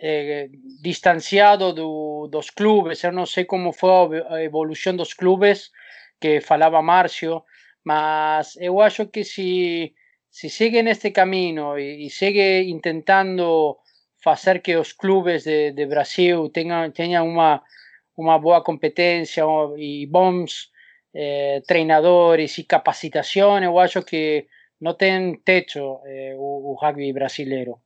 eh, 0.00 0.48
distanciado 0.80 1.74
do, 1.74 2.28
dos 2.28 2.50
clubes. 2.50 3.04
Eu 3.04 3.12
não 3.12 3.26
sei 3.26 3.44
como 3.44 3.72
foi 3.72 4.22
a 4.30 4.42
evolução 4.42 4.96
dos 4.96 5.12
clubes 5.12 5.70
que 6.18 6.40
falava 6.40 6.80
Márcio, 6.80 7.44
mas 7.84 8.56
eu 8.56 8.80
acho 8.80 9.08
que 9.08 9.22
se, 9.22 9.94
se 10.30 10.48
segue 10.48 10.82
neste 10.82 11.10
caminho 11.10 11.78
e, 11.78 12.06
e 12.06 12.10
segue 12.10 12.66
tentando 12.80 13.78
fazer 14.22 14.60
que 14.60 14.76
os 14.76 14.92
clubes 14.92 15.44
de, 15.44 15.72
de 15.72 15.86
Brasil 15.86 16.48
tenham, 16.48 16.90
tenham 16.90 17.26
uma, 17.28 17.62
uma 18.16 18.38
boa 18.38 18.62
competência 18.62 19.44
e 19.76 20.06
bons 20.06 20.70
eh, 21.14 21.62
treinadores 21.66 22.58
e 22.58 22.64
capacitação, 22.64 23.62
eu 23.62 23.78
acho 23.78 24.02
que 24.02 24.46
não 24.80 24.94
tem 24.94 25.36
teto 25.44 26.00
eh, 26.04 26.34
o, 26.36 26.72
o 26.72 26.74
rugby 26.74 27.12
brasileiro. 27.12 27.80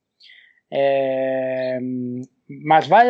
É, 0.71 1.79
mas 2.65 2.87
vai, 2.87 3.07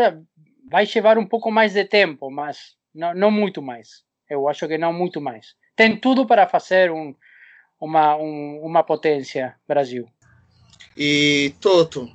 vai 0.68 0.85
levar 0.93 1.16
um 1.16 1.27
pouco 1.27 1.51
mais 1.51 1.75
de 1.75 1.85
tempo, 1.85 2.31
mas 2.31 2.77
não, 2.95 3.14
não 3.14 3.31
muito 3.31 3.62
mais. 3.62 4.03
Eu 4.29 4.49
acho 4.49 4.66
que 4.66 4.79
não 4.79 4.93
muito 4.93 5.20
mais. 5.20 5.55
Tem 5.77 5.97
tudo 5.97 6.27
para 6.27 6.49
fazer 6.49 6.91
um, 6.91 7.14
uma, 7.81 8.16
um, 8.16 8.61
uma 8.62 8.83
potência 8.83 9.55
Brasil. 9.66 10.09
E 10.97 11.55
Toto, 11.61 12.09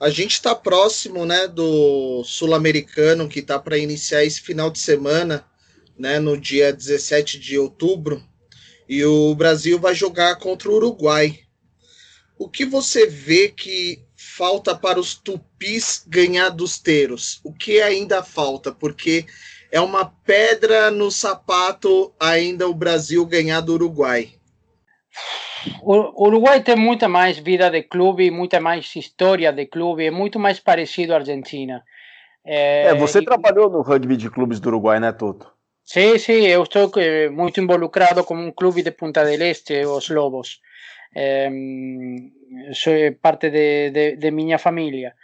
a 0.00 0.08
gente 0.08 0.32
está 0.32 0.54
próximo, 0.54 1.26
né, 1.26 1.46
do 1.46 2.24
sul-americano 2.24 3.28
que 3.28 3.40
está 3.40 3.58
para 3.58 3.76
iniciar 3.76 4.24
esse 4.24 4.40
final 4.40 4.70
de 4.70 4.78
semana, 4.78 5.44
né, 5.98 6.18
no 6.18 6.40
dia 6.40 6.72
17 6.72 7.38
de 7.38 7.58
outubro, 7.58 8.24
e 8.88 9.04
o 9.04 9.34
Brasil 9.34 9.78
vai 9.78 9.94
jogar 9.94 10.36
contra 10.36 10.70
o 10.70 10.74
Uruguai. 10.74 11.40
O 12.38 12.48
que 12.48 12.64
você 12.64 13.06
vê 13.06 13.48
que 13.48 14.02
falta 14.16 14.74
para 14.74 14.98
os 14.98 15.14
tupis 15.14 16.02
ganhar 16.08 16.48
dos 16.48 16.78
teros? 16.78 17.38
O 17.44 17.52
que 17.52 17.82
ainda 17.82 18.22
falta? 18.22 18.72
Porque 18.72 19.26
é 19.70 19.80
uma 19.82 20.06
pedra 20.06 20.90
no 20.90 21.10
sapato 21.10 22.10
ainda 22.18 22.66
o 22.66 22.74
Brasil 22.74 23.24
ganhar 23.26 23.60
do 23.60 23.74
Uruguai. 23.74 24.32
O 25.82 26.26
Uruguai 26.26 26.62
tem 26.62 26.76
muita 26.76 27.08
mais 27.08 27.38
vida 27.38 27.70
de 27.70 27.82
clube, 27.82 28.30
muita 28.30 28.60
mais 28.60 28.94
história 28.96 29.52
de 29.52 29.66
clube, 29.66 30.06
é 30.06 30.10
muito 30.10 30.38
mais 30.38 30.58
parecido 30.58 31.12
à 31.12 31.16
Argentina. 31.16 31.84
É, 32.44 32.86
é 32.86 32.94
você 32.94 33.18
e... 33.18 33.24
trabalhou 33.24 33.68
no 33.68 33.82
rugby 33.82 34.16
de 34.16 34.30
clubes 34.30 34.60
do 34.60 34.68
Uruguai, 34.68 34.98
né, 34.98 35.12
Toto? 35.12 35.52
Sim, 35.84 36.18
sim, 36.18 36.46
eu 36.46 36.62
estou 36.62 36.90
eh, 36.96 37.28
muito 37.28 37.60
involucrado 37.60 38.24
com 38.24 38.34
um 38.36 38.52
clube 38.52 38.82
de 38.82 38.92
Punta 38.92 39.24
del 39.24 39.42
Este, 39.42 39.84
os 39.84 40.08
Lobos. 40.08 40.60
É, 41.12 41.50
soy 42.72 43.10
parte 43.10 43.50
de, 43.50 43.90
de, 43.90 44.16
de 44.16 44.30
miña 44.30 44.58
familia. 44.58 45.14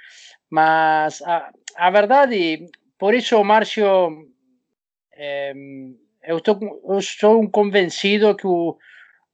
Mas 0.50 1.22
a, 1.22 1.52
a 1.76 1.90
verdade, 1.90 2.68
por 2.98 3.14
iso, 3.14 3.44
Marcio, 3.44 4.26
eh, 5.12 5.54
eu, 6.24 6.38
estou, 6.38 6.58
eu 6.88 7.00
sou 7.00 7.40
un 7.40 7.48
convencido 7.48 8.34
que 8.34 8.46
o, 8.48 8.76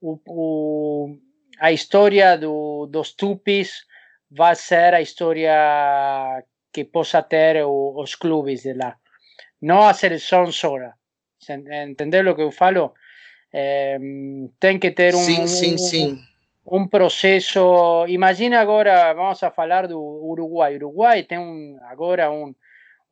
o, 0.03 0.19
o, 0.27 1.17
a 1.59 1.71
historia 1.71 2.37
do, 2.37 2.87
dos 2.87 3.15
tupis 3.15 3.87
vai 4.31 4.55
ser 4.55 4.93
a 4.95 5.01
historia 5.01 6.45
que 6.73 6.85
possa 6.85 7.23
ter 7.23 7.65
o, 7.65 7.95
os 7.97 8.15
clubes 8.15 8.63
de 8.63 8.75
lá. 8.75 8.99
Non 9.63 9.87
a 9.87 9.95
seleção 9.95 10.51
só. 10.51 10.77
Entender 11.49 12.27
o 12.27 12.35
que 12.35 12.43
eu 12.43 12.51
falo? 12.51 12.93
é, 13.53 13.99
tem 14.59 14.79
que 14.79 14.91
ter 14.91 15.15
um, 15.15 15.19
sim, 15.19 15.47
sim, 15.47 15.77
sim. 15.77 16.19
um 16.67 16.89
processo. 16.89 18.07
Imagina 18.09 18.61
agora, 18.61 19.13
vamos 19.13 19.43
a 19.43 19.51
falar 19.51 19.87
do 19.87 20.01
Uruguai. 20.01 20.77
Uruguai 20.77 21.23
tem 21.25 21.39
um, 21.39 21.79
agora 21.83 22.31
um, 22.31 22.55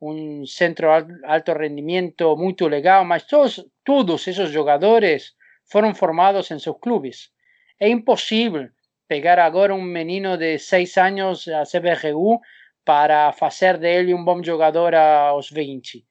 um 0.01 0.45
centro 0.45 0.87
alto 0.89 1.53
rendimento 1.53 2.35
muito 2.35 2.67
legal, 2.67 3.05
mas 3.05 3.23
todos, 3.23 3.63
todos 3.85 4.27
esses 4.27 4.49
jogadores 4.49 5.33
foram 5.71 5.95
formados 5.95 6.51
em 6.51 6.59
seus 6.59 6.77
clubes. 6.79 7.31
É 7.79 7.87
impossível 7.87 8.69
pegar 9.07 9.39
agora 9.39 9.73
um 9.73 9.81
menino 9.81 10.37
de 10.37 10.59
seis 10.59 10.97
anos 10.97 11.47
a 11.47 11.63
CBRU 11.63 12.39
para 12.83 13.31
fazer 13.31 13.77
dele 13.77 14.13
um 14.13 14.23
bom 14.23 14.43
jogador 14.43 14.93
aos 14.93 15.49
20. 15.49 16.05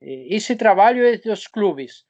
Esse 0.00 0.56
trabalho 0.56 1.04
é 1.04 1.18
dos 1.18 1.46
clubes. 1.46 2.04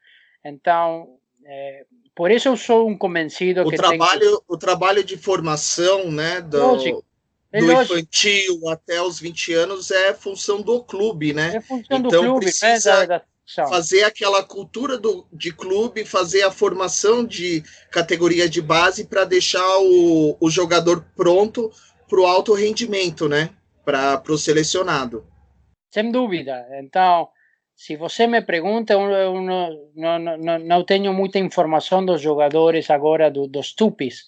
Então, 0.45 1.19
é, 1.45 1.87
por 2.15 2.31
isso 2.31 2.49
eu 2.49 2.57
sou 2.57 2.89
um 2.89 2.97
convencido 2.97 3.63
o 3.63 3.71
que 3.71 3.77
trabalho, 3.77 4.21
tem... 4.21 4.39
o 4.49 4.57
trabalho 4.57 5.05
de 5.05 5.17
formação, 5.17 6.11
né, 6.11 6.41
do, 6.41 6.59
lógico, 6.59 7.05
do 7.53 7.73
infantil 7.73 8.69
até 8.69 9.01
os 9.03 9.19
20 9.19 9.55
anos 9.55 9.91
é 9.91 10.15
função 10.15 10.63
do 10.63 10.83
clube, 10.85 11.33
né? 11.33 11.57
É 11.57 11.61
função 11.61 11.99
então, 11.99 12.03
do 12.03 12.21
clube, 12.21 12.47
precisa 12.47 13.01
né, 13.01 13.07
da, 13.07 13.19
da... 13.19 13.25
fazer 13.55 14.03
aquela 14.03 14.43
cultura 14.43 14.99
do, 14.99 15.27
de 15.33 15.53
clube, 15.53 16.05
fazer 16.05 16.43
a 16.43 16.51
formação 16.51 17.25
de 17.25 17.63
categoria 17.91 18.49
de 18.49 18.61
base 18.61 19.07
para 19.07 19.25
deixar 19.25 19.79
o, 19.79 20.37
o 20.41 20.51
jogador 20.51 21.05
pronto 21.17 21.71
para 22.09 22.21
o 22.21 22.27
alto 22.27 22.55
rendimento, 22.55 23.29
né? 23.29 23.51
Para 23.85 24.23
o 24.29 24.39
selecionado. 24.39 25.25
Sem 25.93 26.11
dúvida. 26.11 26.67
Então, 26.81 27.29
se 27.75 27.95
você 27.97 28.27
me 28.27 28.43
pergunta, 28.43 28.95
eu, 28.95 29.41
não, 29.41 29.91
não, 29.95 30.19
não, 30.19 30.59
não 30.59 30.85
tenho 30.85 31.13
muita 31.13 31.39
informação 31.39 32.05
dos 32.05 32.21
jogadores 32.21 32.91
agora, 32.91 33.31
do, 33.31 33.47
dos 33.47 33.73
tupis. 33.75 34.25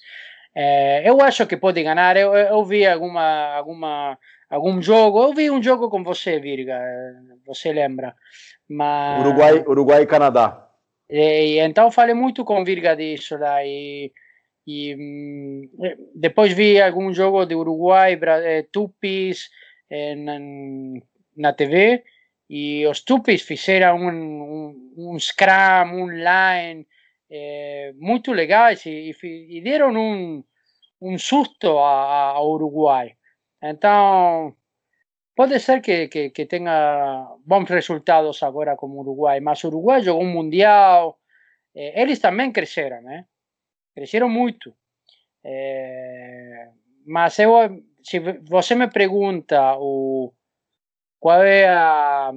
É, 0.55 1.09
eu 1.09 1.21
acho 1.21 1.47
que 1.47 1.57
pode 1.57 1.83
ganhar. 1.83 2.17
Eu, 2.17 2.35
eu 2.35 2.65
vi 2.65 2.87
alguma, 2.87 3.55
alguma, 3.55 4.19
algum 4.49 4.81
jogo. 4.81 5.23
Eu 5.23 5.33
vi 5.33 5.51
um 5.51 5.63
jogo 5.63 5.89
com 5.89 6.05
você, 6.05 6.39
Virga. 6.39 6.79
Você 7.47 7.73
lembra? 7.73 8.15
Mas... 8.69 9.21
Uruguai, 9.21 9.65
Uruguai 9.67 10.03
e 10.03 10.07
Canadá. 10.07 10.69
E, 11.09 11.59
então 11.61 11.91
falei 11.91 12.15
muito 12.15 12.45
com 12.45 12.65
Virga 12.65 12.95
disso 12.95 13.37
lá. 13.39 13.65
E, 13.65 14.13
e 14.67 14.95
hum, 14.95 15.71
depois 16.15 16.53
vi 16.53 16.81
algum 16.81 17.13
jogo 17.13 17.47
de 17.47 17.55
Uruguai, 17.55 18.19
eh, 18.23 18.67
Tupis 18.71 19.49
eh, 19.91 20.15
na, 20.15 20.39
na 21.37 21.53
TV 21.53 22.05
e 22.51 22.87
os 22.87 23.01
Tupis 23.03 23.43
fizeram 23.43 23.97
um, 23.97 24.09
um, 24.97 25.13
um 25.15 25.19
scrum, 25.19 25.93
um 25.93 26.09
line 26.09 26.87
é, 27.31 27.93
muito 27.99 28.33
legais 28.33 28.87
e, 28.87 29.15
e, 29.23 29.61
deram 29.61 29.93
um, 29.95 30.43
um 31.01 31.19
susto 31.19 31.69
ao 31.69 32.51
Uruguai. 32.51 33.15
Então, 33.63 34.57
pode 35.39 35.61
ser 35.61 35.81
que, 35.81 36.09
que, 36.09 36.31
que, 36.31 36.49
bons 37.47 37.71
resultados 37.71 38.43
agora 38.43 38.75
como 38.75 38.99
Uruguai, 38.99 39.39
mas 39.39 39.63
Uruguai 39.63 40.03
jogou 40.03 40.25
um 40.25 40.33
Mundial, 40.33 41.17
é, 41.77 42.03
eles 42.03 42.19
também 42.19 42.51
cresceram, 42.51 43.01
né? 43.03 43.25
Cresceram 43.95 44.29
muito. 44.29 44.75
É, 45.45 46.71
mas 47.07 47.39
eu, 47.39 47.53
se 48.03 48.19
você 48.49 48.75
me 48.75 48.89
pergunta 48.91 49.77
o 49.79 50.33
qual 51.21 51.45
é 51.45 51.69
a, 51.69 52.33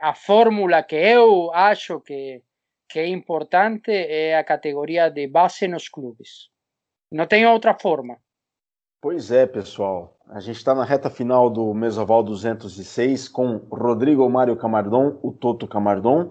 a 0.00 0.14
fórmula 0.14 0.84
que 0.84 0.94
eu 0.94 1.52
acho 1.52 2.00
que, 2.02 2.40
que 2.88 3.00
é 3.00 3.08
importante 3.08 3.90
é 3.90 4.38
a 4.38 4.44
categoria 4.44 5.10
de 5.10 5.26
base 5.26 5.66
nos 5.66 5.88
clubes. 5.88 6.50
Não 7.10 7.26
tem 7.26 7.44
outra 7.46 7.74
forma. 7.74 8.16
Pois 9.04 9.30
é, 9.30 9.44
pessoal. 9.44 10.16
A 10.30 10.40
gente 10.40 10.56
está 10.56 10.74
na 10.74 10.82
reta 10.82 11.10
final 11.10 11.50
do 11.50 11.74
Mesoval 11.74 12.22
206 12.22 13.28
com 13.28 13.60
Rodrigo 13.70 14.26
Mário 14.30 14.56
Camardon, 14.56 15.18
o 15.22 15.30
Toto 15.30 15.68
Camardon. 15.68 16.30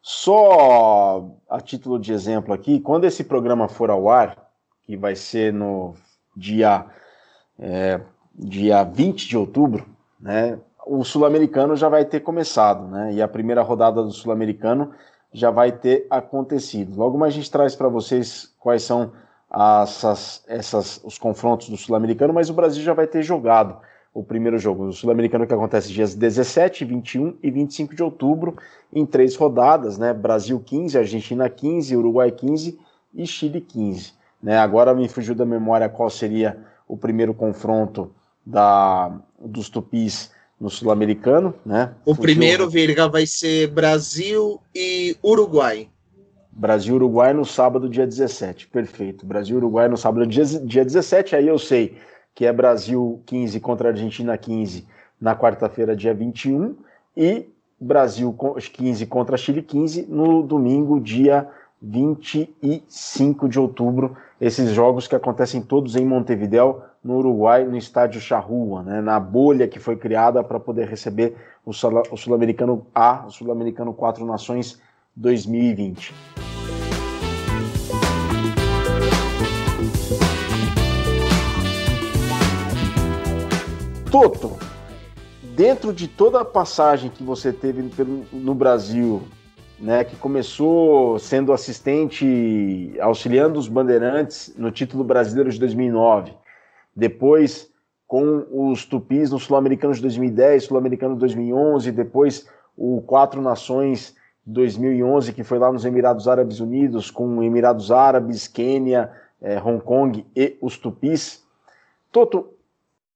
Só 0.00 1.28
a 1.46 1.60
título 1.60 1.98
de 1.98 2.14
exemplo 2.14 2.54
aqui, 2.54 2.80
quando 2.80 3.04
esse 3.04 3.22
programa 3.22 3.68
for 3.68 3.90
ao 3.90 4.08
ar, 4.08 4.48
que 4.84 4.96
vai 4.96 5.14
ser 5.14 5.52
no 5.52 5.92
dia, 6.34 6.86
é, 7.58 8.00
dia 8.34 8.82
20 8.82 9.28
de 9.28 9.36
outubro, 9.36 9.84
né? 10.18 10.58
o 10.86 11.04
Sul-Americano 11.04 11.76
já 11.76 11.90
vai 11.90 12.06
ter 12.06 12.20
começado, 12.20 12.88
né? 12.88 13.12
E 13.12 13.20
a 13.20 13.28
primeira 13.28 13.60
rodada 13.60 14.02
do 14.02 14.10
Sul-Americano 14.10 14.90
já 15.34 15.50
vai 15.50 15.70
ter 15.70 16.06
acontecido. 16.08 16.96
Logo 16.96 17.18
mais 17.18 17.34
a 17.34 17.36
gente 17.36 17.50
traz 17.50 17.76
para 17.76 17.88
vocês 17.88 18.54
quais 18.58 18.82
são 18.84 19.12
essas, 19.52 20.42
essas, 20.46 21.00
os 21.04 21.18
confrontos 21.18 21.68
do 21.68 21.76
Sul-Americano, 21.76 22.32
mas 22.32 22.50
o 22.50 22.54
Brasil 22.54 22.82
já 22.82 22.92
vai 22.92 23.06
ter 23.06 23.22
jogado 23.22 23.78
o 24.12 24.22
primeiro 24.22 24.58
jogo. 24.58 24.86
O 24.86 24.92
Sul-Americano 24.92 25.46
que 25.46 25.54
acontece 25.54 25.92
dias 25.92 26.14
17, 26.14 26.84
21 26.84 27.36
e 27.42 27.50
25 27.50 27.94
de 27.94 28.02
outubro, 28.02 28.56
em 28.92 29.04
três 29.04 29.36
rodadas, 29.36 29.98
né? 29.98 30.12
Brasil 30.12 30.58
15, 30.58 30.98
Argentina 30.98 31.48
15, 31.48 31.96
Uruguai 31.96 32.30
15 32.30 32.78
e 33.14 33.26
Chile 33.26 33.60
15. 33.60 34.14
Né? 34.42 34.58
Agora 34.58 34.94
me 34.94 35.08
fugiu 35.08 35.34
da 35.34 35.44
memória 35.44 35.88
qual 35.88 36.08
seria 36.08 36.58
o 36.88 36.96
primeiro 36.96 37.34
confronto 37.34 38.14
da, 38.44 39.20
dos 39.38 39.68
tupis 39.68 40.30
no 40.58 40.70
Sul-Americano, 40.70 41.54
né? 41.64 41.92
O 42.04 42.14
Fugiu, 42.14 42.22
primeiro, 42.22 42.70
Virga, 42.70 43.08
vai 43.08 43.26
ser 43.26 43.66
Brasil 43.68 44.60
e 44.74 45.16
Uruguai. 45.22 45.88
Brasil 46.58 46.94
e 46.94 46.96
Uruguai 46.96 47.34
no 47.34 47.44
sábado, 47.44 47.86
dia 47.86 48.06
17. 48.06 48.68
Perfeito. 48.68 49.26
Brasil 49.26 49.56
e 49.56 49.58
Uruguai 49.58 49.88
no 49.88 49.96
sábado, 49.96 50.26
dia, 50.26 50.42
dia 50.42 50.82
17. 50.82 51.36
Aí 51.36 51.46
eu 51.46 51.58
sei 51.58 51.98
que 52.34 52.46
é 52.46 52.52
Brasil 52.52 53.20
15 53.26 53.60
contra 53.60 53.90
Argentina 53.90 54.38
15 54.38 54.86
na 55.20 55.36
quarta-feira, 55.36 55.94
dia 55.94 56.14
21. 56.14 56.74
E 57.14 57.46
Brasil 57.78 58.34
15 58.72 59.04
contra 59.04 59.36
Chile 59.36 59.60
15 59.60 60.06
no 60.08 60.42
domingo, 60.42 60.98
dia 60.98 61.46
25 61.82 63.50
de 63.50 63.60
outubro. 63.60 64.16
Esses 64.40 64.70
jogos 64.70 65.06
que 65.06 65.14
acontecem 65.14 65.60
todos 65.60 65.94
em 65.94 66.06
Montevideo, 66.06 66.80
no 67.04 67.18
Uruguai, 67.18 67.64
no 67.64 67.76
estádio 67.76 68.18
Charrua, 68.18 68.82
né, 68.82 69.00
na 69.02 69.20
bolha 69.20 69.68
que 69.68 69.78
foi 69.78 69.94
criada 69.94 70.42
para 70.42 70.58
poder 70.58 70.88
receber 70.88 71.36
o 71.64 71.72
Sul-Americano 71.72 72.86
A, 72.94 73.26
o 73.26 73.30
Sul-Americano 73.30 73.92
Quatro 73.92 74.24
Nações 74.24 74.80
2020. 75.16 76.12
Toto, 84.10 84.56
dentro 85.42 85.92
de 85.92 86.06
toda 86.06 86.40
a 86.40 86.44
passagem 86.44 87.10
que 87.10 87.22
você 87.22 87.52
teve 87.52 87.90
no 88.32 88.54
Brasil, 88.54 89.22
né, 89.78 90.04
que 90.04 90.16
começou 90.16 91.18
sendo 91.18 91.52
assistente, 91.52 92.94
auxiliando 93.00 93.58
os 93.58 93.68
bandeirantes 93.68 94.54
no 94.56 94.70
título 94.70 95.02
brasileiro 95.02 95.50
de 95.50 95.58
2009, 95.58 96.32
depois 96.94 97.70
com 98.06 98.46
os 98.50 98.84
Tupis 98.84 99.30
no 99.30 99.38
Sul-Americano 99.38 99.92
de 99.92 100.00
2010, 100.00 100.64
Sul-Americano 100.64 101.14
de 101.14 101.20
2011, 101.20 101.90
depois 101.90 102.46
o 102.76 103.02
Quatro 103.02 103.42
Nações 103.42 104.14
2011, 104.46 105.32
que 105.32 105.42
foi 105.42 105.58
lá 105.58 105.72
nos 105.72 105.84
Emirados 105.84 106.28
Árabes 106.28 106.60
Unidos, 106.60 107.10
com 107.10 107.42
Emirados 107.42 107.90
Árabes, 107.90 108.46
Quênia, 108.46 109.10
eh, 109.42 109.60
Hong 109.60 109.82
Kong 109.82 110.24
e 110.36 110.56
os 110.60 110.78
Tupis. 110.78 111.44
Toto, 112.12 112.54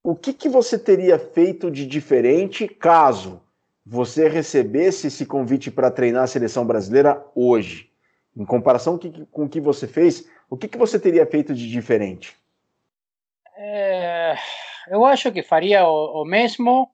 o 0.02 0.16
que, 0.16 0.32
que 0.32 0.48
você 0.48 0.78
teria 0.78 1.18
feito 1.18 1.70
de 1.70 1.86
diferente 1.86 2.66
caso 2.66 3.40
você 3.86 4.28
recebesse 4.28 5.06
esse 5.06 5.24
convite 5.24 5.70
para 5.70 5.90
treinar 5.90 6.24
a 6.24 6.26
seleção 6.26 6.66
brasileira 6.66 7.24
hoje? 7.34 7.90
Em 8.36 8.44
comparação 8.44 8.98
com 9.30 9.44
o 9.44 9.48
que 9.48 9.60
você 9.60 9.86
fez, 9.86 10.28
o 10.48 10.56
que, 10.56 10.68
que 10.68 10.78
você 10.78 10.98
teria 10.98 11.26
feito 11.26 11.54
de 11.54 11.68
diferente? 11.68 12.36
É, 13.56 14.36
eu 14.88 15.04
acho 15.04 15.30
que 15.30 15.42
faria 15.42 15.86
o, 15.86 16.22
o 16.22 16.24
mesmo 16.24 16.90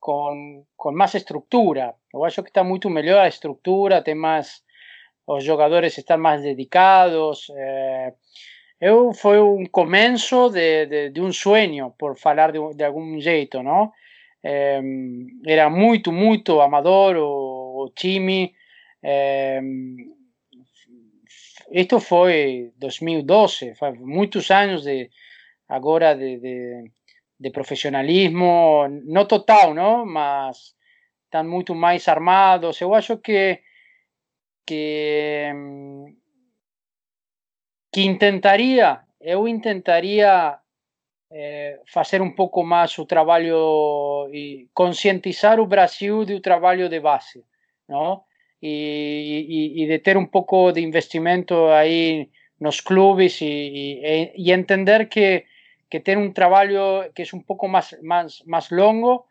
com, 0.00 0.64
com 0.76 0.92
mais 0.92 1.14
estrutura. 1.14 1.94
Eu 2.12 2.24
acho 2.24 2.42
que 2.42 2.50
está 2.50 2.64
muito 2.64 2.88
melhor 2.88 3.20
a 3.20 3.28
estrutura, 3.28 4.02
tem 4.02 4.14
mais. 4.14 4.62
Os 5.26 5.44
jogadores 5.44 5.96
estão 5.98 6.18
mais 6.18 6.42
dedicados. 6.42 7.46
É, 7.54 8.14
eu 8.80 9.12
foi 9.12 9.40
um 9.40 9.66
começo 9.66 10.48
de, 10.50 10.86
de, 10.86 11.10
de, 11.10 11.20
um 11.20 11.32
sonho, 11.32 11.94
por 11.98 12.16
falar 12.16 12.52
de, 12.52 12.58
de 12.74 12.84
algum 12.84 13.20
jeito, 13.20 13.62
não? 13.62 13.92
É, 14.42 14.80
era 15.46 15.68
muito, 15.68 16.12
muito 16.12 16.60
amador 16.60 17.16
o, 17.16 17.84
o 17.84 17.90
time. 17.94 18.54
É, 19.02 19.60
isto 21.70 22.00
foi 22.00 22.72
2012, 22.78 23.74
faz 23.74 23.98
muitos 23.98 24.50
anos 24.50 24.84
de, 24.84 25.10
agora 25.68 26.14
de, 26.14 26.38
de, 26.38 26.90
de 27.38 27.50
profissionalismo, 27.50 28.88
não 29.04 29.26
total, 29.26 29.74
não? 29.74 30.06
mas 30.06 30.74
estão 31.28 31.44
muito 31.44 31.74
mais 31.74 32.08
armados. 32.08 32.80
Eu 32.80 32.94
acho 32.94 33.18
que, 33.18 33.60
que 34.66 35.52
que 37.92 38.02
intentaria, 38.02 39.00
eu 39.20 39.48
intentaria 39.48 40.58
é, 41.30 41.80
fazer 41.86 42.20
um 42.22 42.34
pouco 42.34 42.62
mais 42.62 42.96
o 42.98 43.06
trabalho 43.06 44.28
e 44.32 44.68
conscientizar 44.74 45.60
o 45.60 45.66
Brasil 45.66 46.24
do 46.24 46.40
trabalho 46.40 46.88
de 46.88 47.00
base, 47.00 47.44
não? 47.88 48.22
E, 48.60 49.86
de 49.88 49.98
ter 50.00 50.16
um 50.16 50.26
pouco 50.26 50.72
de 50.72 50.80
investimento 50.80 51.54
aí 51.68 52.28
nos 52.60 52.80
clubes 52.80 53.40
e 53.40 54.50
entender 54.50 55.08
que, 55.08 55.44
que 55.88 56.00
ter 56.00 56.18
um 56.18 56.32
trabalho 56.32 57.12
que 57.14 57.22
é 57.22 57.26
um 57.34 57.40
pouco 57.40 57.68
mais, 57.68 57.96
mais, 58.02 58.42
mais 58.44 58.68
longo, 58.70 59.24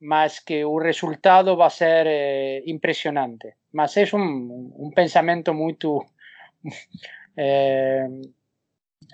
mas 0.00 0.40
que 0.40 0.64
o 0.64 0.78
resultado 0.78 1.56
vai 1.56 1.70
ser 1.70 2.06
eh, 2.06 2.62
impressionante. 2.66 3.56
Mas 3.72 3.96
é 3.96 4.04
um, 4.14 4.72
um 4.78 4.90
pensamento 4.90 5.54
muito 5.54 6.04
eh, 7.36 8.08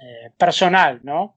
eh, 0.01 0.31
personal, 0.39 0.99
não? 1.03 1.35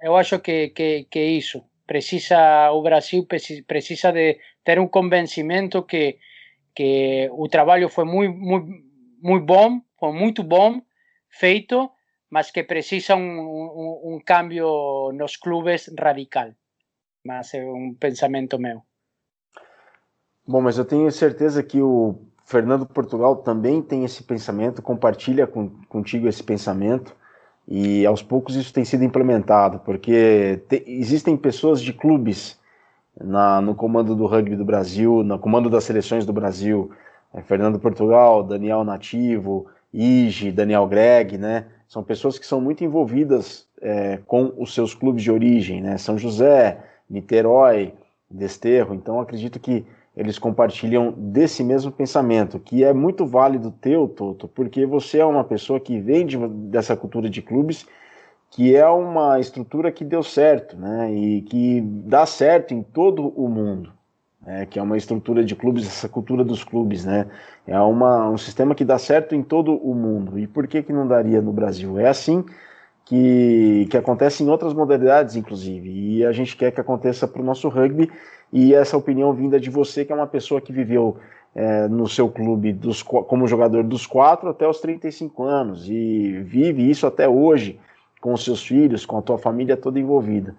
eu 0.00 0.16
acho 0.16 0.38
que, 0.38 0.68
que, 0.68 1.08
que 1.10 1.20
isso 1.20 1.64
precisa 1.84 2.70
o 2.70 2.82
Brasil 2.82 3.26
precisa 3.26 4.12
de 4.12 4.38
ter 4.62 4.78
um 4.78 4.86
convencimento 4.86 5.82
que 5.82 6.20
que 6.72 7.28
o 7.32 7.48
trabalho 7.48 7.88
foi 7.88 8.04
muito 8.04 8.38
muito 8.38 8.68
muito 9.20 9.44
bom 9.44 9.80
foi 9.98 10.12
muito 10.12 10.44
bom 10.44 10.80
feito 11.28 11.90
mas 12.30 12.52
que 12.52 12.62
precisa 12.62 13.16
um, 13.16 13.40
um, 13.40 14.14
um 14.14 14.20
cambio 14.24 15.10
nos 15.12 15.36
clubes 15.36 15.90
radical 15.98 16.52
mas 17.24 17.54
é 17.54 17.64
um 17.64 17.94
pensamento 17.94 18.58
meu 18.58 18.82
bom 20.46 20.60
mas 20.60 20.78
eu 20.78 20.84
tenho 20.84 21.10
certeza 21.10 21.62
que 21.62 21.80
o 21.80 22.20
Fernando 22.44 22.86
Portugal 22.86 23.36
também 23.36 23.80
tem 23.80 24.04
esse 24.04 24.22
pensamento 24.22 24.82
compartilha 24.82 25.46
com, 25.46 25.68
contigo 25.88 26.28
esse 26.28 26.42
pensamento 26.42 27.14
e 27.70 28.04
aos 28.04 28.20
poucos 28.20 28.56
isso 28.56 28.72
tem 28.72 28.84
sido 28.84 29.04
implementado, 29.04 29.78
porque 29.84 30.60
te, 30.68 30.82
existem 30.88 31.36
pessoas 31.36 31.80
de 31.80 31.92
clubes 31.92 32.58
na, 33.16 33.60
no 33.60 33.76
comando 33.76 34.16
do 34.16 34.26
rugby 34.26 34.56
do 34.56 34.64
Brasil, 34.64 35.22
no 35.22 35.38
comando 35.38 35.70
das 35.70 35.84
seleções 35.84 36.26
do 36.26 36.32
Brasil, 36.32 36.90
é, 37.32 37.40
Fernando 37.42 37.78
Portugal, 37.78 38.42
Daniel 38.42 38.82
Nativo, 38.82 39.66
Ige, 39.94 40.50
Daniel 40.50 40.86
Greg, 40.88 41.38
né? 41.38 41.66
São 41.86 42.02
pessoas 42.02 42.38
que 42.38 42.46
são 42.46 42.60
muito 42.60 42.82
envolvidas 42.84 43.68
é, 43.80 44.18
com 44.26 44.52
os 44.56 44.74
seus 44.74 44.92
clubes 44.92 45.22
de 45.22 45.30
origem, 45.30 45.80
né? 45.80 45.96
São 45.96 46.18
José, 46.18 46.78
Niterói, 47.10 47.92
Desterro. 48.30 48.94
Então 48.94 49.20
acredito 49.20 49.58
que 49.58 49.84
eles 50.16 50.38
compartilham 50.38 51.12
desse 51.16 51.62
mesmo 51.62 51.90
pensamento, 51.90 52.58
que 52.58 52.84
é 52.84 52.92
muito 52.92 53.26
válido 53.26 53.70
teu, 53.70 54.08
Toto, 54.08 54.48
porque 54.48 54.84
você 54.84 55.18
é 55.18 55.24
uma 55.24 55.44
pessoa 55.44 55.80
que 55.80 55.98
vem 55.98 56.26
de, 56.26 56.36
dessa 56.36 56.96
cultura 56.96 57.30
de 57.30 57.40
clubes, 57.40 57.86
que 58.50 58.74
é 58.74 58.86
uma 58.88 59.38
estrutura 59.38 59.92
que 59.92 60.04
deu 60.04 60.22
certo, 60.22 60.76
né, 60.76 61.12
e 61.14 61.42
que 61.42 61.80
dá 61.80 62.26
certo 62.26 62.74
em 62.74 62.82
todo 62.82 63.28
o 63.28 63.48
mundo, 63.48 63.92
né, 64.44 64.66
que 64.66 64.78
é 64.80 64.82
uma 64.82 64.96
estrutura 64.96 65.44
de 65.44 65.54
clubes, 65.54 65.86
essa 65.86 66.08
cultura 66.08 66.44
dos 66.44 66.64
clubes, 66.64 67.04
né, 67.04 67.26
é 67.64 67.80
uma, 67.80 68.28
um 68.28 68.36
sistema 68.36 68.74
que 68.74 68.84
dá 68.84 68.98
certo 68.98 69.36
em 69.36 69.42
todo 69.42 69.76
o 69.76 69.94
mundo, 69.94 70.36
e 70.36 70.48
por 70.48 70.66
que 70.66 70.82
que 70.82 70.92
não 70.92 71.06
daria 71.06 71.40
no 71.40 71.52
Brasil? 71.52 71.98
É 72.00 72.08
assim 72.08 72.44
que, 73.04 73.86
que 73.90 73.96
acontece 73.96 74.42
em 74.42 74.48
outras 74.48 74.72
modalidades, 74.72 75.36
inclusive, 75.36 75.90
e 75.90 76.24
a 76.24 76.32
gente 76.32 76.56
quer 76.56 76.70
que 76.70 76.80
aconteça 76.80 77.26
para 77.26 77.42
o 77.42 77.44
nosso 77.44 77.68
rugby, 77.68 78.10
e 78.52 78.74
essa 78.74 78.96
opinião 78.96 79.32
vinda 79.32 79.58
de 79.58 79.70
você, 79.70 80.04
que 80.04 80.12
é 80.12 80.14
uma 80.14 80.26
pessoa 80.26 80.60
que 80.60 80.72
viveu 80.72 81.16
é, 81.54 81.88
no 81.88 82.08
seu 82.08 82.28
clube 82.28 82.72
dos, 82.72 83.02
como 83.02 83.46
jogador 83.46 83.84
dos 83.84 84.06
4 84.06 84.50
até 84.50 84.66
os 84.66 84.80
35 84.80 85.42
anos 85.42 85.88
e 85.88 86.42
vive 86.42 86.88
isso 86.88 87.06
até 87.06 87.28
hoje 87.28 87.78
com 88.20 88.32
os 88.32 88.44
seus 88.44 88.64
filhos, 88.64 89.06
com 89.06 89.18
a 89.18 89.22
tua 89.22 89.38
família 89.38 89.76
toda 89.76 89.98
envolvida. 89.98 90.54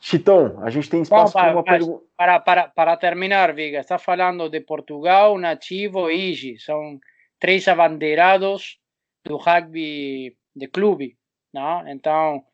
Chitão, 0.00 0.58
a 0.62 0.70
gente 0.70 0.90
tem 0.90 1.02
espaço 1.02 1.32
para 1.32 1.52
uma 1.52 1.62
pergunta. 1.62 2.04
Para, 2.16 2.40
para, 2.40 2.68
para 2.68 2.96
terminar, 2.96 3.54
Viga, 3.54 3.80
está 3.80 3.98
falando 3.98 4.48
de 4.48 4.60
Portugal, 4.60 5.38
Nativo 5.38 6.10
e 6.10 6.32
Igi. 6.32 6.58
São 6.58 6.98
três 7.38 7.66
abandeirados 7.66 8.78
do 9.24 9.36
rugby 9.36 10.36
de 10.54 10.68
clube. 10.68 11.16
Não? 11.56 11.88
Então, 11.88 12.44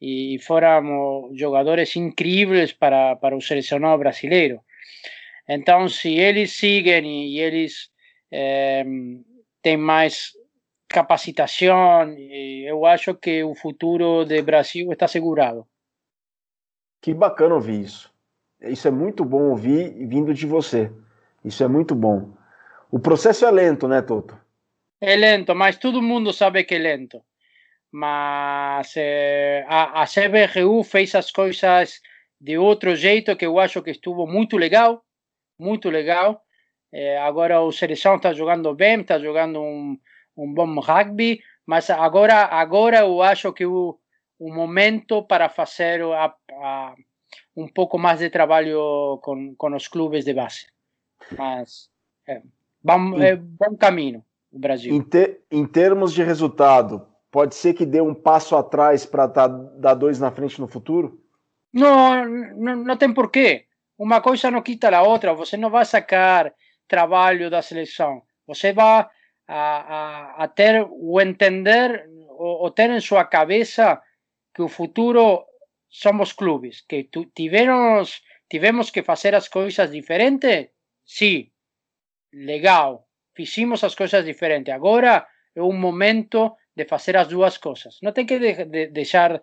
e 0.00 0.38
fóramos 0.38 1.36
jogadores 1.36 1.96
incríveis 1.96 2.72
para, 2.72 3.16
para 3.16 3.36
o 3.36 3.40
selecionado 3.40 3.98
brasileiro. 3.98 4.60
Então, 5.48 5.88
se 5.88 6.14
eles 6.14 6.52
seguem 6.52 7.26
e 7.26 7.40
eles 7.40 7.90
é, 8.30 8.84
têm 9.60 9.76
mais 9.76 10.30
capacitação, 10.88 12.12
eu 12.12 12.86
acho 12.86 13.12
que 13.16 13.42
o 13.42 13.56
futuro 13.56 14.24
do 14.24 14.42
Brasil 14.44 14.92
está 14.92 15.06
assegurado. 15.06 15.66
Que 17.02 17.12
bacana 17.12 17.56
ouvir 17.56 17.80
isso. 17.80 18.14
Isso 18.60 18.86
é 18.86 18.92
muito 18.92 19.24
bom 19.24 19.50
ouvir 19.50 19.90
vindo 20.06 20.32
de 20.32 20.46
você. 20.46 20.92
Isso 21.44 21.64
é 21.64 21.68
muito 21.68 21.92
bom. 21.92 22.32
O 22.88 23.00
processo 23.00 23.44
é 23.44 23.50
lento, 23.50 23.88
né, 23.88 24.00
Toto? 24.00 24.38
É 25.00 25.16
lento, 25.16 25.56
mas 25.56 25.76
todo 25.76 26.00
mundo 26.00 26.32
sabe 26.32 26.62
que 26.62 26.76
é 26.76 26.78
lento. 26.78 27.20
Mas 27.96 28.92
eh, 28.96 29.64
a, 29.68 30.02
a 30.02 30.04
CBRU 30.04 30.82
fez 30.82 31.14
as 31.14 31.30
coisas 31.30 32.00
de 32.40 32.58
outro 32.58 32.96
jeito 32.96 33.36
que 33.36 33.46
eu 33.46 33.56
acho 33.60 33.80
que 33.82 33.92
estuvo 33.92 34.26
muito 34.26 34.56
legal, 34.56 35.04
muito 35.56 35.88
legal. 35.90 36.42
Eh, 36.92 37.16
agora 37.18 37.60
o 37.60 37.70
Seleção 37.70 38.16
está 38.16 38.32
jogando 38.32 38.74
bem, 38.74 39.00
está 39.00 39.16
jogando 39.20 39.60
um, 39.62 39.96
um 40.36 40.52
bom 40.52 40.80
rugby, 40.80 41.40
mas 41.64 41.88
agora, 41.88 42.46
agora 42.46 42.98
eu 43.02 43.22
acho 43.22 43.52
que 43.52 43.64
o, 43.64 43.96
o 44.40 44.52
momento 44.52 45.22
para 45.22 45.48
fazer 45.48 46.02
a, 46.02 46.34
a, 46.50 46.96
um 47.56 47.68
pouco 47.68 47.96
mais 47.96 48.18
de 48.18 48.28
trabalho 48.28 49.20
com, 49.22 49.54
com 49.54 49.72
os 49.72 49.86
clubes 49.86 50.24
de 50.24 50.34
base. 50.34 50.66
Mas 51.38 51.88
é, 52.26 52.42
bom, 52.82 53.22
é 53.22 53.36
bom 53.36 53.76
caminho 53.76 54.24
o 54.50 54.58
Brasil. 54.58 54.92
Em, 54.92 55.00
te, 55.00 55.42
em 55.48 55.64
termos 55.64 56.12
de 56.12 56.24
resultado, 56.24 57.13
pode 57.34 57.56
ser 57.56 57.74
que 57.74 57.84
dê 57.84 58.00
um 58.00 58.14
passo 58.14 58.54
atrás 58.54 59.04
para 59.04 59.26
tá, 59.26 59.48
dar 59.48 59.94
dois 59.94 60.20
na 60.20 60.30
frente 60.30 60.60
no 60.60 60.68
futuro? 60.68 61.20
Não, 61.72 62.24
não, 62.24 62.76
não 62.76 62.96
tem 62.96 63.12
porquê. 63.12 63.66
Uma 63.98 64.20
coisa 64.20 64.52
não 64.52 64.62
quita 64.62 64.96
a 64.96 65.02
outra. 65.02 65.34
Você 65.34 65.56
não 65.56 65.68
vai 65.68 65.84
sacar 65.84 66.54
trabalho 66.86 67.50
da 67.50 67.60
seleção. 67.60 68.22
Você 68.46 68.72
vai 68.72 69.04
a, 69.48 69.58
a, 70.38 70.44
a 70.44 70.46
ter 70.46 70.86
o 70.88 71.20
entender, 71.20 72.08
o, 72.38 72.66
o 72.66 72.70
ter 72.70 72.88
em 72.90 73.00
sua 73.00 73.24
cabeça 73.24 74.00
que 74.54 74.62
o 74.62 74.68
futuro 74.68 75.44
somos 75.88 76.32
clubes, 76.32 76.82
que 76.88 77.02
tu, 77.02 77.24
tivemos, 77.34 78.22
tivemos 78.48 78.90
que 78.90 79.02
fazer 79.02 79.34
as 79.34 79.48
coisas 79.48 79.90
diferentes. 79.90 80.68
Sim, 81.04 81.50
legal, 82.32 83.08
fizemos 83.34 83.82
as 83.82 83.96
coisas 83.96 84.24
diferentes. 84.24 84.72
Agora 84.72 85.26
é 85.52 85.60
um 85.60 85.76
momento 85.76 86.54
de 86.76 86.84
fazer 86.84 87.16
as 87.16 87.28
duas 87.28 87.58
coisas. 87.58 87.98
Não 88.02 88.12
tem 88.12 88.26
que 88.26 88.38
de, 88.38 88.64
de, 88.64 88.86
deixar 88.88 89.40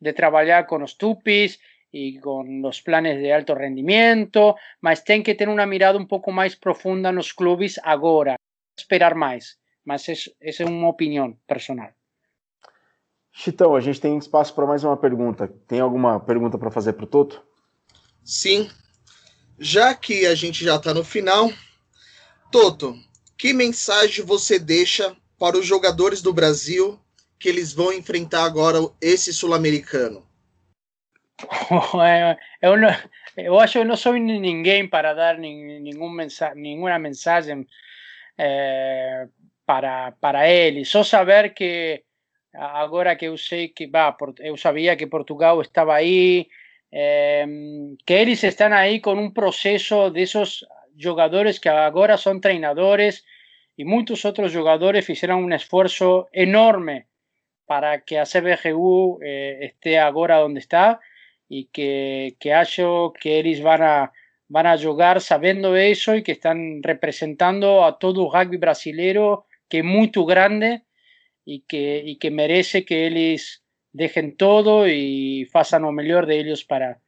de 0.00 0.12
trabalhar 0.12 0.66
com 0.66 0.82
os 0.82 0.94
tupis 0.94 1.58
e 1.92 2.18
com 2.20 2.66
os 2.66 2.80
planes 2.80 3.18
de 3.18 3.32
alto 3.32 3.54
rendimento, 3.54 4.54
mas 4.80 5.02
tem 5.02 5.22
que 5.22 5.34
ter 5.34 5.48
uma 5.48 5.66
mirada 5.66 5.98
um 5.98 6.06
pouco 6.06 6.32
mais 6.32 6.54
profunda 6.54 7.12
nos 7.12 7.32
clubes 7.32 7.78
agora. 7.82 8.36
Esperar 8.78 9.14
mais. 9.14 9.58
Mas 9.84 10.06
essa 10.40 10.62
é 10.62 10.66
uma 10.66 10.88
opinião 10.88 11.36
personal. 11.46 11.90
Chitão, 13.32 13.74
a 13.74 13.80
gente 13.80 14.00
tem 14.00 14.16
espaço 14.18 14.54
para 14.54 14.66
mais 14.66 14.84
uma 14.84 14.96
pergunta. 14.96 15.48
Tem 15.66 15.80
alguma 15.80 16.20
pergunta 16.20 16.58
para 16.58 16.70
fazer 16.70 16.94
para 16.94 17.04
o 17.04 17.08
Toto? 17.08 17.42
Sim. 18.24 18.68
Já 19.58 19.94
que 19.94 20.26
a 20.26 20.34
gente 20.34 20.64
já 20.64 20.76
está 20.76 20.92
no 20.94 21.04
final, 21.04 21.50
Toto, 22.50 22.94
que 23.36 23.52
mensagem 23.52 24.24
você 24.24 24.58
deixa 24.58 25.16
para 25.40 25.56
os 25.56 25.64
jogadores 25.64 26.20
do 26.20 26.34
Brasil 26.34 27.00
que 27.38 27.48
eles 27.48 27.72
vão 27.72 27.90
enfrentar 27.90 28.44
agora 28.44 28.78
esse 29.00 29.32
sul-americano? 29.32 30.28
Eu, 32.60 32.76
não, 32.76 32.90
eu 33.34 33.58
acho 33.58 33.78
que 33.78 33.84
não 33.84 33.96
sou 33.96 34.12
ninguém 34.12 34.86
para 34.86 35.14
dar 35.14 35.38
nenhum 35.38 36.10
mensa, 36.10 36.54
nenhuma 36.54 36.98
mensagem 36.98 37.66
é, 38.36 39.26
para, 39.64 40.12
para 40.20 40.46
eles. 40.46 40.90
Só 40.90 41.02
saber 41.02 41.54
que 41.54 42.04
agora 42.52 43.16
que 43.16 43.24
eu 43.24 43.38
sei 43.38 43.68
que 43.68 43.86
bah, 43.86 44.14
eu 44.40 44.58
sabia 44.58 44.94
que 44.94 45.06
Portugal 45.06 45.62
estava 45.62 45.94
aí, 45.94 46.48
é, 46.92 47.46
que 48.04 48.12
eles 48.12 48.42
estão 48.42 48.74
aí 48.74 49.00
com 49.00 49.14
um 49.14 49.30
processo 49.30 50.10
desses 50.10 50.60
jogadores 50.98 51.58
que 51.58 51.70
agora 51.70 52.18
são 52.18 52.38
treinadores 52.38 53.24
y 53.80 53.84
muchos 53.86 54.26
otros 54.26 54.54
jugadores 54.54 55.08
hicieron 55.08 55.42
un 55.42 55.54
esfuerzo 55.54 56.28
enorme 56.32 57.06
para 57.64 58.02
que 58.02 58.18
a 58.18 58.26
CBGU 58.26 59.20
eh, 59.22 59.58
esté 59.62 59.98
ahora 59.98 60.36
donde 60.36 60.60
está 60.60 61.00
y 61.48 61.64
que, 61.72 62.36
que 62.38 62.52
hallo 62.52 63.14
que 63.18 63.38
ellos 63.38 63.62
van 63.62 63.82
a, 63.82 64.12
van 64.48 64.66
a 64.66 64.76
jugar 64.76 65.22
sabiendo 65.22 65.74
eso 65.76 66.14
y 66.14 66.22
que 66.22 66.32
están 66.32 66.82
representando 66.82 67.86
a 67.86 67.98
todo 67.98 68.26
el 68.26 68.30
rugby 68.30 68.58
brasileño 68.58 69.46
que 69.66 69.78
es 69.78 69.84
muy 69.84 70.10
grande 70.14 70.82
y 71.46 71.60
que, 71.60 72.02
y 72.04 72.16
que 72.16 72.30
merece 72.30 72.84
que 72.84 73.06
ellos 73.06 73.64
dejen 73.92 74.36
todo 74.36 74.86
y 74.86 75.48
hagan 75.54 75.82
lo 75.84 75.92
mejor 75.92 76.26
de 76.26 76.38
ellos 76.38 76.66
para, 76.66 77.00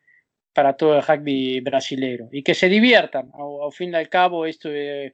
para 0.54 0.74
todo 0.78 0.96
el 0.96 1.02
rugby 1.02 1.60
brasileño 1.60 2.30
y 2.32 2.42
que 2.42 2.54
se 2.54 2.70
diviertan. 2.70 3.30
Al, 3.34 3.72
fin 3.72 3.92
y 3.92 3.96
al 3.96 4.08
cabo, 4.08 4.46
esto 4.46 4.70
es, 4.70 5.12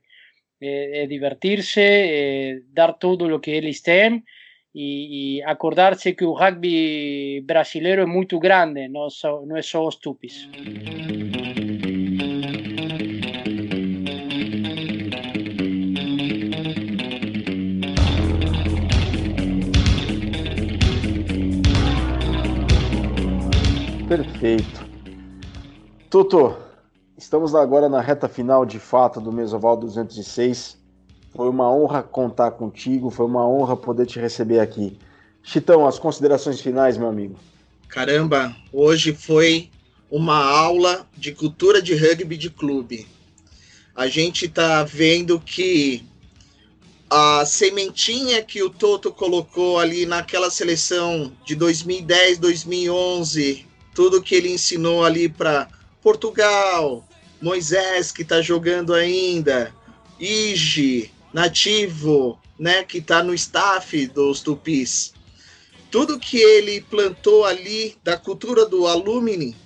divertirse, 0.60 2.62
dar 2.72 2.98
todo 2.98 3.28
lo 3.28 3.40
que 3.40 3.58
ellos 3.58 3.82
tienen 3.82 4.24
y, 4.72 5.40
acordarse 5.42 6.14
que 6.14 6.24
el 6.24 6.34
rugby 6.38 7.40
brasileño 7.40 8.02
es 8.02 8.08
muy 8.08 8.26
grande, 8.30 8.88
no, 8.88 9.08
no 9.46 9.56
es 9.56 9.66
solo 9.66 9.88
estúpido. 9.88 10.34
Perfeito. 24.08 24.80
Tuto, 26.08 26.67
estamos 27.18 27.52
agora 27.52 27.88
na 27.88 28.00
reta 28.00 28.28
final 28.28 28.64
de 28.64 28.78
fato 28.78 29.20
do 29.20 29.32
Mesoval 29.32 29.76
206. 29.76 30.78
Foi 31.34 31.48
uma 31.48 31.70
honra 31.70 32.02
contar 32.02 32.52
contigo, 32.52 33.10
foi 33.10 33.26
uma 33.26 33.46
honra 33.46 33.76
poder 33.76 34.06
te 34.06 34.20
receber 34.20 34.60
aqui. 34.60 34.96
Chitão, 35.42 35.86
as 35.86 35.98
considerações 35.98 36.60
finais, 36.60 36.96
meu 36.96 37.08
amigo. 37.08 37.36
Caramba, 37.88 38.54
hoje 38.72 39.12
foi 39.12 39.68
uma 40.10 40.36
aula 40.36 41.06
de 41.16 41.32
cultura 41.32 41.82
de 41.82 41.94
rugby 41.94 42.36
de 42.36 42.50
clube. 42.50 43.06
A 43.94 44.06
gente 44.06 44.46
está 44.46 44.84
vendo 44.84 45.40
que 45.40 46.06
a 47.10 47.44
sementinha 47.44 48.42
que 48.42 48.62
o 48.62 48.70
Toto 48.70 49.10
colocou 49.10 49.78
ali 49.78 50.06
naquela 50.06 50.50
seleção 50.50 51.32
de 51.44 51.56
2010, 51.56 52.38
2011, 52.38 53.66
tudo 53.94 54.22
que 54.22 54.34
ele 54.34 54.52
ensinou 54.52 55.04
ali 55.04 55.28
para 55.28 55.68
Portugal, 56.00 57.07
Moisés 57.40 58.10
que 58.10 58.22
está 58.22 58.40
jogando 58.42 58.94
ainda, 58.94 59.74
Ige, 60.18 61.10
Nativo, 61.32 62.38
né, 62.58 62.82
que 62.82 62.98
está 62.98 63.22
no 63.22 63.34
staff 63.34 64.06
dos 64.08 64.40
Tupis. 64.40 65.12
Tudo 65.90 66.18
que 66.18 66.38
ele 66.38 66.80
plantou 66.80 67.44
ali 67.44 67.96
da 68.02 68.16
cultura 68.16 68.66
do 68.66 68.86
alumni, 68.86 69.56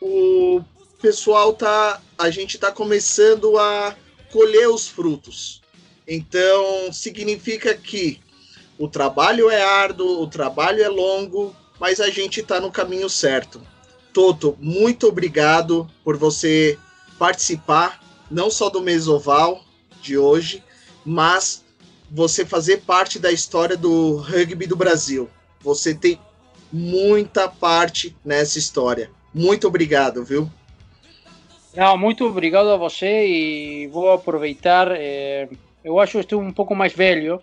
o 0.00 0.62
pessoal 1.00 1.52
tá, 1.52 2.00
a 2.18 2.30
gente 2.30 2.56
está 2.56 2.72
começando 2.72 3.58
a 3.58 3.94
colher 4.32 4.68
os 4.68 4.88
frutos. 4.88 5.62
Então 6.06 6.92
significa 6.92 7.74
que 7.74 8.20
o 8.78 8.88
trabalho 8.88 9.50
é 9.50 9.62
árduo, 9.62 10.22
o 10.22 10.26
trabalho 10.26 10.82
é 10.82 10.88
longo, 10.88 11.54
mas 11.78 12.00
a 12.00 12.10
gente 12.10 12.40
está 12.40 12.60
no 12.60 12.70
caminho 12.70 13.08
certo. 13.08 13.60
Toto, 14.12 14.56
muito 14.60 15.08
obrigado 15.08 15.88
por 16.02 16.16
você 16.16 16.78
participar, 17.18 18.00
não 18.30 18.50
só 18.50 18.68
do 18.68 18.82
Mesoval 18.82 19.62
de 20.00 20.18
hoje, 20.18 20.62
mas 21.04 21.64
você 22.10 22.44
fazer 22.44 22.82
parte 22.82 23.18
da 23.18 23.32
história 23.32 23.76
do 23.76 24.16
rugby 24.16 24.66
do 24.66 24.76
Brasil. 24.76 25.28
Você 25.60 25.94
tem 25.94 26.18
muita 26.72 27.48
parte 27.48 28.16
nessa 28.24 28.58
história. 28.58 29.10
Muito 29.32 29.66
obrigado, 29.66 30.24
viu? 30.24 30.50
Não, 31.74 31.98
muito 31.98 32.24
obrigado 32.24 32.68
a 32.70 32.76
você 32.76 33.26
e 33.26 33.86
vou 33.88 34.10
aproveitar. 34.10 34.88
Eh, 34.92 35.48
eu 35.84 36.00
acho 36.00 36.12
que 36.12 36.18
estou 36.18 36.40
um 36.40 36.52
pouco 36.52 36.74
mais 36.74 36.92
velho, 36.92 37.40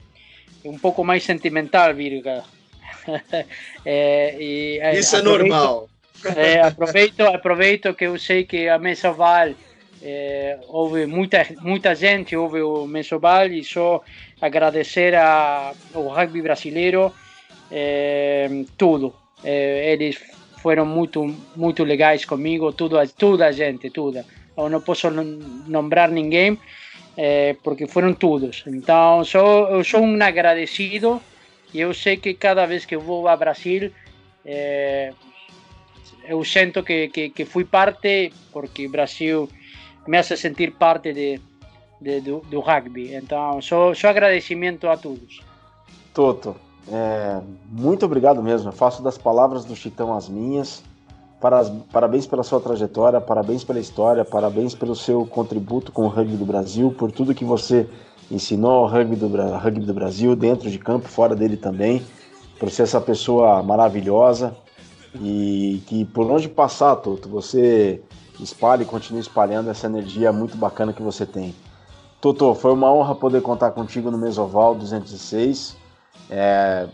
um 0.66 0.78
pouco 0.78 1.04
mais 1.04 1.24
sentimental, 1.24 1.94
Virga. 1.94 2.44
é, 3.86 4.36
e, 4.42 4.80
é, 4.80 4.98
Isso 4.98 5.16
é 5.16 5.22
normal. 5.22 5.88
É, 6.36 6.62
aproveito, 6.62 7.22
aproveito 7.22 7.94
que 7.94 8.06
eu 8.06 8.18
sei 8.18 8.46
que 8.46 8.70
a 8.70 8.78
Mesoval 8.78 9.54
é, 10.02 10.58
houve 10.68 11.06
muita, 11.06 11.46
muita 11.62 11.94
gente, 11.96 12.36
houve 12.36 12.62
o 12.62 12.86
Mesoval 12.88 13.48
e 13.48 13.64
só 13.64 14.02
agradecer 14.42 15.16
a, 15.16 15.74
ao 15.94 16.08
rugby 16.08 16.42
brasileiro 16.42 17.14
é, 17.72 18.50
tudo. 18.78 19.14
É, 19.44 19.92
eles 19.92 20.18
foram 20.62 20.86
muito, 20.86 21.36
muito 21.56 21.84
legais 21.84 22.24
comigo, 22.24 22.72
tudo, 22.72 22.98
toda 23.18 23.48
a 23.48 23.52
gente, 23.52 23.90
toda. 23.90 24.26
Eu 24.56 24.70
não 24.70 24.80
posso 24.80 25.10
nombrar 25.12 26.10
ninguém, 26.10 26.58
porque 27.64 27.88
foram 27.88 28.14
todos. 28.14 28.64
Então, 28.68 29.26
sou, 29.26 29.68
eu 29.70 29.84
sou 29.84 30.02
um 30.02 30.24
agradecido 30.24 31.20
e 31.74 31.82
eu 31.82 31.94
sei 31.94 32.18
que 32.18 32.36
cada 32.36 32.66
vez 32.68 32.86
que 32.86 32.96
eu 32.96 33.02
vou 33.02 33.28
ao 33.28 33.38
Brasil, 33.38 33.92
é, 34.46 35.12
eu 36.28 36.44
sinto 36.44 36.84
que, 36.84 37.10
que, 37.10 37.30
que, 37.30 37.46
fui 37.46 37.66
parte, 37.66 38.34
porque 38.52 38.88
o 38.88 38.92
Brasil 38.92 39.50
me 40.08 40.18
hace 40.18 40.38
sentir 40.38 40.74
parte 40.74 41.14
de, 41.14 41.40
de 42.00 42.22
do, 42.22 42.40
do, 42.50 42.60
rugby. 42.60 43.14
Então, 43.14 43.62
só, 43.62 43.94
só 43.94 44.08
agradecimento 44.10 44.88
a 44.88 44.98
todos. 44.98 45.42
Toto, 46.14 46.56
é, 46.92 47.42
muito 47.70 48.06
obrigado 48.06 48.42
mesmo. 48.42 48.70
Eu 48.70 48.74
faço 48.74 49.02
das 49.02 49.18
palavras 49.18 49.66
do 49.66 49.76
Chitão 49.76 50.16
as 50.16 50.30
minhas. 50.30 50.84
Parabéns 51.92 52.26
pela 52.26 52.42
sua 52.42 52.62
trajetória, 52.62 53.20
parabéns 53.20 53.66
pela 53.66 53.80
história, 53.80 54.24
parabéns 54.24 54.74
pelo 54.74 54.96
seu 54.96 55.26
contributo 55.26 55.92
com 55.92 56.04
o 56.04 56.08
rugby 56.08 56.38
do 56.38 56.46
Brasil, 56.46 56.90
por 56.98 57.12
tudo 57.12 57.36
que 57.36 57.44
você 57.44 57.86
ensinou 58.32 58.86
o 58.86 58.88
rugby 58.88 59.18
do, 59.18 59.28
rugby 59.58 59.86
do 59.86 59.94
Brasil, 59.94 60.38
dentro 60.38 60.72
de 60.72 60.80
campo, 60.80 61.10
fora 61.10 61.36
dele 61.36 61.58
também, 61.58 62.02
por 62.58 62.72
ser 62.72 62.84
essa 62.84 63.02
pessoa 63.02 63.62
maravilhosa 63.62 64.56
e 65.22 65.82
que 65.88 66.06
por 66.06 66.30
onde 66.30 66.50
passar, 66.50 66.96
Toto, 66.98 67.30
você 67.30 68.02
espalhe 68.40 68.84
e 68.84 68.86
continue 68.86 69.22
espalhando 69.22 69.70
essa 69.70 69.88
energia 69.88 70.32
muito 70.32 70.58
bacana 70.58 70.94
que 70.94 71.02
você 71.02 71.26
tem. 71.26 71.56
Toto, 72.20 72.56
foi 72.56 72.72
uma 72.72 72.92
honra 72.92 73.16
poder 73.16 73.42
contar 73.42 73.72
contigo 73.72 74.10
no 74.10 74.18
Mesoval 74.18 74.76
206. 74.76 75.78
É, 76.30 76.88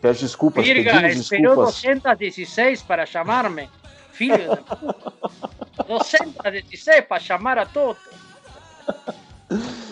peço 0.00 0.22
desculpas, 0.22 0.64
Virga, 0.64 1.00
pedimos 1.00 1.28
desculpas. 1.28 1.82
216 1.82 2.82
para 2.82 3.06
chamar-me, 3.06 3.68
filho 4.12 4.48
da 4.48 4.56
puta. 4.56 5.12
216 5.86 7.04
para 7.06 7.20
chamar 7.20 7.58
a 7.58 7.66
Toto. 7.66 8.00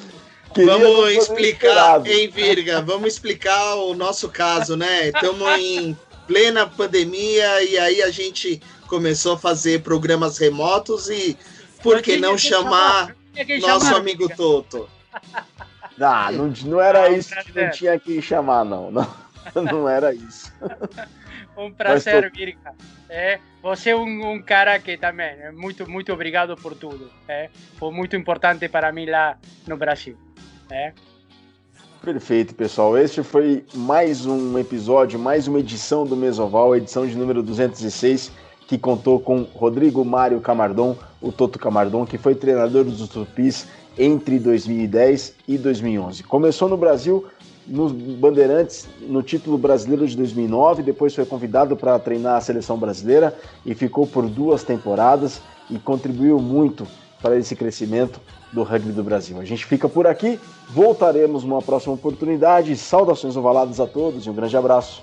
Queria 0.53 0.77
vamos 0.77 1.12
explicar, 1.12 2.07
hein, 2.07 2.29
Virga? 2.29 2.83
Vamos 2.83 3.14
explicar 3.14 3.75
o 3.77 3.95
nosso 3.95 4.29
caso, 4.29 4.77
né? 4.77 5.09
Estamos 5.09 5.49
em 5.59 5.97
plena 6.27 6.66
pandemia 6.66 7.62
e 7.62 7.79
aí 7.79 8.03
a 8.03 8.11
gente 8.11 8.61
começou 8.87 9.35
a 9.35 9.39
fazer 9.39 9.83
programas 9.83 10.39
remotos 10.39 11.09
e 11.09 11.37
por 11.83 12.03
que 12.03 12.16
não 12.16 12.37
chamar, 12.39 13.16
nosso 13.61 13.87
chamar, 13.87 13.97
amigo. 13.97 14.29
Toto? 14.37 14.89
Ah, 16.01 16.31
não, 16.33 16.49
não 16.64 16.81
era 16.81 17.09
não, 17.09 17.16
isso 17.16 17.35
que 17.45 17.61
não 17.61 17.70
tinha 17.70 17.99
que 17.99 18.20
chamar, 18.23 18.64
não. 18.64 18.91
Não, 18.91 19.07
não 19.55 19.89
era 19.89 20.14
isso. 20.14 20.53
Um 21.55 21.70
prazer, 21.70 22.31
Virga. 22.33 22.75
É, 23.11 23.39
você 23.62 23.91
é 23.91 23.97
um, 23.97 24.33
um, 24.33 24.43
cara 24.43 24.79
que 24.79 24.97
também, 24.97 25.27
é 25.27 25.53
muito, 25.53 25.87
muito 25.87 26.11
obrigado 26.11 26.57
por 26.57 26.75
tudo. 26.75 27.11
É, 27.29 27.51
foi 27.77 27.93
muito 27.93 28.16
importante 28.16 28.68
para 28.70 28.91
mim 28.91 29.05
lá 29.05 29.37
no 29.66 29.77
Brasil. 29.77 30.16
É. 30.70 30.95
Perfeito, 32.03 32.53
pessoal. 32.57 32.98
Este 32.98 33.22
foi 33.22 33.64
mais 33.72 34.26
um 34.26 34.59
episódio, 34.59 35.20
mais 35.20 35.46
uma 35.46 35.61
edição 35.61 36.05
do 36.05 36.16
Mesoval, 36.16 36.74
edição 36.74 37.07
de 37.07 37.14
número 37.16 37.44
206, 37.44 38.32
que 38.66 38.76
contou 38.76 39.20
com 39.20 39.42
Rodrigo 39.55 40.05
Mário 40.05 40.40
Camardon, 40.40 40.96
o 41.20 41.30
Toto 41.30 41.61
Camardon, 41.61 42.05
que 42.05 42.18
foi 42.18 42.34
treinador 42.34 42.82
dos 42.82 43.09
Tupis 43.09 43.68
entre 43.96 44.40
2010 44.40 45.34
e 45.46 45.57
2011. 45.57 46.24
Começou 46.24 46.68
no 46.68 46.76
Brasil 46.76 47.24
nos 47.68 47.92
Bandeirantes 47.92 48.88
no 49.03 49.22
título 49.22 49.57
brasileiro 49.57 50.05
de 50.05 50.16
2009, 50.16 50.82
depois 50.82 51.14
foi 51.14 51.24
convidado 51.24 51.76
para 51.76 51.96
treinar 52.00 52.34
a 52.34 52.40
seleção 52.40 52.76
brasileira 52.76 53.32
e 53.64 53.76
ficou 53.76 54.09
por 54.09 54.28
duas 54.28 54.64
temporadas 54.64 55.40
e 55.70 55.78
contribuiu 55.78 56.40
muito 56.40 56.84
para 57.22 57.38
esse 57.38 57.55
crescimento 57.55 58.20
do 58.53 58.62
rugby 58.62 58.92
do 58.92 59.03
Brasil. 59.03 59.40
A 59.40 59.44
gente 59.44 59.64
fica 59.64 59.88
por 59.88 60.07
aqui, 60.07 60.38
voltaremos 60.68 61.42
numa 61.44 61.62
próxima 61.62 61.94
oportunidade. 61.94 62.76
Saudações 62.76 63.36
ovaladas 63.36 63.80
a 63.80 63.86
todos 63.86 64.26
e 64.26 64.30
um 64.30 64.34
grande 64.34 64.57
abraço. 64.57 65.03